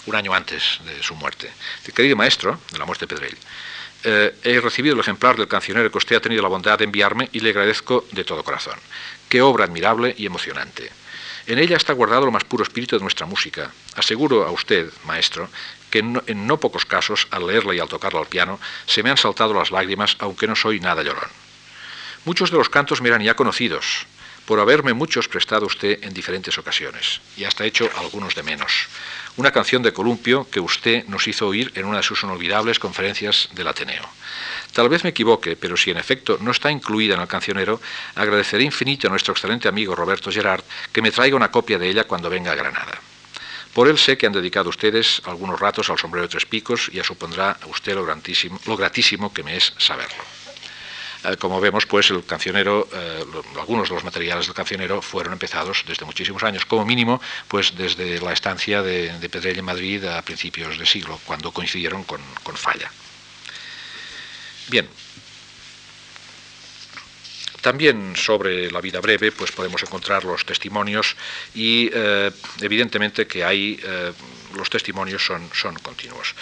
un 0.07 0.15
año 0.15 0.35
antes 0.35 0.81
de 0.85 1.03
su 1.03 1.15
muerte. 1.15 1.51
Querido 1.95 2.17
maestro, 2.17 2.61
de 2.71 2.79
la 2.79 2.85
muerte 2.85 3.07
de 3.07 3.15
Pedrell, 3.15 3.39
eh, 4.07 4.35
he 4.45 4.61
recibido 4.61 4.95
el 4.95 5.01
ejemplar 5.01 5.37
del 5.37 5.49
cancionero 5.49 5.91
que 5.91 5.99
usted 5.99 6.17
ha 6.17 6.21
tenido 6.21 6.43
la 6.43 6.49
bondad 6.49 6.79
de 6.79 6.85
enviarme 6.85 7.31
y 7.33 7.41
le 7.41 7.51
agradezco 7.51 8.07
de 8.13 8.23
todo 8.23 8.45
corazón. 8.45 8.79
Qué 9.29 9.43
obra 9.43 9.65
admirable 9.65 10.15
y 10.17 10.27
emocionante. 10.27 10.91
En 11.47 11.59
ella 11.59 11.77
está 11.77 11.93
guardado 11.93 12.25
lo 12.25 12.33
más 12.33 12.45
puro 12.45 12.63
espíritu 12.63 12.97
de 12.97 13.03
nuestra 13.03 13.27
música. 13.27 13.71
Aseguro 13.97 14.47
a 14.47 14.51
usted, 14.51 14.91
maestro, 15.05 15.51
que 15.91 15.99
en 15.99 16.47
no, 16.47 16.59
pocos 16.59 16.87
casos, 16.87 17.29
al 17.31 17.47
leerla 17.47 17.75
y 17.75 17.79
al 17.79 17.89
tocarla 17.89 18.21
al 18.21 18.27
piano, 18.27 18.59
se 18.87 19.03
me 19.03 19.11
han 19.11 19.17
saltado 19.17 19.55
las 19.55 19.71
lágrimas, 19.71 20.17
aunque 20.19 20.47
no 20.47 20.57
soy 20.57 20.81
nada 20.81 21.03
llorón. 21.03 21.29
Muchos 22.25 22.51
de 22.51 22.57
los 22.57 22.71
cantos 22.71 23.03
me 23.03 23.09
eran 23.09 23.23
ya 23.23 23.37
conocidos, 23.37 24.07
por 24.47 24.61
haberme 24.61 24.93
muchos 24.93 25.29
prestado 25.29 25.67
usted 25.67 26.03
en 26.03 26.13
diferentes 26.13 26.59
ocasiones, 26.59 27.21
y 27.37 27.45
hasta 27.45 27.65
hecho 27.65 27.89
algunos 27.97 28.35
de 28.35 28.43
menos. 28.43 28.89
Una 29.37 29.51
canción 29.51 29.83
de 29.83 29.93
columpio 29.93 30.49
que 30.51 30.61
usted 30.61 31.07
nos 31.07 31.27
hizo 31.27 31.49
oír 31.49 31.73
en 31.75 31.87
una 31.87 31.99
de 31.99 32.03
sus 32.03 32.23
inolvidables 32.23 32.79
conferencias 32.79 33.49
del 33.53 33.69
Ateneo. 33.69 34.09
Tal 34.73 34.89
vez 34.89 35.05
me 35.05 35.11
equivoque, 35.11 35.57
pero 35.57 35.77
si 35.77 35.91
en 35.91 35.97
efecto 35.97 36.39
no 36.41 36.51
está 36.51 36.71
incluida 36.71 37.15
en 37.15 37.21
el 37.21 37.29
cancionero, 37.29 37.81
agradeceré 38.15 38.65
infinito 38.65 39.07
a 39.07 39.11
nuestro 39.11 39.33
excelente 39.33 39.69
amigo 39.69 39.95
Roberto 39.95 40.31
Gerard 40.31 40.65
que 40.93 41.03
me 41.03 41.11
traiga 41.11 41.37
una 41.37 41.51
copia 41.51 41.79
de 41.79 41.89
ella 41.89 42.05
cuando 42.05 42.31
venga 42.31 42.53
a 42.53 42.57
Granada. 42.57 43.01
Por 43.73 43.89
él 43.89 43.99
sé 43.99 44.17
que 44.17 44.27
han 44.27 44.33
dedicado 44.33 44.69
ustedes 44.69 45.21
algunos 45.25 45.59
ratos 45.59 45.91
al 45.91 45.99
sombrero 45.99 46.27
de 46.27 46.31
tres 46.31 46.47
picos 46.47 46.89
y 46.93 46.97
ya 46.97 47.05
supondrá 47.05 47.59
a 47.61 47.67
usted 47.67 47.95
lo, 47.95 48.07
lo 48.07 48.77
gratísimo 48.77 49.33
que 49.33 49.43
me 49.43 49.57
es 49.57 49.75
saberlo. 49.79 50.44
Eh, 51.25 51.37
como 51.39 51.61
vemos, 51.61 51.87
pues 51.87 52.11
el 52.11 52.25
cancionero, 52.25 52.89
eh, 52.93 53.25
algunos 53.59 53.89
de 53.89 53.95
los 53.95 54.05
materiales 54.05 54.47
del 54.47 54.55
cancionero 54.55 55.01
fueron 55.01 55.33
empezados 55.33 55.85
desde 55.87 56.05
muchísimos 56.05 56.43
años, 56.43 56.67
como 56.67 56.85
mínimo, 56.85 57.21
pues 57.49 57.75
desde 57.77 58.21
la 58.21 58.33
estancia 58.33 58.83
de, 58.83 59.19
de 59.19 59.51
en 59.51 59.65
Madrid 59.65 60.05
a 60.05 60.23
principios 60.23 60.79
de 60.79 60.87
siglo, 60.87 61.19
cuando 61.25 61.51
coincidieron 61.51 62.05
con 62.05 62.21
Falla. 62.57 62.91
Bien. 64.69 64.89
También 67.61 68.15
sobre 68.17 68.71
la 68.71 68.83
vida 68.83 69.01
breve, 69.01 69.33
pues 69.33 69.51
podemos 69.51 69.83
encontrar 69.83 70.25
los 70.25 70.45
testimonios 70.45 71.17
y 71.55 71.89
eh, 71.93 72.31
evidentemente 72.61 73.27
que 73.27 73.43
hay 73.43 73.81
los 74.55 74.69
testimonios 74.69 75.25
son, 75.25 75.75
continuos. 75.83 76.35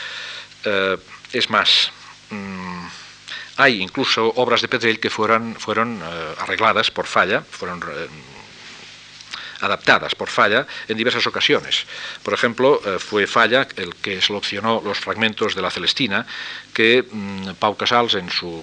Es 1.33 1.49
más, 1.49 1.93
mm, 2.30 2.87
hay 3.57 3.82
incluso 3.82 4.32
obras 4.36 4.62
de 4.62 4.68
Pedrell 4.68 5.00
que 5.00 5.11
fueron, 5.11 5.55
fueron 5.57 6.00
arregladas 6.38 6.90
por 6.90 7.07
falla, 7.07 7.42
fueron 7.42 7.80
adaptadas 9.62 10.14
por 10.14 10.28
Falla 10.28 10.66
en 10.88 10.96
diversas 10.96 11.26
ocasiones. 11.26 11.86
Por 12.22 12.34
ejemplo, 12.34 12.80
eh, 12.84 12.98
fue 12.98 13.26
Falla 13.26 13.66
el 13.76 13.94
que 13.94 14.20
seleccionó 14.20 14.82
los 14.84 14.98
fragmentos 14.98 15.55
de 15.55 15.62
la 15.62 15.70
Celestina 15.70 16.26
que 16.74 17.05
mm, 17.09 17.55
Pau 17.59 17.76
Casals 17.76 18.16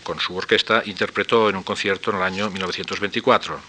con 0.03 0.19
su 0.19 0.35
orquesta 0.35 0.83
interpretó 0.85 1.49
en 1.49 1.55
un 1.55 1.63
concierto 1.63 2.11
en 2.11 2.17
el 2.17 2.23
año 2.23 2.49
1924. 2.49 3.59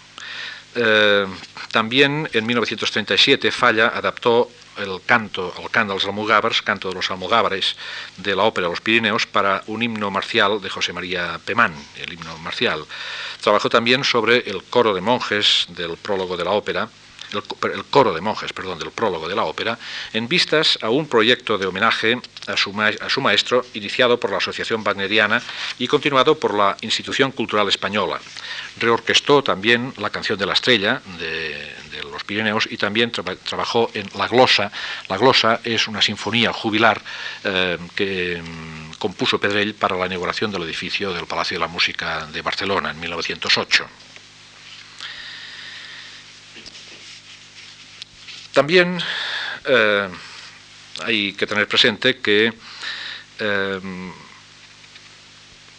Eh, 0.73 1.25
también 1.71 2.29
en 2.31 2.45
1937 2.45 3.51
Falla 3.51 3.87
adaptó 3.87 4.49
el 4.81 5.01
canto, 5.05 5.53
el 5.59 5.69
canto 5.69 5.93
de 5.93 5.99
los 5.99 6.05
almogávares, 6.05 6.61
canto 6.61 6.89
de 6.89 6.95
los 6.95 7.09
almogávares 7.11 7.75
de 8.17 8.35
la 8.35 8.43
ópera 8.43 8.67
Los 8.67 8.81
Pirineos 8.81 9.27
para 9.27 9.63
un 9.67 9.83
himno 9.83 10.11
marcial 10.11 10.61
de 10.61 10.69
José 10.69 10.93
María 10.93 11.39
Pemán, 11.45 11.73
el 11.97 12.13
himno 12.13 12.37
marcial. 12.39 12.85
Trabajó 13.41 13.69
también 13.69 14.03
sobre 14.03 14.49
el 14.49 14.63
coro 14.63 14.93
de 14.93 15.01
monjes 15.01 15.65
del 15.69 15.97
prólogo 15.97 16.37
de 16.37 16.45
la 16.45 16.51
ópera 16.51 16.89
el, 17.33 17.83
coro 17.89 18.13
de 18.13 18.21
monjes, 18.21 18.53
perdón, 18.53 18.79
del 18.79 18.91
prólogo 18.91 19.27
de 19.27 19.35
la 19.35 19.43
ópera, 19.43 19.77
en 20.13 20.27
vistas 20.27 20.77
a 20.81 20.89
un 20.89 21.07
proyecto 21.07 21.57
de 21.57 21.65
homenaje 21.65 22.19
a 22.47 22.57
su, 22.57 23.21
maestro 23.21 23.65
iniciado 23.73 24.19
por 24.19 24.31
la 24.31 24.37
Asociación 24.37 24.83
Wagneriana 24.83 25.41
y 25.79 25.87
continuado 25.87 26.37
por 26.37 26.53
la 26.53 26.75
Institución 26.81 27.31
Cultural 27.31 27.67
Española. 27.69 28.19
Reorquestó 28.79 29.43
también 29.43 29.93
la 29.97 30.09
canción 30.09 30.37
de 30.37 30.45
la 30.45 30.53
estrella 30.53 31.01
de, 31.19 31.81
los 32.11 32.23
Pirineos 32.23 32.67
y 32.69 32.77
también 32.77 33.11
trabajó 33.11 33.89
en 33.93 34.09
La 34.17 34.27
Glosa. 34.27 34.71
La 35.07 35.17
Glosa 35.17 35.61
es 35.63 35.87
una 35.87 36.01
sinfonía 36.01 36.51
jubilar 36.51 37.01
eh, 37.43 37.77
que 37.95 38.41
mm, 38.41 38.93
compuso 38.97 39.39
Pedrell 39.39 39.75
para 39.75 39.95
la 39.95 40.07
inauguración 40.07 40.51
del 40.51 40.63
edificio 40.63 41.13
del 41.13 41.25
Palacio 41.25 41.55
de 41.55 41.59
la 41.59 41.67
Música 41.67 42.27
de 42.27 42.41
Barcelona 42.41 42.91
en 42.91 42.99
1908. 42.99 44.10
También 48.53 48.99
eh, 49.65 50.09
hay 51.03 51.33
que 51.33 51.47
tener 51.47 51.67
presente 51.67 52.17
que, 52.17 52.53
eh, 53.39 53.79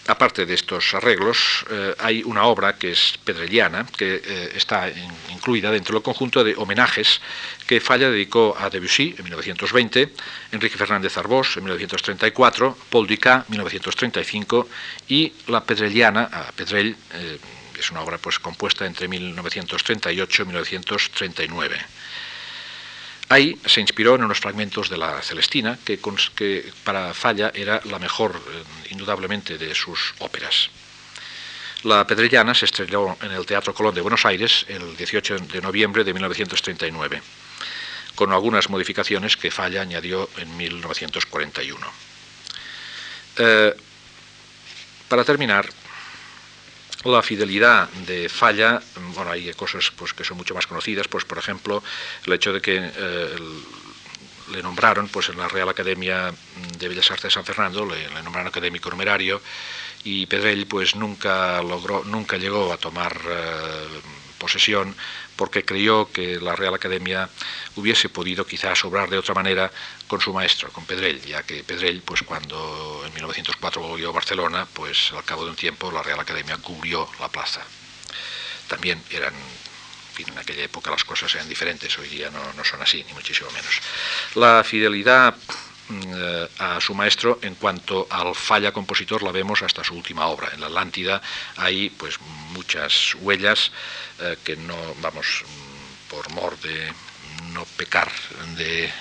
aparte 0.06 0.46
de 0.46 0.54
estos 0.54 0.94
arreglos, 0.94 1.66
eh, 1.70 1.94
hay 1.98 2.22
una 2.24 2.44
obra 2.44 2.76
que 2.76 2.92
es 2.92 3.18
pedrelliana, 3.24 3.86
que 3.96 4.50
está 4.54 4.90
incluida 5.30 5.70
dentro 5.70 5.94
del 5.94 6.02
conjunto 6.02 6.42
de 6.42 6.54
homenajes 6.56 7.20
que 7.66 7.80
Falla 7.80 8.10
dedicó 8.10 8.56
a 8.58 8.70
Debussy 8.70 9.14
en 9.18 9.24
1920, 9.24 10.12
Enrique 10.52 10.78
Fernández 10.78 11.16
Arbós 11.18 11.56
en 11.58 11.64
1934, 11.64 12.76
Paul 12.88 13.06
Ducas 13.06 13.44
en 13.46 13.50
1935 13.50 14.68
y 15.08 15.32
la 15.48 15.62
pedrelliana 15.62 16.22
a 16.32 16.52
Pedrell, 16.52 16.96
es 17.78 17.90
una 17.90 18.00
obra 18.00 18.16
pues, 18.18 18.38
compuesta 18.38 18.86
entre 18.86 19.08
1938 19.08 20.42
y 20.42 20.46
1939. 20.46 21.76
Ahí 23.32 23.58
se 23.64 23.80
inspiró 23.80 24.14
en 24.14 24.24
unos 24.24 24.40
fragmentos 24.40 24.90
de 24.90 24.98
la 24.98 25.22
Celestina, 25.22 25.78
que, 25.82 26.70
para 26.84 27.14
Falla 27.14 27.50
era 27.54 27.80
la 27.84 27.98
mejor, 27.98 28.36
eh, 28.36 28.90
indudablemente, 28.90 29.56
de 29.56 29.74
sus 29.74 30.12
óperas. 30.18 30.68
La 31.84 32.06
Pedrellana 32.06 32.54
se 32.54 32.66
estrenó 32.66 33.16
en 33.22 33.32
el 33.32 33.46
Teatro 33.46 33.72
Colón 33.72 33.94
de 33.94 34.02
Buenos 34.02 34.26
Aires 34.26 34.66
el 34.68 34.94
18 34.98 35.38
de 35.50 35.62
noviembre 35.62 36.04
de 36.04 36.12
1939, 36.12 37.22
con 38.14 38.34
algunas 38.34 38.68
modificaciones 38.68 39.38
que 39.38 39.50
Falla 39.50 39.80
añadió 39.80 40.28
en 40.36 40.54
1941. 40.54 41.86
Eh, 43.38 43.74
para 45.08 45.24
terminar, 45.24 45.66
la 47.04 47.22
fidelidad 47.22 47.88
de 48.06 48.28
Falla, 48.28 48.80
bueno, 49.14 49.30
hay 49.30 49.52
cosas 49.54 49.90
pues, 49.96 50.12
que 50.12 50.24
son 50.24 50.36
mucho 50.36 50.54
más 50.54 50.66
conocidas, 50.66 51.08
pues 51.08 51.24
por 51.24 51.38
ejemplo, 51.38 51.82
el 52.26 52.32
hecho 52.32 52.52
de 52.52 52.60
que 52.60 52.76
eh, 52.76 53.36
le 54.52 54.62
nombraron, 54.62 55.08
pues 55.08 55.28
en 55.28 55.38
la 55.38 55.48
Real 55.48 55.68
Academia 55.68 56.32
de 56.78 56.88
Bellas 56.88 57.10
Artes 57.10 57.24
de 57.24 57.30
San 57.30 57.44
Fernando, 57.44 57.86
le, 57.86 58.08
nombraron 58.22 58.48
académico 58.48 58.90
numerario 58.90 59.40
y 60.04 60.26
Pedrell 60.26 60.66
pues 60.66 60.94
nunca 60.94 61.62
logró, 61.62 62.04
nunca 62.04 62.36
llegó 62.36 62.72
a 62.72 62.76
tomar 62.76 63.18
posesión 64.38 64.94
porque 65.36 65.64
creyó 65.64 66.10
que 66.10 66.40
la 66.40 66.56
Real 66.56 66.74
Academia 66.74 67.28
hubiese 67.76 68.08
podido 68.08 68.44
quizás 68.44 68.84
obrar 68.84 69.08
de 69.08 69.18
otra 69.18 69.34
manera 69.34 69.70
con 70.12 70.20
su 70.20 70.34
maestro, 70.34 70.70
con 70.70 70.84
Pedrell, 70.84 71.22
ya 71.22 71.42
que 71.42 71.64
Pedrell, 71.64 72.02
pues 72.02 72.22
cuando 72.22 73.02
en 73.06 73.14
1904 73.14 73.80
volvió 73.80 74.10
a 74.10 74.12
Barcelona, 74.12 74.68
pues 74.70 75.10
al 75.12 75.24
cabo 75.24 75.44
de 75.44 75.50
un 75.52 75.56
tiempo 75.56 75.90
la 75.90 76.02
Real 76.02 76.20
Academia 76.20 76.58
cubrió 76.58 77.08
la 77.18 77.30
plaza. 77.30 77.62
También 78.68 79.02
eran 79.08 79.32
en 80.18 80.38
aquella 80.38 80.64
época 80.64 80.90
las 80.90 81.04
cosas 81.04 81.34
eran 81.34 81.48
diferentes, 81.48 81.98
hoy 81.98 82.08
día 82.08 82.28
no, 82.28 82.52
no 82.52 82.62
son 82.62 82.82
así, 82.82 83.02
ni 83.04 83.14
muchísimo 83.14 83.50
menos. 83.52 83.80
La 84.34 84.62
fidelidad 84.62 85.34
eh, 85.88 86.48
a 86.58 86.78
su 86.78 86.94
maestro 86.94 87.38
en 87.40 87.54
cuanto 87.54 88.06
al 88.10 88.34
falla 88.34 88.70
compositor 88.70 89.22
la 89.22 89.32
vemos 89.32 89.62
hasta 89.62 89.82
su 89.82 89.94
última 89.94 90.26
obra. 90.26 90.50
En 90.52 90.60
la 90.60 90.66
Atlántida 90.66 91.22
hay 91.56 91.88
pues 91.88 92.20
muchas 92.50 93.14
huellas 93.14 93.72
eh, 94.20 94.36
que 94.44 94.56
no, 94.56 94.76
vamos, 95.00 95.42
por 96.10 96.30
mor 96.32 96.60
de 96.60 96.92
no 97.54 97.64
pecar, 97.64 98.12
de, 98.58 98.92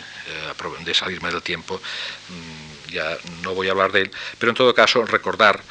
de 0.85 0.93
salirme 0.93 1.31
del 1.31 1.41
tiempo, 1.41 1.81
mm, 2.29 2.91
ya 2.91 3.17
no 3.43 3.53
voy 3.53 3.67
a 3.67 3.71
hablar 3.71 3.91
de 3.91 4.01
él, 4.01 4.11
pero 4.37 4.51
en 4.51 4.55
todo 4.55 4.73
caso 4.73 5.05
recordar 5.05 5.61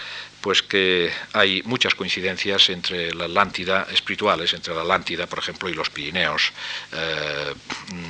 pues 0.40 0.62
que 0.62 1.12
hay 1.32 1.62
muchas 1.64 1.94
coincidencias 1.94 2.70
entre 2.70 3.12
la 3.14 3.26
Atlántida 3.26 3.86
espirituales, 3.92 4.52
entre 4.54 4.74
la 4.74 4.80
Atlántida, 4.80 5.26
por 5.26 5.38
ejemplo, 5.38 5.68
y 5.68 5.74
los 5.74 5.90
Pirineos, 5.90 6.52
eh, 6.92 7.54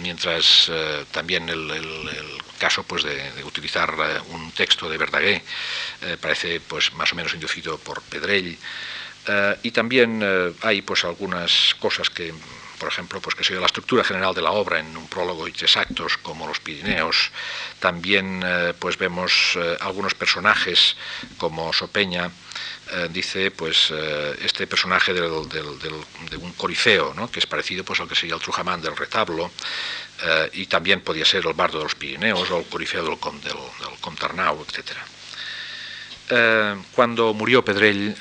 mientras 0.00 0.70
eh, 0.70 1.04
también 1.10 1.48
el, 1.48 1.82
caso 2.58 2.84
pues, 2.84 3.02
de, 3.02 3.32
utilizar 3.44 3.94
eh, 3.98 4.20
un 4.30 4.52
texto 4.52 4.88
de 4.88 4.98
Verdaguer 4.98 5.42
parece 6.20 6.60
pues, 6.60 6.92
más 6.94 7.12
o 7.12 7.16
menos 7.16 7.34
inducido 7.34 7.78
por 7.78 8.02
Pedrell, 8.02 8.56
y 9.62 9.70
también 9.70 10.54
hay 10.62 10.82
pues, 10.82 11.04
algunas 11.04 11.74
cosas 11.78 12.10
que 12.10 12.32
por 12.80 12.88
ejemplo, 12.88 13.20
pues 13.20 13.36
que 13.36 13.44
se 13.44 13.54
la 13.54 13.66
estructura 13.66 14.02
general 14.02 14.34
de 14.34 14.40
la 14.40 14.52
obra 14.52 14.80
en 14.80 14.96
un 14.96 15.06
prólogo 15.06 15.46
y 15.46 15.52
tres 15.52 15.76
actos, 15.76 16.16
como 16.16 16.48
los 16.48 16.60
Pirineos. 16.60 17.30
También 17.78 18.42
eh, 18.42 18.72
pues 18.76 18.96
vemos 18.96 19.52
eh, 19.56 19.76
algunos 19.80 20.14
personajes, 20.14 20.96
como 21.36 21.72
Sopeña, 21.74 22.30
eh, 22.92 23.08
dice 23.10 23.50
pues 23.50 23.92
este 24.42 24.66
personaje 24.66 25.12
de 25.12 25.20
un 25.20 26.52
corifeo, 26.56 27.12
¿no? 27.14 27.30
que 27.30 27.38
es 27.38 27.46
parecido 27.46 27.84
pues 27.84 28.00
al 28.00 28.08
que 28.08 28.14
sería 28.14 28.34
el 28.34 28.40
Trujamán 28.40 28.80
del 28.80 28.96
retablo, 28.96 29.50
y 30.52 30.66
también 30.66 31.00
podía 31.00 31.24
ser 31.24 31.46
el 31.46 31.54
bardo 31.54 31.78
de 31.78 31.84
los 31.84 31.94
Pirineos 31.94 32.50
o 32.50 32.58
el 32.58 32.66
corifeo 32.66 33.02
del, 33.04 33.16
del, 33.42 34.00
Contarnau, 34.00 34.66
etc. 34.68 34.96
cuando 36.94 37.32
murió 37.32 37.64
Pedrell, 37.64 38.14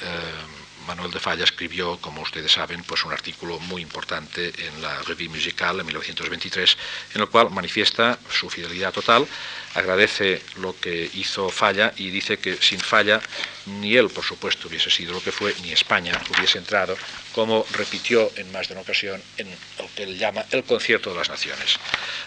Manuel 0.89 1.11
de 1.11 1.19
Falla 1.19 1.43
escribió, 1.43 1.99
como 2.01 2.23
ustedes 2.23 2.51
saben, 2.51 2.83
pues 2.83 3.05
un 3.05 3.13
artículo 3.13 3.59
muy 3.59 3.83
importante 3.83 4.51
en 4.57 4.81
la 4.81 5.03
Revue 5.03 5.29
Musicale 5.29 5.81
en 5.81 5.85
1923, 5.85 6.77
en 7.13 7.21
el 7.21 7.29
cual 7.29 7.51
manifiesta 7.51 8.17
su 8.27 8.49
fidelidad 8.49 8.91
total, 8.91 9.27
agradece 9.75 10.41
lo 10.55 10.75
que 10.79 11.11
hizo 11.13 11.49
Falla 11.49 11.93
y 11.95 12.09
dice 12.09 12.39
que 12.39 12.55
sin 12.55 12.79
Falla 12.79 13.21
ni 13.67 13.95
él, 13.97 14.09
por 14.09 14.23
supuesto, 14.23 14.67
hubiese 14.67 14.89
sido 14.89 15.13
lo 15.13 15.21
que 15.21 15.31
fue, 15.31 15.53
ni 15.61 15.71
España 15.71 16.19
hubiese 16.35 16.57
entrado, 16.57 16.97
como 17.35 17.67
repitió 17.73 18.31
en 18.35 18.51
más 18.51 18.67
de 18.67 18.73
una 18.73 18.81
ocasión 18.81 19.21
en 19.37 19.47
lo 19.77 19.87
que 19.95 20.03
él 20.03 20.17
llama 20.17 20.43
el 20.49 20.63
concierto 20.63 21.11
de 21.11 21.17
las 21.17 21.29
naciones. 21.29 21.77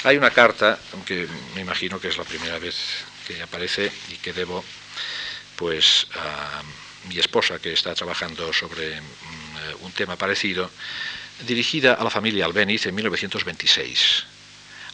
Hay 0.05 0.17
una 0.17 0.31
carta, 0.31 0.79
que 1.05 1.27
me 1.57 1.63
imagino 1.63 1.99
que 2.01 2.07
es 2.07 2.17
la 2.17 2.23
primera 2.23 2.61
vez 2.61 2.77
que 3.27 3.43
aparece 3.43 3.91
y 4.13 4.19
que 4.19 4.33
debo, 4.33 4.65
pues, 5.57 6.07
a 6.15 6.63
mi 7.09 7.19
esposa, 7.19 7.59
que 7.59 7.73
está 7.73 7.95
trabajando 7.95 8.53
sobre 8.53 9.01
mm, 9.01 9.05
eh, 9.05 9.75
un 9.81 9.93
tema 9.93 10.17
parecido, 10.17 10.71
dirigida 11.47 11.95
a 11.95 12.05
la 12.05 12.11
familia 12.11 12.45
Albeniz 12.45 12.87
en 12.87 12.95
1926, 12.95 14.25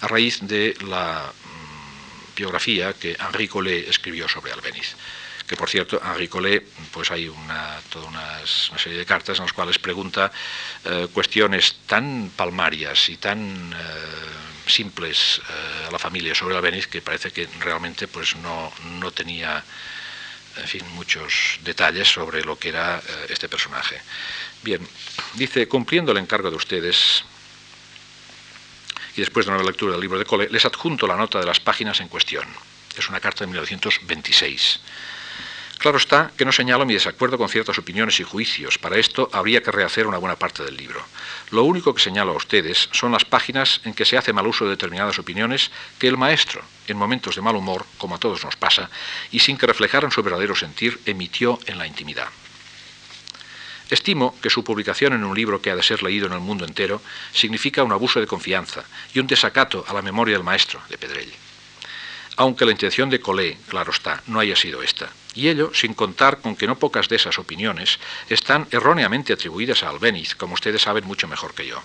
a 0.01 0.09
raíz 0.09 0.41
de 0.43 0.75
la 0.87 1.33
mm, 1.33 2.37
biografía 2.37 2.93
que 2.95 3.17
Henri 3.19 3.49
Collet 3.49 3.89
escribió 3.89 4.29
sobre 4.29 4.53
Albeniz. 4.53 4.97
Que 5.47 5.57
por 5.57 5.71
cierto, 5.71 6.01
Henri 6.05 6.29
Collet, 6.29 6.63
pues 6.93 7.11
hay 7.11 7.27
una, 7.27 7.81
toda 7.89 8.07
una, 8.07 8.47
serie 8.47 8.99
de 8.99 9.07
cartas 9.07 9.39
en 9.39 9.45
las 9.45 9.55
cuales 9.55 9.79
pregunta 9.79 10.31
eh, 10.85 11.09
cuestiones 11.13 11.77
tan 11.87 12.31
palmarias 12.37 13.09
y 13.09 13.17
tan 13.17 13.73
eh, 13.73 13.77
simples 14.67 15.41
a 15.87 15.91
la 15.91 15.99
familia 15.99 16.35
sobre 16.35 16.55
Albeniz 16.55 16.87
que 16.87 17.01
parece 17.01 17.31
que 17.31 17.49
realmente 17.61 18.07
pues 18.09 18.37
no, 18.37 18.71
no 19.01 19.11
tenía 19.11 19.65
en 20.61 20.67
fin, 20.69 20.83
muchos 20.95 21.59
detalles 21.63 22.09
sobre 22.09 22.43
lo 22.43 22.59
que 22.59 22.71
era 22.71 22.99
eh, 22.99 23.27
este 23.31 23.49
personaje. 23.49 24.01
Bien, 24.63 24.87
dice, 25.35 25.69
cumpliendo 25.69 26.13
el 26.13 26.19
encargo 26.19 26.51
de 26.51 26.57
ustedes, 26.57 27.25
y 29.17 29.21
después 29.21 29.47
de 29.47 29.53
una 29.53 29.63
lectura 29.63 29.93
del 29.93 30.01
libro 30.01 30.19
de 30.19 30.25
Cole, 30.25 30.49
les 30.51 30.65
adjunto 30.65 31.07
la 31.07 31.17
nota 31.17 31.41
de 31.41 31.47
las 31.47 31.61
páginas 31.61 32.01
en 32.01 32.09
cuestión. 32.09 32.47
Es 32.97 33.09
una 33.09 33.21
carta 33.21 33.45
de 33.45 33.49
1926. 33.49 34.81
Claro 35.79 35.97
está 35.97 36.33
que 36.37 36.45
no 36.45 36.51
señalo 36.51 36.85
mi 36.85 36.95
desacuerdo 36.95 37.39
con 37.39 37.49
ciertas 37.49 37.79
opiniones 37.79 38.19
y 38.19 38.25
juicios. 38.25 38.79
Para 38.79 38.99
esto 38.99 39.31
habría 39.33 39.63
que 39.63 39.71
rehacer 39.71 40.09
una 40.09 40.19
buena 40.19 40.35
parte 40.35 40.65
del 40.65 40.77
libro. 40.77 41.01
Lo 41.51 41.63
único 41.63 41.95
que 41.95 42.03
señalo 42.03 42.33
a 42.33 42.37
ustedes 42.37 42.89
son 42.91 43.13
las 43.13 43.25
páginas 43.25 43.81
en 43.85 43.95
que 43.95 44.05
se 44.05 44.19
hace 44.19 44.33
mal 44.33 44.49
uso 44.49 44.65
de 44.65 44.71
determinadas 44.71 45.21
opiniones 45.21 45.71
que 46.01 46.09
el 46.09 46.17
maestro, 46.17 46.63
en 46.89 46.97
momentos 46.97 47.37
de 47.37 47.43
mal 47.43 47.55
humor, 47.55 47.87
como 47.97 48.17
a 48.17 48.19
todos 48.19 48.45
nos 48.45 48.57
pasa, 48.57 48.91
y 49.31 49.39
sin 49.39 49.57
que 49.57 49.69
reflejaran 49.69 50.11
su 50.11 50.21
verdadero 50.21 50.57
sentir, 50.57 51.01
emitió 51.07 51.61
en 51.67 51.79
la 51.79 51.87
intimidad. 51.87 52.29
Estimo 53.89 54.35
que 54.43 54.51
su 54.51 54.65
publicación 54.65 55.13
en 55.13 55.23
un 55.23 55.37
libro 55.37 55.63
que 55.63 55.71
ha 55.71 55.77
de 55.77 55.83
ser 55.85 56.03
leído 56.03 56.27
en 56.27 56.33
el 56.33 56.41
mundo 56.41 56.65
entero 56.65 57.01
significa 57.33 57.85
un 57.85 57.93
abuso 57.93 58.19
de 58.19 58.27
confianza 58.27 58.83
y 59.15 59.21
un 59.21 59.29
desacato 59.29 59.85
a 59.87 59.95
la 59.95 60.03
memoria 60.03 60.35
del 60.35 60.45
maestro 60.45 60.83
de 60.91 60.99
Pedrell 60.99 61.33
aunque 62.39 62.65
la 62.65 62.71
intención 62.71 63.11
de 63.11 63.21
Colé, 63.21 63.59
claro 63.67 63.91
está, 63.91 64.23
no 64.29 64.39
haya 64.39 64.55
sido 64.55 64.81
esta. 64.81 65.11
Y 65.39 65.49
ello 65.49 65.71
sin 65.73 65.95
contar 65.95 66.41
con 66.41 66.57
que 66.57 66.67
no 66.67 66.81
pocas 66.81 67.09
de 67.09 67.15
esas 67.15 67.39
opiniones 67.39 68.01
están 68.29 68.67
erróneamente 68.73 69.33
atribuidas 69.33 69.85
a 69.85 69.89
Albéniz, 69.89 70.35
como 70.35 70.55
ustedes 70.55 70.83
saben 70.83 71.07
mucho 71.07 71.29
mejor 71.29 71.55
que 71.55 71.65
yo. 71.65 71.81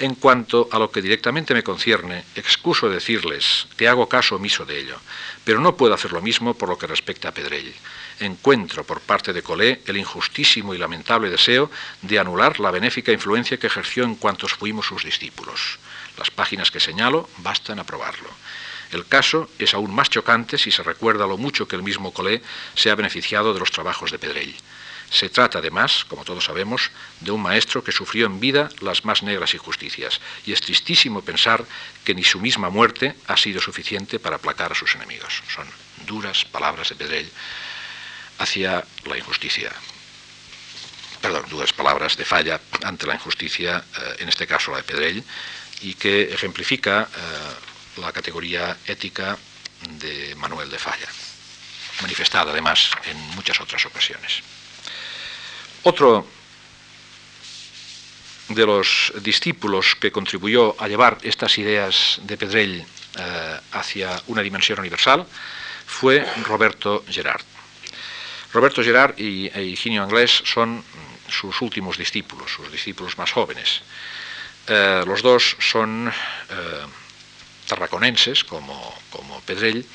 En 0.00 0.16
cuanto 0.16 0.68
a 0.72 0.78
lo 0.80 0.90
que 0.90 1.00
directamente 1.00 1.54
me 1.54 1.62
concierne, 1.62 2.24
excuso 2.34 2.90
decirles 2.90 3.68
que 3.76 3.86
hago 3.86 4.08
caso 4.08 4.34
omiso 4.34 4.64
de 4.64 4.80
ello, 4.80 4.98
pero 5.44 5.60
no 5.60 5.76
puedo 5.76 5.94
hacer 5.94 6.10
lo 6.10 6.20
mismo 6.20 6.54
por 6.54 6.68
lo 6.68 6.78
que 6.78 6.88
respecta 6.88 7.28
a 7.28 7.32
Pedrell. 7.32 7.72
Encuentro 8.18 8.82
por 8.82 9.00
parte 9.00 9.32
de 9.32 9.44
Colé 9.44 9.82
el 9.86 9.96
injustísimo 9.96 10.74
y 10.74 10.78
lamentable 10.78 11.30
deseo 11.30 11.70
de 12.02 12.18
anular 12.18 12.58
la 12.58 12.72
benéfica 12.72 13.12
influencia 13.12 13.56
que 13.56 13.68
ejerció 13.68 14.02
en 14.02 14.16
cuantos 14.16 14.54
fuimos 14.54 14.86
sus 14.86 15.04
discípulos. 15.04 15.78
Las 16.18 16.32
páginas 16.32 16.72
que 16.72 16.80
señalo 16.80 17.28
bastan 17.38 17.78
a 17.78 17.84
probarlo. 17.84 18.30
El 18.92 19.06
caso 19.06 19.48
es 19.58 19.74
aún 19.74 19.94
más 19.94 20.10
chocante 20.10 20.58
si 20.58 20.70
se 20.70 20.82
recuerda 20.82 21.26
lo 21.26 21.38
mucho 21.38 21.68
que 21.68 21.76
el 21.76 21.82
mismo 21.82 22.12
Colé 22.12 22.42
se 22.74 22.90
ha 22.90 22.94
beneficiado 22.94 23.54
de 23.54 23.60
los 23.60 23.70
trabajos 23.70 24.10
de 24.10 24.18
Pedrell. 24.18 24.54
Se 25.10 25.28
trata, 25.28 25.58
además, 25.58 26.04
como 26.08 26.24
todos 26.24 26.44
sabemos, 26.44 26.90
de 27.18 27.32
un 27.32 27.42
maestro 27.42 27.82
que 27.82 27.90
sufrió 27.90 28.26
en 28.26 28.38
vida 28.38 28.68
las 28.80 29.04
más 29.04 29.24
negras 29.24 29.54
injusticias, 29.54 30.20
y 30.46 30.52
es 30.52 30.60
tristísimo 30.60 31.22
pensar 31.22 31.64
que 32.04 32.14
ni 32.14 32.22
su 32.22 32.38
misma 32.40 32.70
muerte 32.70 33.16
ha 33.26 33.36
sido 33.36 33.60
suficiente 33.60 34.20
para 34.20 34.36
aplacar 34.36 34.70
a 34.70 34.76
sus 34.76 34.94
enemigos. 34.94 35.42
Son 35.52 35.66
duras 36.06 36.44
palabras 36.44 36.90
de 36.90 36.94
Pedrell 36.94 37.30
hacia 38.38 38.84
la 39.04 39.18
injusticia. 39.18 39.72
Perdón, 41.20 41.44
duras 41.50 41.72
palabras 41.72 42.16
de 42.16 42.24
falla 42.24 42.60
ante 42.84 43.06
la 43.06 43.14
injusticia, 43.14 43.84
eh, 43.98 44.16
en 44.20 44.28
este 44.28 44.46
caso 44.46 44.70
la 44.70 44.78
de 44.78 44.84
Pedrell, 44.84 45.24
y 45.82 45.94
que 45.94 46.32
ejemplifica 46.32 47.08
eh, 47.12 47.69
la 47.96 48.12
categoría 48.12 48.76
ética 48.86 49.36
de 49.98 50.34
Manuel 50.36 50.70
de 50.70 50.78
Falla, 50.78 51.08
manifestada 52.02 52.52
además 52.52 52.90
en 53.04 53.16
muchas 53.34 53.60
otras 53.60 53.84
ocasiones. 53.86 54.42
Otro 55.82 56.26
de 58.48 58.66
los 58.66 59.12
discípulos 59.22 59.94
que 59.94 60.10
contribuyó 60.10 60.74
a 60.80 60.88
llevar 60.88 61.18
estas 61.22 61.56
ideas 61.58 62.20
de 62.22 62.36
Pedrell 62.36 62.84
eh, 63.18 63.60
hacia 63.72 64.20
una 64.26 64.42
dimensión 64.42 64.80
universal 64.80 65.26
fue 65.86 66.26
Roberto 66.44 67.04
Gerard. 67.08 67.42
Roberto 68.52 68.82
Gerard 68.82 69.18
y 69.18 69.46
e 69.54 69.62
Higinio 69.62 70.02
Anglés 70.02 70.42
son 70.44 70.82
sus 71.28 71.60
últimos 71.62 71.96
discípulos, 71.96 72.50
sus 72.52 72.70
discípulos 72.70 73.16
más 73.16 73.30
jóvenes. 73.30 73.82
Eh, 74.66 75.02
los 75.06 75.22
dos 75.22 75.56
son 75.60 76.12
eh, 76.50 76.86
tarraconenses 77.70 78.42
como, 78.44 78.74
como 79.10 79.40
Pedrell, 79.42 79.86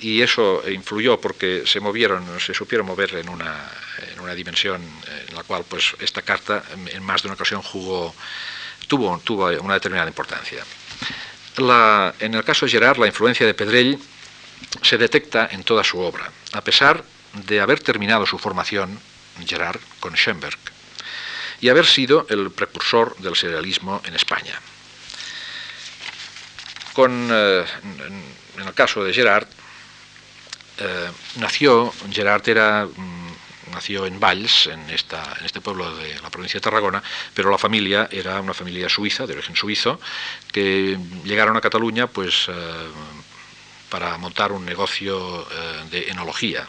y 0.00 0.22
eso 0.22 0.62
influyó 0.70 1.20
porque 1.20 1.64
se 1.66 1.80
movieron, 1.80 2.24
se 2.40 2.54
supieron 2.54 2.86
mover 2.86 3.14
en 3.16 3.28
una, 3.28 3.70
en 4.12 4.20
una 4.20 4.34
dimensión 4.34 4.80
en 5.28 5.34
la 5.34 5.42
cual 5.42 5.64
pues, 5.68 5.94
esta 6.00 6.22
carta 6.22 6.62
en 6.72 7.02
más 7.02 7.22
de 7.22 7.28
una 7.28 7.34
ocasión 7.34 7.62
jugó, 7.62 8.14
tuvo, 8.86 9.18
tuvo 9.18 9.46
una 9.60 9.74
determinada 9.74 10.08
importancia. 10.08 10.64
en 12.20 12.34
el 12.34 12.44
caso 12.44 12.66
de 12.66 12.72
Gerard, 12.72 12.98
la 12.98 13.06
influencia 13.06 13.46
de 13.46 13.54
Pedrell 13.54 13.98
se 14.82 14.98
detecta 14.98 15.48
en 15.50 15.64
toda 15.64 15.84
su 15.84 15.98
obra, 15.98 16.30
a 16.52 16.62
pesar 16.62 17.04
de 17.46 17.60
haber 17.60 17.80
terminado 17.80 18.24
su 18.26 18.38
formación, 18.38 18.98
Gerard, 19.46 19.80
con 20.00 20.14
Schoenberg, 20.14 20.58
y 21.60 21.68
haber 21.68 21.86
sido 21.86 22.26
el 22.30 22.50
precursor 22.50 23.16
del 23.18 23.36
serialismo 23.36 24.00
en 24.06 24.14
España. 24.14 24.60
Con, 26.98 27.28
eh, 27.30 27.64
en 28.56 28.66
el 28.66 28.74
caso 28.74 29.04
de 29.04 29.14
Gerard, 29.14 29.46
eh, 30.78 31.08
nació, 31.36 31.94
Gerard 32.10 32.48
era 32.48 32.86
mm, 32.86 33.70
nació 33.70 34.04
en 34.04 34.18
Valls, 34.18 34.66
en, 34.66 34.90
esta, 34.90 35.22
en 35.38 35.46
este 35.46 35.60
pueblo 35.60 35.94
de 35.94 36.18
la 36.20 36.28
provincia 36.28 36.58
de 36.58 36.64
Tarragona, 36.64 37.00
pero 37.34 37.52
la 37.52 37.56
familia 37.56 38.08
era 38.10 38.40
una 38.40 38.52
familia 38.52 38.88
suiza, 38.88 39.28
de 39.28 39.34
origen 39.34 39.54
suizo, 39.54 40.00
que 40.50 40.98
llegaron 41.22 41.56
a 41.56 41.60
Cataluña 41.60 42.08
pues, 42.08 42.48
eh, 42.48 42.52
para 43.90 44.18
montar 44.18 44.50
un 44.50 44.66
negocio 44.66 45.46
de 45.92 46.08
enología. 46.08 46.66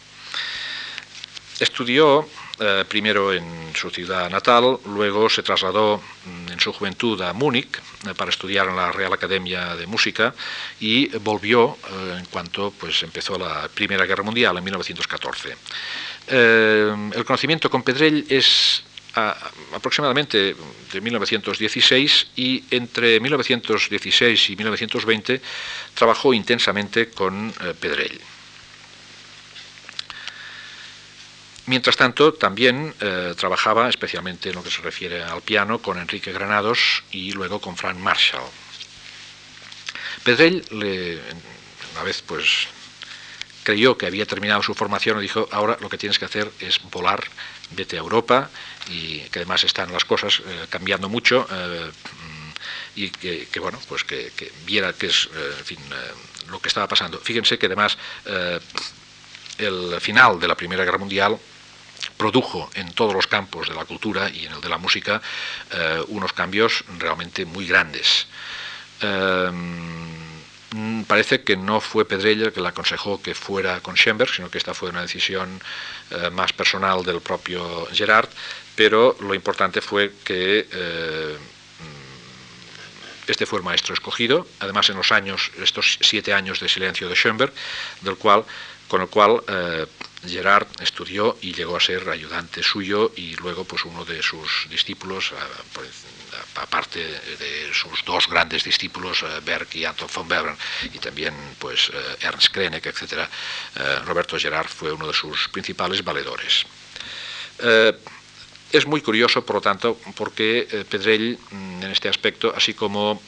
Estudió 1.59 2.29
eh, 2.59 2.85
primero 2.87 3.33
en 3.33 3.73
su 3.73 3.89
ciudad 3.89 4.29
natal, 4.29 4.77
luego 4.85 5.29
se 5.29 5.43
trasladó 5.43 5.97
mm, 5.97 6.51
en 6.51 6.59
su 6.59 6.73
juventud 6.73 7.21
a 7.21 7.33
Múnich 7.33 7.79
para 8.17 8.31
estudiar 8.31 8.67
en 8.67 8.75
la 8.75 8.91
Real 8.91 9.13
Academia 9.13 9.75
de 9.75 9.87
Música 9.87 10.33
y 10.79 11.07
volvió 11.19 11.77
en 12.17 12.25
cuanto 12.25 12.71
pues, 12.71 13.03
empezó 13.03 13.37
la 13.37 13.69
Primera 13.73 14.05
Guerra 14.05 14.23
Mundial 14.23 14.57
en 14.57 14.63
1914. 14.63 15.55
Eh, 16.31 17.11
el 17.15 17.25
conocimiento 17.25 17.69
con 17.69 17.83
Pedrell 17.83 18.25
es 18.29 18.83
aproximadamente 19.73 20.55
de 20.93 21.01
1916 21.01 22.27
y 22.35 22.63
entre 22.71 23.19
1916 23.19 24.49
y 24.49 24.55
1920 24.55 25.41
trabajó 25.93 26.33
intensamente 26.33 27.09
con 27.09 27.49
eh, 27.49 27.73
Pedrell. 27.79 28.19
Mientras 31.69 31.97
tanto, 31.97 32.33
también 32.33 32.95
eh, 32.99 33.35
trabajaba, 33.37 33.89
especialmente 33.89 34.49
en 34.49 34.55
lo 34.55 34.63
que 34.63 34.71
se 34.71 34.81
refiere 34.81 35.21
al 35.21 35.43
piano, 35.43 35.77
con 35.77 35.99
Enrique 35.99 36.31
Granados 36.31 37.03
y 37.11 37.31
luego 37.33 37.61
con 37.61 37.77
Frank 37.77 37.97
Marshall. 37.97 38.49
Pedrell, 40.23 40.65
una 40.71 42.03
vez 42.03 42.23
pues 42.23 42.67
creyó 43.61 43.99
que 43.99 44.07
había 44.07 44.25
terminado 44.25 44.63
su 44.63 44.73
formación 44.73 45.21
dijo, 45.21 45.47
ahora 45.51 45.77
lo 45.79 45.89
que 45.89 45.99
tienes 45.99 46.17
que 46.17 46.25
hacer 46.25 46.49
es 46.59 46.81
volar, 46.89 47.23
vete 47.69 47.97
a 47.97 47.99
Europa, 47.99 48.49
y 48.89 49.19
que 49.29 49.37
además 49.37 49.63
están 49.63 49.93
las 49.93 50.05
cosas 50.05 50.39
eh, 50.39 50.65
cambiando 50.71 51.07
mucho, 51.07 51.47
eh, 51.51 51.91
y 52.95 53.11
que, 53.11 53.59
bueno, 53.59 53.79
pues 53.87 54.03
que, 54.03 54.31
viera 54.65 54.93
que 54.93 55.05
es, 55.05 55.29
lo 56.49 56.59
que 56.59 56.67
estaba 56.67 56.87
pasando. 56.87 57.19
Fíjense 57.19 57.59
que 57.59 57.67
además 57.67 57.95
el 59.59 60.01
final 60.01 60.39
de 60.39 60.47
la 60.47 60.55
Primera 60.55 60.83
Guerra 60.83 60.97
Mundial 60.97 61.39
produjo 62.19 62.69
en 62.75 62.91
todos 62.91 63.13
los 63.13 63.27
campos 63.27 63.69
de 63.69 63.73
la 63.73 63.85
cultura 63.85 64.29
y 64.29 64.45
en 64.45 64.51
el 64.51 64.61
de 64.61 64.69
la 64.69 64.77
música 64.77 65.21
unos 66.09 66.33
cambios 66.33 66.83
realmente 66.99 67.45
muy 67.45 67.65
grandes. 67.65 68.27
Mm, 70.75 71.03
parece 71.03 71.41
que 71.43 71.57
no 71.57 71.81
fue 71.81 72.05
Pedrella 72.05 72.45
el 72.45 72.53
que 72.53 72.61
le 72.61 72.67
aconsejó 72.67 73.21
que 73.21 73.33
fuera 73.33 73.79
con 73.81 73.95
Schoenberg, 73.95 74.31
sino 74.31 74.51
que 74.51 74.59
esta 74.59 74.75
fue 74.75 74.89
una 74.89 75.01
decisión 75.01 75.59
eh, 76.11 76.29
más 76.29 76.53
personal 76.53 77.03
del 77.03 77.21
propio 77.21 77.87
Gerard, 77.91 78.29
pero 78.75 79.17
lo 79.19 79.33
importante 79.33 79.81
fue 79.81 80.13
que 80.23 80.67
eh, 80.71 81.37
este 83.25 83.45
fue 83.45 83.59
el 83.59 83.65
maestro 83.65 83.93
escogido, 83.93 84.47
además 84.59 84.89
en 84.89 84.97
los 84.97 85.11
años, 85.11 85.51
estos 85.61 85.97
siete 86.01 86.33
años 86.33 86.59
de 86.59 86.69
silencio 86.69 87.07
de 87.09 87.15
Schoenberg, 87.15 87.53
del 88.01 88.17
cual, 88.17 88.43
con 88.89 89.01
el 89.01 89.07
cual 89.07 89.41
eh, 89.47 89.85
Gerard 90.27 90.67
estudió 90.81 91.37
y 91.41 91.53
llegó 91.53 91.77
a 91.77 91.79
ser 91.79 92.09
ayudante 92.09 92.61
suyo 92.61 93.13
y 93.15 93.35
luego 93.35 93.63
pues 93.63 93.85
uno 93.85 94.03
de 94.03 94.21
sus 94.21 94.67
discípulos, 94.69 95.31
aparte 96.55 96.99
de 96.99 97.69
sus 97.71 98.03
dos 98.03 98.27
grandes 98.27 98.63
discípulos, 98.63 99.23
eh, 99.23 99.39
Berg 99.45 99.67
y 99.73 99.85
Anton 99.85 100.09
von 100.13 100.27
Beveren, 100.27 100.57
y 100.91 100.97
también 100.97 101.33
pues, 101.59 101.91
eh, 101.93 102.17
Ernst 102.21 102.51
Krenek, 102.51 102.85
etc., 102.87 103.29
Roberto 104.05 104.37
Gerard 104.37 104.67
fue 104.67 104.91
uno 104.91 105.07
de 105.07 105.13
sus 105.13 105.47
principales 105.49 106.03
valedores. 106.03 106.65
es 108.71 108.85
muy 108.85 109.01
curioso, 109.01 109.45
por 109.45 109.57
lo 109.57 109.61
tanto, 109.61 109.99
porque 110.15 110.85
Pedrell, 110.89 111.37
mm, 111.51 111.83
en 111.83 111.91
este 111.91 112.09
aspecto, 112.09 112.53
así 112.55 112.73
como 112.73 113.21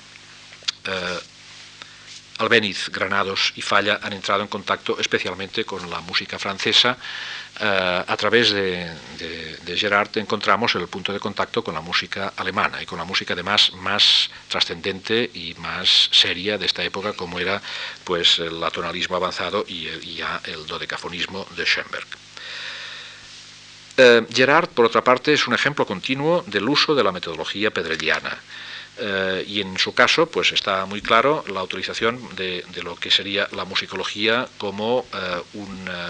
Albéniz, 2.37 2.89
Granados 2.89 3.53
y 3.55 3.61
Falla 3.61 3.99
han 4.01 4.13
entrado 4.13 4.41
en 4.41 4.47
contacto 4.47 4.99
especialmente 4.99 5.63
con 5.65 5.89
la 5.89 6.01
música 6.01 6.39
francesa. 6.39 6.97
Eh, 7.59 8.03
a 8.07 8.17
través 8.17 8.51
de, 8.51 8.89
Gerard 9.75 10.17
encontramos 10.17 10.75
el 10.75 10.87
punto 10.87 11.13
de 11.13 11.19
contacto 11.19 11.63
con 11.63 11.73
la 11.73 11.81
música 11.81 12.33
alemana 12.35 12.81
y 12.81 12.85
con 12.85 12.97
la 12.97 13.05
música 13.05 13.33
además 13.33 13.71
más 13.75 14.29
trascendente 14.49 15.29
y 15.33 15.53
más 15.59 16.09
seria 16.11 16.57
de 16.57 16.65
esta 16.65 16.83
época 16.83 17.13
como 17.13 17.39
era 17.39 17.61
pues 18.03 18.39
el 18.39 18.63
atonalismo 18.63 19.15
avanzado 19.15 19.63
y, 19.67 19.87
ya 20.15 20.41
el 20.45 20.65
dodecafonismo 20.65 21.47
de 21.55 21.65
Schoenberg. 21.65 22.07
Eh, 23.97 24.25
Gerard, 24.33 24.69
por 24.69 24.85
otra 24.85 25.03
parte, 25.03 25.33
es 25.33 25.47
un 25.47 25.53
ejemplo 25.53 25.85
continuo 25.85 26.43
del 26.47 26.67
uso 26.67 26.95
de 26.95 27.03
la 27.03 27.11
metodología 27.11 27.71
pedrelliana. 27.71 28.37
Eh, 28.97 29.45
y 29.47 29.61
en 29.61 29.77
su 29.77 29.93
caso, 29.93 30.27
pues 30.27 30.51
está 30.51 30.85
muy 30.85 31.01
claro 31.01 31.43
la 31.47 31.63
utilización 31.63 32.19
de, 32.35 32.63
lo 32.83 32.95
que 32.95 33.09
sería 33.09 33.47
la 33.53 33.65
musicología 33.65 34.47
como 34.57 35.05
eh, 35.13 35.41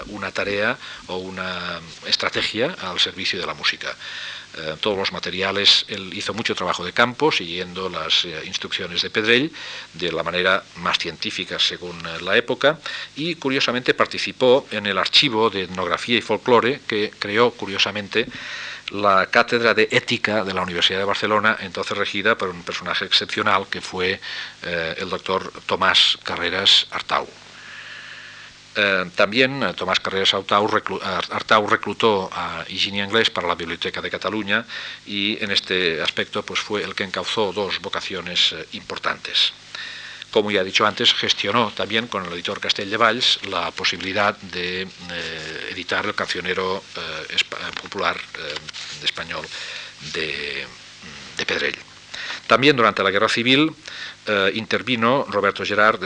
una, 0.08 0.32
tarea 0.32 0.78
o 1.08 1.18
una 1.18 1.80
estrategia 2.08 2.76
al 2.82 3.00
servicio 3.00 3.40
de 3.40 3.46
la 3.46 3.54
música. 3.54 3.96
Eh, 4.58 4.76
todos 4.82 4.98
los 4.98 5.14
materiales, 5.14 5.86
él 5.88 6.12
hizo 6.14 6.34
mucho 6.34 6.56
trabajo 6.56 6.84
de 6.84 6.92
campo, 6.92 7.32
siguiendo 7.32 7.88
las 7.88 8.26
instrucciones 8.46 9.02
de 9.04 9.10
Pedrell, 9.10 9.52
de 9.94 10.12
la 10.12 10.24
manera 10.24 10.64
más 10.78 10.98
científica 10.98 11.60
según 11.60 12.02
la 12.22 12.36
época, 12.36 12.80
y 13.16 13.36
curiosamente 13.36 13.94
participó 13.94 14.68
en 14.72 14.88
el 14.88 14.98
archivo 14.98 15.50
de 15.50 15.64
etnografía 15.64 16.18
y 16.18 16.22
folclore 16.22 16.82
que 16.88 17.12
creó 17.18 17.52
curiosamente 17.52 18.28
la 18.92 19.28
cátedra 19.28 19.74
de 19.74 19.88
ética 19.92 20.44
de 20.44 20.54
la 20.54 20.62
Universidad 20.62 21.00
de 21.00 21.06
Barcelona, 21.06 21.58
entonces 21.62 21.98
regida 21.98 22.38
por 22.38 22.50
un 22.50 22.64
personaje 22.64 23.06
excepcional 23.06 23.68
que 23.68 23.82
fue 23.82 24.20
eh, 24.64 24.96
el 24.98 25.10
doctor 25.10 25.52
Tomás 25.66 26.18
Carreras 26.24 26.88
Artau. 26.92 27.28
Eh, 28.76 29.06
también 29.16 29.64
eh, 29.64 29.74
Tomás 29.74 30.00
Carreras 30.00 30.34
Artau, 30.34 31.68
reclutó 31.68 32.30
a 32.34 32.66
Higiene 32.68 33.04
Inglés 33.04 33.30
para 33.30 33.48
la 33.48 33.56
Biblioteca 33.56 34.02
de 34.02 34.10
Cataluña 34.10 34.66
y 35.06 35.42
en 35.44 35.52
este 35.52 36.02
aspecto 36.02 36.44
pues, 36.44 36.60
fue 36.60 36.84
el 36.84 36.94
que 36.94 37.04
encauzó 37.04 37.54
dos 37.54 37.80
vocaciones 37.80 38.56
importantes. 38.74 39.54
Como 40.32 40.50
ya 40.50 40.62
he 40.62 40.64
dicho 40.64 40.86
antes, 40.86 41.14
gestionó 41.14 41.72
también 41.76 42.08
con 42.08 42.26
el 42.26 42.32
editor 42.32 42.62
Castell 42.62 42.90
de 42.90 42.96
Valls 42.96 43.40
la 43.50 43.70
posibilidad 43.72 44.36
de 44.38 44.84
eh, 44.84 45.70
editar 45.72 46.06
el 46.06 46.16
cancionero 46.16 46.82
eh, 46.96 47.36
popular 47.82 48.16
eh, 48.16 48.56
español 49.04 49.46
de, 50.14 50.66
de, 51.36 51.46
Pedrell. 51.46 51.76
También 52.48 52.78
durante 52.78 53.04
la 53.04 53.12
Guerra 53.12 53.30
Civil 53.30 53.72
intervino 54.54 55.26
Roberto 55.30 55.66
Gerard 55.66 56.00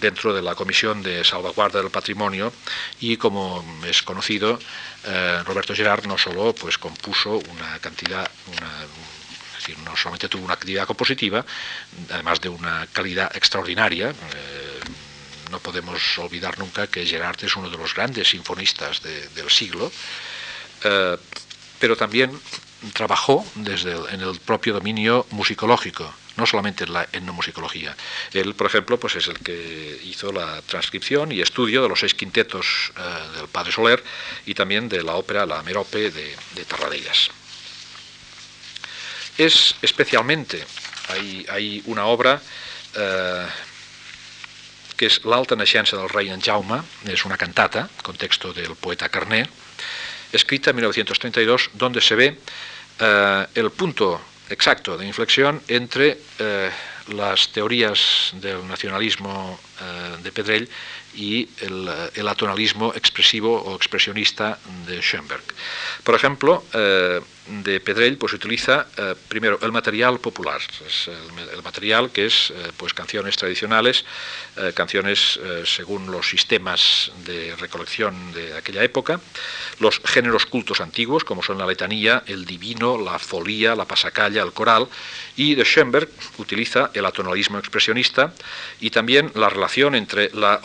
dentro 0.00 0.32
de 0.32 0.40
la 0.40 0.54
Comisión 0.54 1.02
de 1.02 1.22
Salvaguarda 1.24 1.80
del 1.80 1.90
Patrimonio 1.90 2.52
y, 3.00 3.16
como 3.16 3.64
es 3.86 4.02
conocido, 4.02 4.58
Roberto 5.44 5.74
Gerard 5.74 6.06
no 6.06 6.16
solo 6.16 6.54
pues, 6.54 6.78
compuso 6.78 7.42
una 7.50 7.78
cantidad, 7.80 8.30
no 9.84 9.96
solamente 9.96 10.28
tuvo 10.28 10.44
una 10.44 10.54
actividad 10.54 10.86
compositiva, 10.86 11.44
además 12.10 12.40
de 12.40 12.48
una 12.48 12.86
calidad 12.92 13.34
extraordinaria. 13.36 14.10
Eh, 14.10 14.80
no 15.50 15.58
podemos 15.60 16.18
olvidar 16.18 16.58
nunca 16.58 16.86
que 16.88 17.06
Gerard 17.06 17.42
es 17.44 17.56
uno 17.56 17.70
de 17.70 17.78
los 17.78 17.94
grandes 17.94 18.28
sinfonistas 18.28 19.02
del 19.02 19.50
siglo, 19.50 19.90
eh, 20.82 21.16
pero 21.78 21.96
también 21.96 22.38
trabajó 22.92 23.46
desde 23.54 23.92
en 24.12 24.20
el 24.20 24.38
propio 24.40 24.74
dominio 24.74 25.26
musicológico, 25.30 26.12
no 26.36 26.44
solamente 26.44 26.84
en 26.84 26.92
la 26.92 27.04
etnomusicología. 27.04 27.96
Él, 28.32 28.54
por 28.54 28.66
ejemplo, 28.66 28.98
pues 28.98 29.16
es 29.16 29.28
el 29.28 29.38
que 29.38 30.00
hizo 30.04 30.32
la 30.32 30.60
transcripción 30.62 31.32
y 31.32 31.40
estudio 31.40 31.82
de 31.82 31.88
los 31.88 32.00
seis 32.00 32.14
quintetos 32.14 32.92
eh, 32.96 33.38
del 33.38 33.48
Padre 33.48 33.72
Soler 33.72 34.02
y 34.44 34.54
también 34.54 34.88
de 34.88 35.02
la 35.02 35.14
ópera 35.14 35.46
La 35.46 35.62
Merope 35.62 36.10
de 36.10 36.64
Tarradellas 36.66 37.30
es 39.38 39.74
especialmente, 39.82 40.64
hay, 41.08 41.82
una 41.86 42.06
obra 42.06 42.40
eh, 42.96 43.46
que 44.96 45.06
es 45.06 45.24
L'alta 45.26 45.56
naixença 45.58 45.98
del 45.98 46.08
rey 46.08 46.30
en 46.30 46.40
Jaume, 46.40 46.78
es 47.10 47.24
una 47.24 47.36
cantata, 47.36 47.88
con 48.02 48.16
texto 48.16 48.52
del 48.52 48.76
poeta 48.76 49.08
Carné, 49.08 49.42
escrita 50.32 50.70
en 50.70 50.76
1932, 50.76 51.70
donde 51.74 52.00
se 52.00 52.14
ve 52.14 52.38
eh, 53.00 53.46
el 53.54 53.70
punto 53.72 54.20
exacto 54.50 54.96
de 54.96 55.06
inflexión 55.06 55.60
entre 55.66 56.18
eh, 56.38 56.70
las 57.08 57.48
teorías 57.48 58.30
del 58.34 58.66
nacionalismo 58.66 59.58
de 60.22 60.32
Pedrell 60.32 60.70
y 61.14 61.48
el, 61.60 62.28
atonalismo 62.28 62.92
expresivo 62.94 63.62
o 63.62 63.76
expresionista 63.76 64.58
de 64.86 65.00
Schoenberg. 65.00 65.44
Por 66.02 66.14
ejemplo, 66.14 66.64
eh, 66.72 67.20
de 67.46 67.78
Pedrell 67.80 68.16
pues 68.16 68.32
utiliza 68.32 68.86
eh, 68.96 69.14
primero 69.28 69.58
el 69.60 69.70
material 69.70 70.18
popular, 70.18 70.60
el, 71.52 71.62
material 71.62 72.10
que 72.10 72.26
es 72.26 72.50
eh, 72.50 72.72
pues 72.76 72.94
canciones 72.94 73.36
tradicionales, 73.36 74.04
canciones 74.74 75.38
según 75.64 76.10
los 76.10 76.28
sistemas 76.28 77.10
de 77.24 77.54
recolección 77.56 78.32
de 78.32 78.56
aquella 78.56 78.84
época, 78.84 79.20
los 79.80 80.00
géneros 80.04 80.46
cultos 80.46 80.80
antiguos 80.80 81.24
como 81.24 81.42
son 81.42 81.58
la 81.58 81.66
letanía, 81.66 82.22
el 82.26 82.44
divino, 82.44 82.96
la 82.96 83.18
folía, 83.18 83.74
la 83.74 83.84
pasacalla, 83.84 84.42
el 84.42 84.52
coral, 84.52 84.88
y 85.36 85.54
de 85.54 85.64
Schoenberg 85.64 86.08
utiliza 86.38 86.90
el 86.94 87.04
atonalismo 87.04 87.58
expresionista 87.58 88.32
y 88.80 88.90
también 88.90 89.32
la 89.34 89.48
relación 89.48 89.94
entre 89.94 90.30
la 90.34 90.60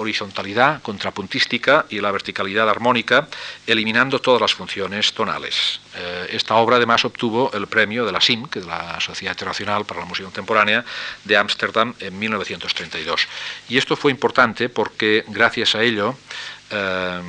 contrapuntística 0.81 1.85
y 1.89 1.99
la 1.99 2.11
verticalidad 2.11 2.69
armónica, 2.69 3.27
eliminando 3.67 4.19
todas 4.19 4.41
las 4.41 4.53
funciones 4.53 5.13
tonales. 5.13 5.79
Eh, 5.95 6.29
esta 6.31 6.55
obra 6.55 6.77
además 6.77 7.05
obtuvo 7.05 7.51
el 7.53 7.67
premio 7.67 8.05
de 8.05 8.11
la 8.11 8.21
SIM, 8.21 8.47
que 8.47 8.59
es 8.59 8.65
la 8.65 8.99
Sociedad 8.99 9.33
Internacional 9.33 9.85
para 9.85 10.01
la 10.01 10.05
Música 10.05 10.25
Contemporánea, 10.25 10.85
de 11.23 11.37
Ámsterdam 11.37 11.93
en 11.99 12.17
1932. 12.17 13.27
Y 13.69 13.77
esto 13.77 13.95
fue 13.95 14.11
importante 14.11 14.69
porque 14.69 15.23
gracias 15.27 15.75
a 15.75 15.83
ello 15.83 16.15
eh, 16.69 17.21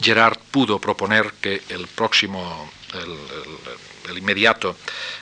Gerard 0.00 0.38
pudo 0.50 0.78
proponer 0.78 1.32
que 1.40 1.62
el 1.68 1.86
próximo, 1.88 2.70
inmediato 4.18 4.76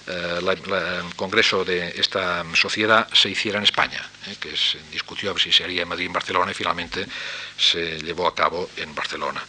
eh, 0.07 0.39
el 0.41 1.15
congreso 1.15 1.65
de 1.65 1.89
esta 1.97 2.45
sociedad 2.55 3.09
se 3.13 3.31
hiciera 3.31 3.59
en 3.59 3.65
España, 3.65 4.03
que 4.41 4.57
se 4.57 4.79
discutió 4.91 5.37
si 5.39 5.53
se 5.53 5.65
haría 5.65 5.83
en 5.83 5.89
Madrid 5.89 6.07
en 6.07 6.13
Barcelona 6.13 6.51
y 6.51 6.55
finalmente 6.55 7.07
se 7.57 7.99
llevó 8.01 8.27
a 8.27 8.35
cabo 8.35 8.71
en 8.77 8.95
Barcelona. 8.95 9.43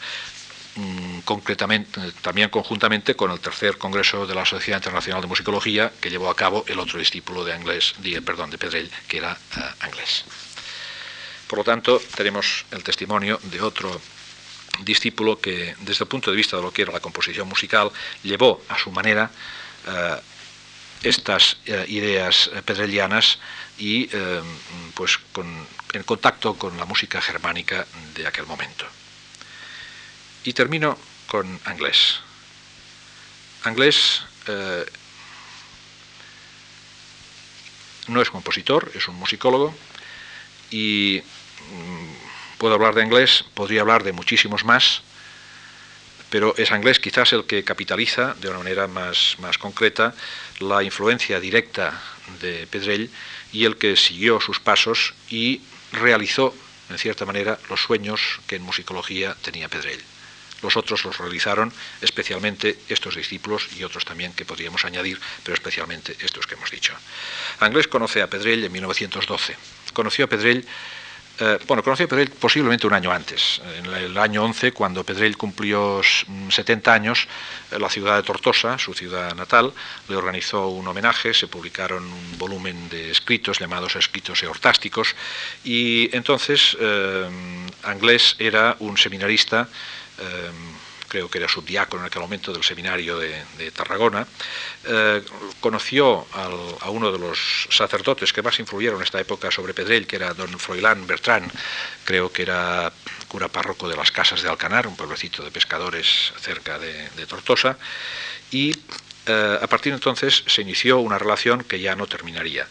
Mm, 0.75 1.19
concretamente, 1.21 1.99
también 2.21 2.49
conjuntamente 2.49 3.15
con 3.15 3.31
el 3.31 3.39
tercer 3.39 3.77
congreso 3.77 4.25
de 4.25 4.35
la 4.35 4.45
Sociedad 4.45 4.77
Internacional 4.77 5.21
de 5.21 5.27
Musicología 5.27 5.91
que 5.99 6.09
llevó 6.09 6.29
a 6.29 6.35
cabo 6.35 6.63
el 6.67 6.79
otro 6.79 6.99
discípulo 6.99 7.43
de 7.43 7.53
Anglés, 7.53 7.95
de, 7.97 8.21
perdón, 8.21 8.49
de 8.49 8.57
Pedrell, 8.57 8.89
que 9.07 9.17
era 9.17 9.37
Anglés. 9.81 10.25
Por 11.47 11.59
lo 11.59 11.65
tanto, 11.65 11.99
tenemos 12.15 12.65
el 12.71 12.83
testimonio 12.83 13.39
de 13.43 13.59
otro 13.61 13.99
discípulo 14.83 15.39
que, 15.39 15.75
desde 15.81 16.03
el 16.03 16.07
punto 16.07 16.31
de 16.31 16.37
vista 16.37 16.57
de 16.57 16.63
lo 16.63 16.71
que 16.71 16.83
era 16.83 16.91
la 16.91 16.99
composición 16.99 17.47
musical, 17.47 17.91
llevó 18.23 18.61
a 18.69 18.77
su 18.77 18.91
manera 18.91 19.31
eh, 19.87 20.17
estas 21.03 21.57
eh, 21.65 21.85
ideas 21.87 22.49
pedrellianas 22.65 23.39
y 23.77 24.09
pues 24.93 25.17
en 25.93 26.03
contacto 26.03 26.55
con 26.55 26.75
la 26.77 26.83
música 26.83 27.21
germánica 27.21 27.87
de 28.13 28.27
aquel 28.27 28.45
momento. 28.45 28.85
Y 30.43 30.51
termino 30.51 30.97
con 31.27 31.59
Anglés. 31.65 32.19
Anglés 33.63 34.23
eh, 34.47 34.85
no 38.07 38.21
es 38.21 38.29
compositor, 38.29 38.91
es 38.95 39.07
un 39.07 39.15
musicólogo 39.15 39.75
y 40.71 41.21
mm, 41.71 41.98
puedo 42.59 42.75
hablar 42.75 42.93
de 42.93 43.03
inglés, 43.03 43.45
podría 43.55 43.81
hablar 43.81 44.03
de 44.03 44.11
muchísimos 44.11 44.63
más, 44.63 45.01
pero 46.29 46.53
es 46.57 46.69
inglés 46.69 46.99
quizás 46.99 47.33
el 47.33 47.45
que 47.45 47.63
capitaliza 47.63 48.35
de 48.35 48.49
una 48.49 48.59
manera 48.59 48.87
más, 48.87 49.37
más 49.39 49.57
concreta 49.57 50.13
la 50.59 50.83
influencia 50.83 51.39
directa 51.39 51.99
de 52.41 52.67
Pedrell 52.67 53.09
y 53.51 53.65
el 53.65 53.77
que 53.77 53.95
siguió 53.95 54.39
sus 54.39 54.59
pasos 54.59 55.15
y 55.29 55.61
realizó, 55.93 56.53
en 56.89 56.99
cierta 56.99 57.25
manera, 57.25 57.57
los 57.69 57.81
sueños 57.81 58.41
que 58.45 58.57
en 58.57 58.61
musicología 58.61 59.35
tenía 59.41 59.69
Pedrell. 59.69 60.03
Los 60.61 60.75
otros 60.75 61.05
los 61.05 61.17
realizaron 61.17 61.71
especialmente 62.01 62.77
estos 62.89 63.15
discípulos 63.15 63.69
y 63.77 63.83
otros 63.85 64.03
también 64.03 64.33
que 64.33 64.43
podríamos 64.43 64.83
añadir, 64.83 65.19
pero 65.43 65.55
especialmente 65.55 66.17
estos 66.19 66.45
que 66.45 66.55
hemos 66.55 66.69
dicho. 66.69 66.93
Anglés 67.61 67.87
conoce 67.87 68.21
a 68.21 68.27
Pedrell 68.27 68.65
en 68.65 68.71
1912. 68.71 69.55
Conoció 69.93 70.25
a 70.25 70.27
Pedrell 70.27 70.67
eh, 71.39 71.59
bueno, 71.67 71.83
conoció 71.83 72.05
a 72.05 72.09
Pedrell 72.09 72.31
posiblemente 72.31 72.87
un 72.87 72.93
año 72.93 73.11
antes. 73.11 73.61
En 73.77 73.85
el 73.85 74.17
año 74.17 74.43
11, 74.43 74.71
cuando 74.71 75.03
Pedrell 75.03 75.37
cumplió 75.37 76.01
70 76.03 76.93
años, 76.93 77.27
eh, 77.71 77.79
la 77.79 77.89
ciudad 77.89 78.17
de 78.17 78.23
Tortosa, 78.23 78.77
su 78.77 78.93
ciudad 78.93 79.33
natal, 79.35 79.73
le 80.07 80.15
organizó 80.15 80.67
un 80.67 80.87
homenaje, 80.87 81.33
se 81.33 81.47
publicaron 81.47 82.03
un 82.03 82.37
volumen 82.37 82.89
de 82.89 83.11
escritos 83.11 83.59
llamados 83.59 83.95
Escritos 83.95 84.43
eortásticos, 84.43 85.15
y 85.63 86.15
entonces 86.15 86.77
eh, 86.79 87.29
Anglés 87.83 88.35
era 88.39 88.75
un 88.79 88.97
seminarista 88.97 89.67
Em, 90.19 90.88
creo 91.09 91.29
que 91.29 91.39
era 91.39 91.49
subdiácono 91.49 92.03
en 92.03 92.07
aquel 92.07 92.21
momento 92.21 92.53
del 92.53 92.63
seminario 92.63 93.17
de, 93.17 93.71
Tarragona, 93.71 94.25
eh, 94.85 95.21
conoció 95.59 96.25
a 96.33 96.89
uno 96.89 97.11
de 97.11 97.19
los 97.19 97.67
sacerdotes 97.69 98.31
que 98.31 98.41
más 98.41 98.59
influyeron 98.59 98.99
en 98.99 99.03
esta 99.03 99.19
época 99.19 99.51
sobre 99.51 99.73
Pedrell, 99.73 100.07
que 100.07 100.15
era 100.15 100.33
don 100.33 100.57
Froilán 100.59 101.05
Bertrán, 101.05 101.51
creo 102.05 102.31
que 102.31 102.43
era 102.43 102.93
cura 103.27 103.47
párroco 103.47 103.89
de 103.89 103.97
las 103.97 104.11
Casas 104.11 104.41
de 104.41 104.49
Alcanar, 104.49 104.87
un 104.87 104.95
pueblecito 104.95 105.43
de 105.43 105.51
pescadores 105.51 106.31
cerca 106.39 106.79
de, 106.79 107.25
Tortosa, 107.27 107.77
y 108.51 108.71
eh, 109.25 109.59
a 109.61 109.67
partir 109.67 109.91
de 109.91 109.97
entonces 109.97 110.43
se 110.47 110.61
inició 110.61 110.99
una 110.99 111.19
relación 111.19 111.63
que 111.63 111.79
ya 111.79 111.95
no 111.95 112.07
terminaría. 112.07 112.67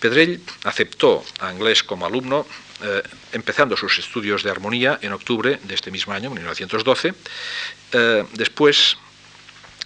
Pedrell 0.00 0.40
aceptó 0.64 1.24
a 1.40 1.48
Anglés 1.48 1.82
como 1.82 2.06
alumno 2.06 2.46
eh, 2.82 3.02
empezando 3.32 3.76
sus 3.76 3.98
estudios 3.98 4.42
de 4.42 4.50
armonía 4.50 4.98
en 5.00 5.12
octubre 5.12 5.58
de 5.62 5.74
este 5.74 5.90
mismo 5.90 6.12
año, 6.12 6.30
1912, 6.30 7.14
eh, 7.92 8.24
después 8.34 8.98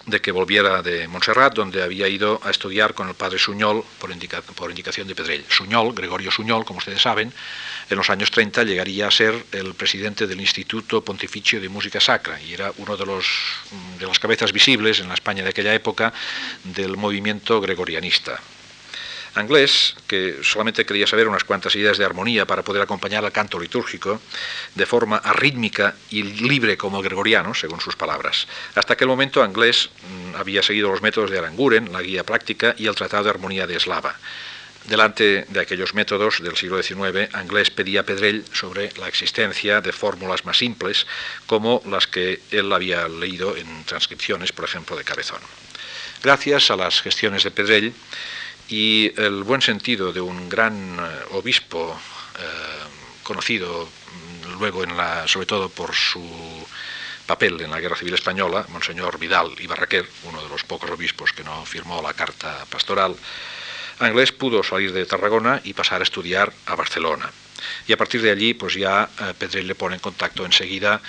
de 0.05 0.19
que 0.19 0.31
volviera 0.31 0.81
de 0.81 1.07
Montserrat, 1.07 1.53
donde 1.53 1.83
había 1.83 2.07
ido 2.07 2.41
a 2.43 2.49
estudiar 2.49 2.93
con 2.93 3.07
el 3.07 3.15
padre 3.15 3.37
Suñol 3.37 3.83
por, 3.99 4.11
indicación 4.11 5.07
de 5.07 5.15
Pedrell. 5.15 5.45
Suñol, 5.47 5.93
Gregorio 5.93 6.31
Suñol, 6.31 6.65
como 6.65 6.79
ustedes 6.79 7.01
saben, 7.01 7.31
en 7.89 7.97
los 7.97 8.09
años 8.09 8.31
30 8.31 8.63
llegaría 8.63 9.07
a 9.07 9.11
ser 9.11 9.45
el 9.51 9.73
presidente 9.75 10.27
del 10.27 10.41
Instituto 10.41 11.03
Pontificio 11.03 11.61
de 11.61 11.69
Música 11.69 11.99
Sacra 11.99 12.41
y 12.41 12.53
era 12.53 12.73
uno 12.77 12.97
de, 12.97 13.05
los, 13.05 13.25
de 13.99 14.07
las 14.07 14.19
cabezas 14.19 14.51
visibles 14.51 14.99
en 14.99 15.07
la 15.07 15.13
España 15.13 15.43
de 15.43 15.49
aquella 15.49 15.73
época 15.73 16.11
del 16.63 16.97
movimiento 16.97 17.61
gregorianista. 17.61 18.39
Anglés, 19.35 19.95
que 20.07 20.39
solamente 20.43 20.85
quería 20.85 21.07
saber 21.07 21.27
unas 21.27 21.43
cuantas 21.43 21.75
ideas 21.75 21.97
de 21.97 22.05
armonía 22.05 22.45
para 22.45 22.63
poder 22.63 22.81
acompañar 22.81 23.23
al 23.23 23.31
canto 23.31 23.59
litúrgico 23.59 24.19
de 24.75 24.85
forma 24.85 25.17
arrítmica 25.17 25.95
y 26.09 26.23
libre 26.23 26.77
como 26.77 27.01
gregoriano, 27.01 27.53
según 27.53 27.79
sus 27.79 27.95
palabras. 27.95 28.47
Hasta 28.75 28.93
aquel 28.93 29.07
momento 29.07 29.41
Anglés 29.41 29.89
mm, 30.33 30.35
había 30.35 30.61
seguido 30.61 30.91
los 30.91 31.01
métodos 31.01 31.31
de 31.31 31.37
Aranguren, 31.37 31.91
la 31.91 32.01
guía 32.01 32.25
práctica 32.25 32.75
y 32.77 32.87
el 32.87 32.95
Tratado 32.95 33.25
de 33.25 33.29
Armonía 33.29 33.67
de 33.67 33.77
Eslava. 33.77 34.15
Delante 34.85 35.45
de 35.47 35.59
aquellos 35.59 35.93
métodos 35.93 36.41
del 36.41 36.57
siglo 36.57 36.81
XIX, 36.81 37.33
Anglés 37.33 37.69
pedía 37.69 38.01
a 38.01 38.03
Pedrell 38.03 38.43
sobre 38.51 38.91
la 38.97 39.07
existencia 39.07 39.79
de 39.79 39.91
fórmulas 39.91 40.43
más 40.43 40.57
simples, 40.57 41.05
como 41.45 41.83
las 41.85 42.07
que 42.07 42.41
él 42.49 42.73
había 42.73 43.07
leído 43.07 43.55
en 43.55 43.85
transcripciones, 43.85 44.51
por 44.51 44.65
ejemplo, 44.65 44.97
de 44.97 45.03
Cabezón. 45.03 45.39
Gracias 46.23 46.71
a 46.71 46.75
las 46.75 47.01
gestiones 47.01 47.43
de 47.43 47.51
Pedrell, 47.51 47.93
y 48.71 49.11
el 49.19 49.43
buen 49.43 49.61
sentido 49.61 50.13
de 50.13 50.21
un 50.21 50.47
gran 50.47 50.97
eh, 50.97 51.25
obispo 51.31 51.93
eh, 52.39 52.43
conocido 53.21 53.85
mm, 53.85 54.59
luego 54.59 54.85
en 54.85 54.95
la, 54.95 55.27
sobre 55.27 55.45
todo 55.45 55.67
por 55.67 55.93
su 55.93 56.23
papel 57.25 57.59
en 57.59 57.69
la 57.69 57.81
Guerra 57.81 57.97
Civil 57.97 58.13
Española, 58.13 58.65
Monseñor 58.69 59.19
Vidal 59.19 59.51
y 59.59 59.67
Barraquer, 59.67 60.07
uno 60.23 60.41
de 60.41 60.47
los 60.47 60.63
pocos 60.63 60.89
obispos 60.89 61.33
que 61.33 61.43
no 61.43 61.65
firmó 61.65 62.01
la 62.01 62.13
carta 62.13 62.65
pastoral, 62.69 63.15
Anglés 63.99 64.31
pudo 64.31 64.63
salir 64.63 64.93
de 64.93 65.05
Tarragona 65.05 65.59
y 65.65 65.73
pasar 65.73 65.99
a 65.99 66.03
estudiar 66.03 66.53
a 66.65 66.75
Barcelona. 66.75 67.29
Y 67.87 67.93
a 67.93 67.97
partir 67.97 68.21
de 68.21 68.31
allí, 68.31 68.53
pues 68.53 68.73
ya 68.73 69.09
eh, 69.19 69.63
le 69.63 69.75
pone 69.75 69.95
en 69.95 70.01
contacto 70.01 70.45
enseguida 70.45 71.01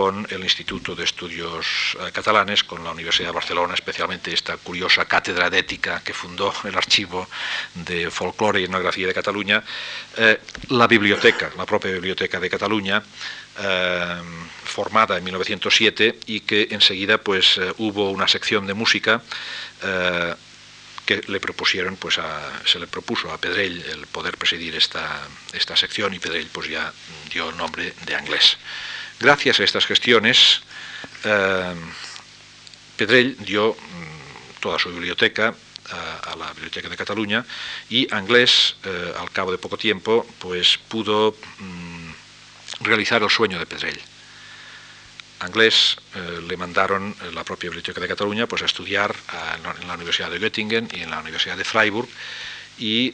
con 0.00 0.26
el 0.30 0.42
Instituto 0.42 0.94
de 0.94 1.04
Estudios 1.04 1.94
eh, 2.00 2.10
Catalanes, 2.10 2.64
con 2.64 2.82
la 2.82 2.90
Universidad 2.90 3.28
de 3.28 3.34
Barcelona, 3.34 3.74
especialmente 3.74 4.32
esta 4.32 4.56
curiosa 4.56 5.04
cátedra 5.04 5.50
de 5.50 5.58
ética 5.58 6.00
que 6.02 6.14
fundó 6.14 6.54
el 6.64 6.74
Archivo 6.74 7.28
de 7.74 8.10
Folclore 8.10 8.62
y 8.62 8.64
Etnografía 8.64 9.06
de 9.06 9.12
Cataluña, 9.12 9.62
eh, 10.16 10.40
la 10.70 10.86
biblioteca, 10.86 11.50
la 11.54 11.66
propia 11.66 11.90
Biblioteca 11.90 12.40
de 12.40 12.48
Cataluña, 12.48 13.02
formada 14.64 15.18
en 15.18 15.24
1907 15.24 16.20
y 16.24 16.40
que 16.40 16.68
enseguida 16.70 17.18
pues 17.18 17.60
hubo 17.76 18.10
una 18.10 18.26
sección 18.26 18.66
de 18.66 18.72
música 18.72 19.20
que 21.04 21.20
le 21.26 21.40
propusieron, 21.40 21.96
pues 21.96 22.18
se 22.64 22.78
le 22.78 22.86
propuso 22.86 23.30
a 23.30 23.36
Pedrell 23.36 23.82
el 23.82 24.06
poder 24.06 24.38
presidir 24.38 24.76
esta, 24.76 25.28
esta 25.52 25.76
sección 25.76 26.14
y 26.14 26.18
Pedrell 26.18 26.46
pues 26.46 26.70
ya 26.70 26.90
dio 27.30 27.50
el 27.50 27.56
nombre 27.58 27.92
de 28.06 28.14
Anglés. 28.14 28.56
Gracias 29.20 29.60
a 29.60 29.64
estas 29.64 29.84
gestiones, 29.84 30.62
eh, 31.24 31.74
Pedrell 32.96 33.36
dio 33.44 33.74
mm, 33.74 34.60
toda 34.60 34.78
su 34.78 34.88
biblioteca 34.88 35.54
a, 35.90 36.36
la 36.36 36.50
Biblioteca 36.54 36.88
de 36.88 36.96
Cataluña 36.96 37.44
y 37.90 38.08
Anglés, 38.14 38.76
eh, 38.82 39.12
al 39.18 39.30
cabo 39.30 39.52
de 39.52 39.58
poco 39.58 39.76
tiempo, 39.76 40.26
pues 40.38 40.78
pudo 40.88 41.36
mm, 41.58 42.12
realizar 42.80 43.22
el 43.22 43.28
sueño 43.28 43.58
de 43.58 43.66
Pedrell. 43.66 44.00
Anglés 45.40 45.98
eh, 46.14 46.40
le 46.48 46.56
mandaron 46.56 47.14
la 47.34 47.44
propia 47.44 47.68
Biblioteca 47.68 48.00
de 48.00 48.08
Cataluña 48.08 48.46
pues, 48.46 48.62
a 48.62 48.66
estudiar 48.66 49.14
en 49.82 49.86
la 49.86 49.94
Universidad 49.94 50.30
de 50.30 50.38
Göttingen 50.38 50.88
y 50.94 51.02
en 51.02 51.10
la 51.10 51.20
Universidad 51.20 51.58
de 51.58 51.64
Freiburg 51.64 52.08
y 52.78 53.12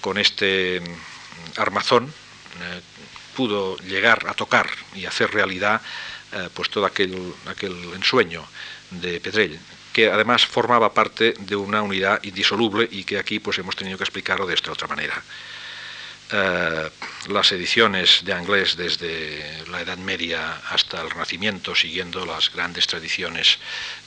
con 0.00 0.18
este 0.18 0.80
mm, 0.80 1.60
armazón 1.60 2.12
pudo 3.36 3.76
llegar 3.78 4.26
a 4.28 4.34
tocar 4.34 4.68
y 4.94 5.04
hacer 5.04 5.30
realidad 5.30 5.80
pues 6.54 6.68
todo 6.68 6.84
aquel, 6.84 7.32
aquel 7.46 7.72
ensueño 7.94 8.44
de 8.90 9.20
Pedrell, 9.20 9.58
que 9.92 10.10
además 10.10 10.44
formaba 10.44 10.92
parte 10.92 11.34
de 11.38 11.56
una 11.56 11.82
unidad 11.82 12.22
indisoluble 12.24 12.88
y 12.90 13.04
que 13.04 13.18
aquí 13.18 13.38
pues 13.38 13.58
hemos 13.58 13.76
tenido 13.76 13.96
que 13.96 14.04
explicarlo 14.04 14.46
de 14.46 14.54
esta 14.54 14.72
otra 14.72 14.88
manera. 14.88 15.22
Eh, 16.32 16.90
las 17.28 17.52
ediciones 17.52 18.24
de 18.24 18.32
inglés 18.32 18.76
desde 18.76 19.64
la 19.70 19.80
Edad 19.80 19.98
Media 19.98 20.60
hasta 20.70 21.00
el 21.00 21.10
Renacimiento, 21.10 21.74
siguiendo 21.74 22.26
las 22.26 22.52
grandes 22.52 22.86
tradiciones 22.86 23.58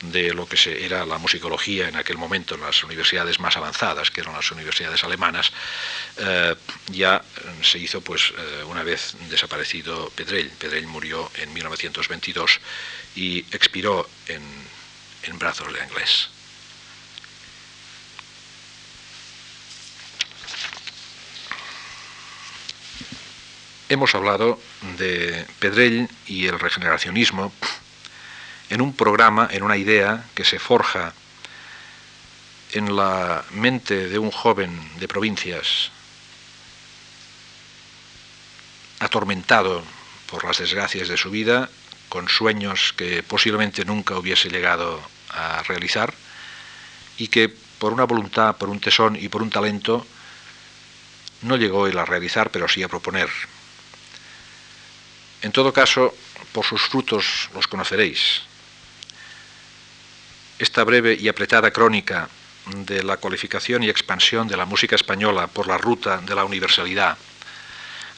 de 0.03 0.33
lo 0.33 0.45
que 0.45 0.57
era 0.85 1.05
la 1.05 1.17
musicología 1.17 1.87
en 1.87 1.95
aquel 1.95 2.17
momento 2.17 2.55
en 2.55 2.61
las 2.61 2.83
universidades 2.83 3.39
más 3.39 3.55
avanzadas, 3.55 4.11
que 4.11 4.21
eran 4.21 4.33
las 4.33 4.51
universidades 4.51 5.03
alemanas, 5.03 5.51
eh, 6.17 6.55
ya 6.91 7.21
se 7.61 7.77
hizo 7.77 8.01
pues 8.01 8.33
eh, 8.37 8.63
una 8.65 8.83
vez 8.83 9.15
desaparecido 9.29 10.09
Pedrell. 10.15 10.49
Pedrell 10.49 10.87
murió 10.87 11.31
en 11.35 11.53
1922 11.53 12.59
y 13.15 13.39
expiró 13.51 14.09
en, 14.27 14.41
en 15.23 15.39
brazos 15.39 15.71
de 15.73 15.83
inglés. 15.83 16.29
Hemos 23.91 24.13
hablado 24.13 24.59
de 24.99 25.47
Pedrell 25.57 26.07
y 26.27 26.45
el 26.45 26.59
regeneracionismo 26.59 27.51
en 28.69 28.81
un 28.81 28.95
programa, 28.95 29.47
en 29.51 29.63
una 29.63 29.77
idea 29.77 30.25
que 30.35 30.45
se 30.45 30.59
forja 30.59 31.13
en 32.73 32.95
la 32.95 33.43
mente 33.51 34.07
de 34.07 34.19
un 34.19 34.29
joven 34.29 34.79
de 34.99 35.07
provincias 35.07 35.89
atormentado 38.99 39.83
por 40.29 40.45
las 40.45 40.59
desgracias 40.59 41.07
de 41.07 41.17
su 41.17 41.31
vida, 41.31 41.67
con 42.09 42.29
sueños 42.29 42.93
que 42.95 43.23
posiblemente 43.23 43.85
nunca 43.85 44.15
hubiese 44.19 44.49
llegado 44.49 45.01
a 45.31 45.63
realizar 45.63 46.13
y 47.17 47.29
que 47.29 47.49
por 47.49 47.91
una 47.91 48.03
voluntad, 48.03 48.55
por 48.57 48.69
un 48.69 48.79
tesón 48.79 49.15
y 49.15 49.29
por 49.29 49.41
un 49.41 49.49
talento 49.49 50.05
no 51.41 51.57
llegó 51.57 51.87
él 51.87 51.97
a 51.97 52.05
realizar, 52.05 52.51
pero 52.51 52.67
sí 52.67 52.83
a 52.83 52.87
proponer. 52.87 53.29
En 55.41 55.51
todo 55.51 55.73
caso, 55.73 56.13
por 56.51 56.65
sus 56.65 56.81
frutos 56.81 57.49
los 57.53 57.67
conoceréis. 57.67 58.41
Esta 60.57 60.83
breve 60.83 61.17
y 61.19 61.27
apretada 61.29 61.71
crónica 61.71 62.29
de 62.65 63.03
la 63.03 63.17
cualificación 63.17 63.83
y 63.83 63.89
expansión 63.89 64.47
de 64.47 64.57
la 64.57 64.65
música 64.65 64.95
española 64.95 65.47
por 65.47 65.67
la 65.67 65.77
ruta 65.77 66.17
de 66.17 66.35
la 66.35 66.43
universalidad 66.43 67.17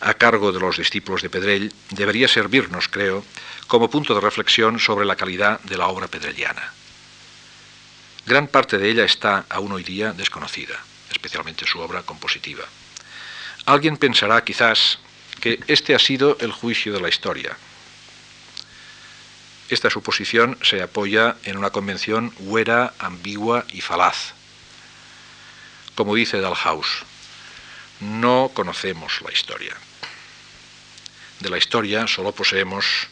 a 0.01 0.15
cargo 0.15 0.51
de 0.51 0.59
los 0.59 0.78
discípulos 0.78 1.22
de 1.22 1.30
Pedrell 1.30 1.72
debería 1.91 2.28
servirnos, 2.28 2.88
creo, 2.88 3.24
como 3.67 3.89
punto 3.89 4.15
de 4.15 4.22
reflexión 4.22 4.80
sobre 4.80 5.05
la 5.05 5.15
calidad 5.15 5.59
de 5.61 5.78
la 5.78 5.88
obra 5.88 6.07
pedrelliana. 6.07 6.74
Gran 8.26 8.47
parte 8.47 8.78
de 8.78 8.89
ella 8.89 9.05
está 9.05 9.45
aún 9.49 9.72
hoy 9.72 9.84
día 9.84 10.11
desconocida, 10.11 10.76
especialmente 11.11 11.67
su 11.67 11.80
obra 11.80 12.01
compositiva. 12.01 12.63
Alguien 13.65 13.97
pensará 13.97 14.43
quizás 14.43 14.97
que 15.42 15.60
este 15.68 15.96
ha 15.96 16.00
sido 16.00 16.38
el 16.39 16.52
juicio 16.52 16.94
de 16.94 17.02
la 17.02 17.10
historia. 17.10 17.58
Esta 19.70 19.89
suposición 19.89 20.58
se 20.62 20.82
apoya 20.82 21.36
en 21.44 21.58
una 21.58 21.72
convención 21.72 22.34
huera, 22.39 22.94
ambigua 23.00 23.66
y 23.72 23.82
falaz. 23.82 24.34
Como 25.96 26.16
dice 26.16 26.39
Dalhaus, 26.39 27.04
no 28.00 28.52
conocemos 28.54 29.22
la 29.22 29.32
historia. 29.32 29.76
De 31.39 31.50
la 31.50 31.58
historia 31.58 32.08
solo 32.08 32.34
poseemos 32.34 33.08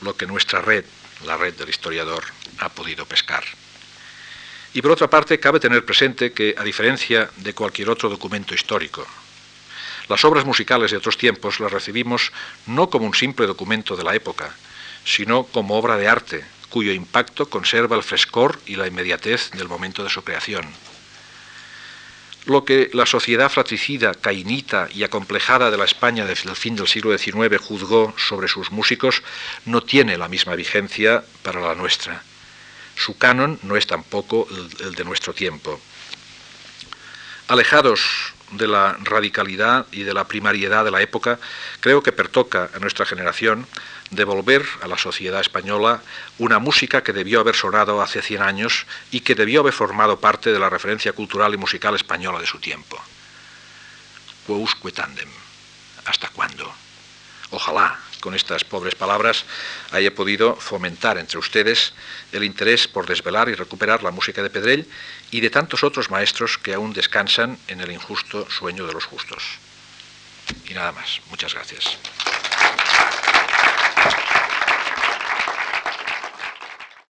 lo 0.00 0.16
que 0.16 0.26
nuestra 0.26 0.62
red, 0.62 0.84
la 1.26 1.36
red 1.36 1.54
del 1.54 1.68
historiador, 1.68 2.24
ha 2.58 2.68
podido 2.68 3.06
pescar. 3.06 3.44
Y 4.72 4.82
por 4.82 4.90
otra 4.90 5.08
parte, 5.08 5.38
cabe 5.38 5.60
tener 5.60 5.84
presente 5.84 6.32
que, 6.32 6.54
a 6.58 6.64
diferencia 6.64 7.30
de 7.36 7.54
cualquier 7.54 7.90
otro 7.90 8.08
documento 8.08 8.54
histórico, 8.54 9.06
las 10.08 10.24
obras 10.24 10.44
musicales 10.44 10.90
de 10.90 10.98
otros 10.98 11.16
tiempos 11.16 11.60
las 11.60 11.72
recibimos 11.72 12.32
no 12.66 12.90
como 12.90 13.06
un 13.06 13.14
simple 13.14 13.46
documento 13.46 13.96
de 13.96 14.04
la 14.04 14.14
época, 14.14 14.54
sino 15.04 15.44
como 15.44 15.76
obra 15.76 15.96
de 15.96 16.08
arte, 16.08 16.44
cuyo 16.68 16.92
impacto 16.92 17.48
conserva 17.48 17.96
el 17.96 18.02
frescor 18.02 18.60
y 18.66 18.76
la 18.76 18.86
inmediatez 18.86 19.50
del 19.52 19.68
momento 19.68 20.02
de 20.02 20.10
su 20.10 20.22
creación. 20.24 20.66
Lo 22.46 22.66
que 22.66 22.90
la 22.92 23.06
sociedad 23.06 23.48
fratricida, 23.48 24.12
cainita 24.12 24.88
y 24.92 25.02
acomplejada 25.02 25.70
de 25.70 25.78
la 25.78 25.86
España 25.86 26.26
desde 26.26 26.50
el 26.50 26.56
fin 26.56 26.76
del 26.76 26.88
siglo 26.88 27.16
XIX 27.16 27.58
juzgó 27.58 28.12
sobre 28.18 28.48
sus 28.48 28.70
músicos 28.70 29.22
no 29.64 29.82
tiene 29.82 30.18
la 30.18 30.28
misma 30.28 30.54
vigencia 30.54 31.24
para 31.42 31.60
la 31.60 31.74
nuestra. 31.74 32.22
Su 32.96 33.16
canon 33.16 33.58
no 33.62 33.76
es 33.76 33.86
tampoco 33.86 34.46
el 34.80 34.94
de 34.94 35.04
nuestro 35.04 35.32
tiempo. 35.32 35.80
Alejados 37.48 38.33
de 38.56 38.68
la 38.68 38.96
radicalidad 39.02 39.86
y 39.92 40.02
de 40.02 40.14
la 40.14 40.24
primariedad 40.24 40.84
de 40.84 40.90
la 40.90 41.02
época, 41.02 41.38
creo 41.80 42.02
que 42.02 42.12
pertoca 42.12 42.70
a 42.74 42.78
nuestra 42.78 43.06
generación 43.06 43.66
devolver 44.10 44.64
a 44.82 44.88
la 44.88 44.98
sociedad 44.98 45.40
española 45.40 46.02
una 46.38 46.58
música 46.58 47.02
que 47.02 47.12
debió 47.12 47.40
haber 47.40 47.56
sonado 47.56 48.02
hace 48.02 48.22
100 48.22 48.42
años 48.42 48.86
y 49.10 49.20
que 49.20 49.34
debió 49.34 49.60
haber 49.60 49.72
formado 49.72 50.20
parte 50.20 50.52
de 50.52 50.58
la 50.58 50.70
referencia 50.70 51.12
cultural 51.12 51.54
y 51.54 51.56
musical 51.56 51.94
española 51.94 52.38
de 52.38 52.46
su 52.46 52.58
tiempo. 52.58 53.00
Quousque 54.46 54.92
tandem. 54.92 55.28
¿Hasta 56.04 56.28
cuándo? 56.28 56.70
Ojalá 57.50 57.98
con 58.24 58.34
estas 58.34 58.64
pobres 58.64 58.94
palabras 58.94 59.44
haya 59.92 60.14
podido 60.14 60.56
fomentar 60.56 61.18
entre 61.18 61.38
ustedes 61.38 61.92
el 62.32 62.42
interés 62.42 62.88
por 62.88 63.04
desvelar 63.04 63.50
y 63.50 63.54
recuperar 63.54 64.02
la 64.02 64.10
música 64.10 64.42
de 64.42 64.48
Pedrell 64.48 64.88
y 65.30 65.42
de 65.42 65.50
tantos 65.50 65.84
otros 65.84 66.10
maestros 66.10 66.56
que 66.56 66.72
aún 66.72 66.94
descansan 66.94 67.58
en 67.68 67.82
el 67.82 67.92
injusto 67.92 68.48
sueño 68.50 68.86
de 68.86 68.94
los 68.94 69.04
justos. 69.04 69.42
Y 70.66 70.72
nada 70.72 70.92
más. 70.92 71.20
Muchas 71.28 71.52
gracias. 71.52 71.98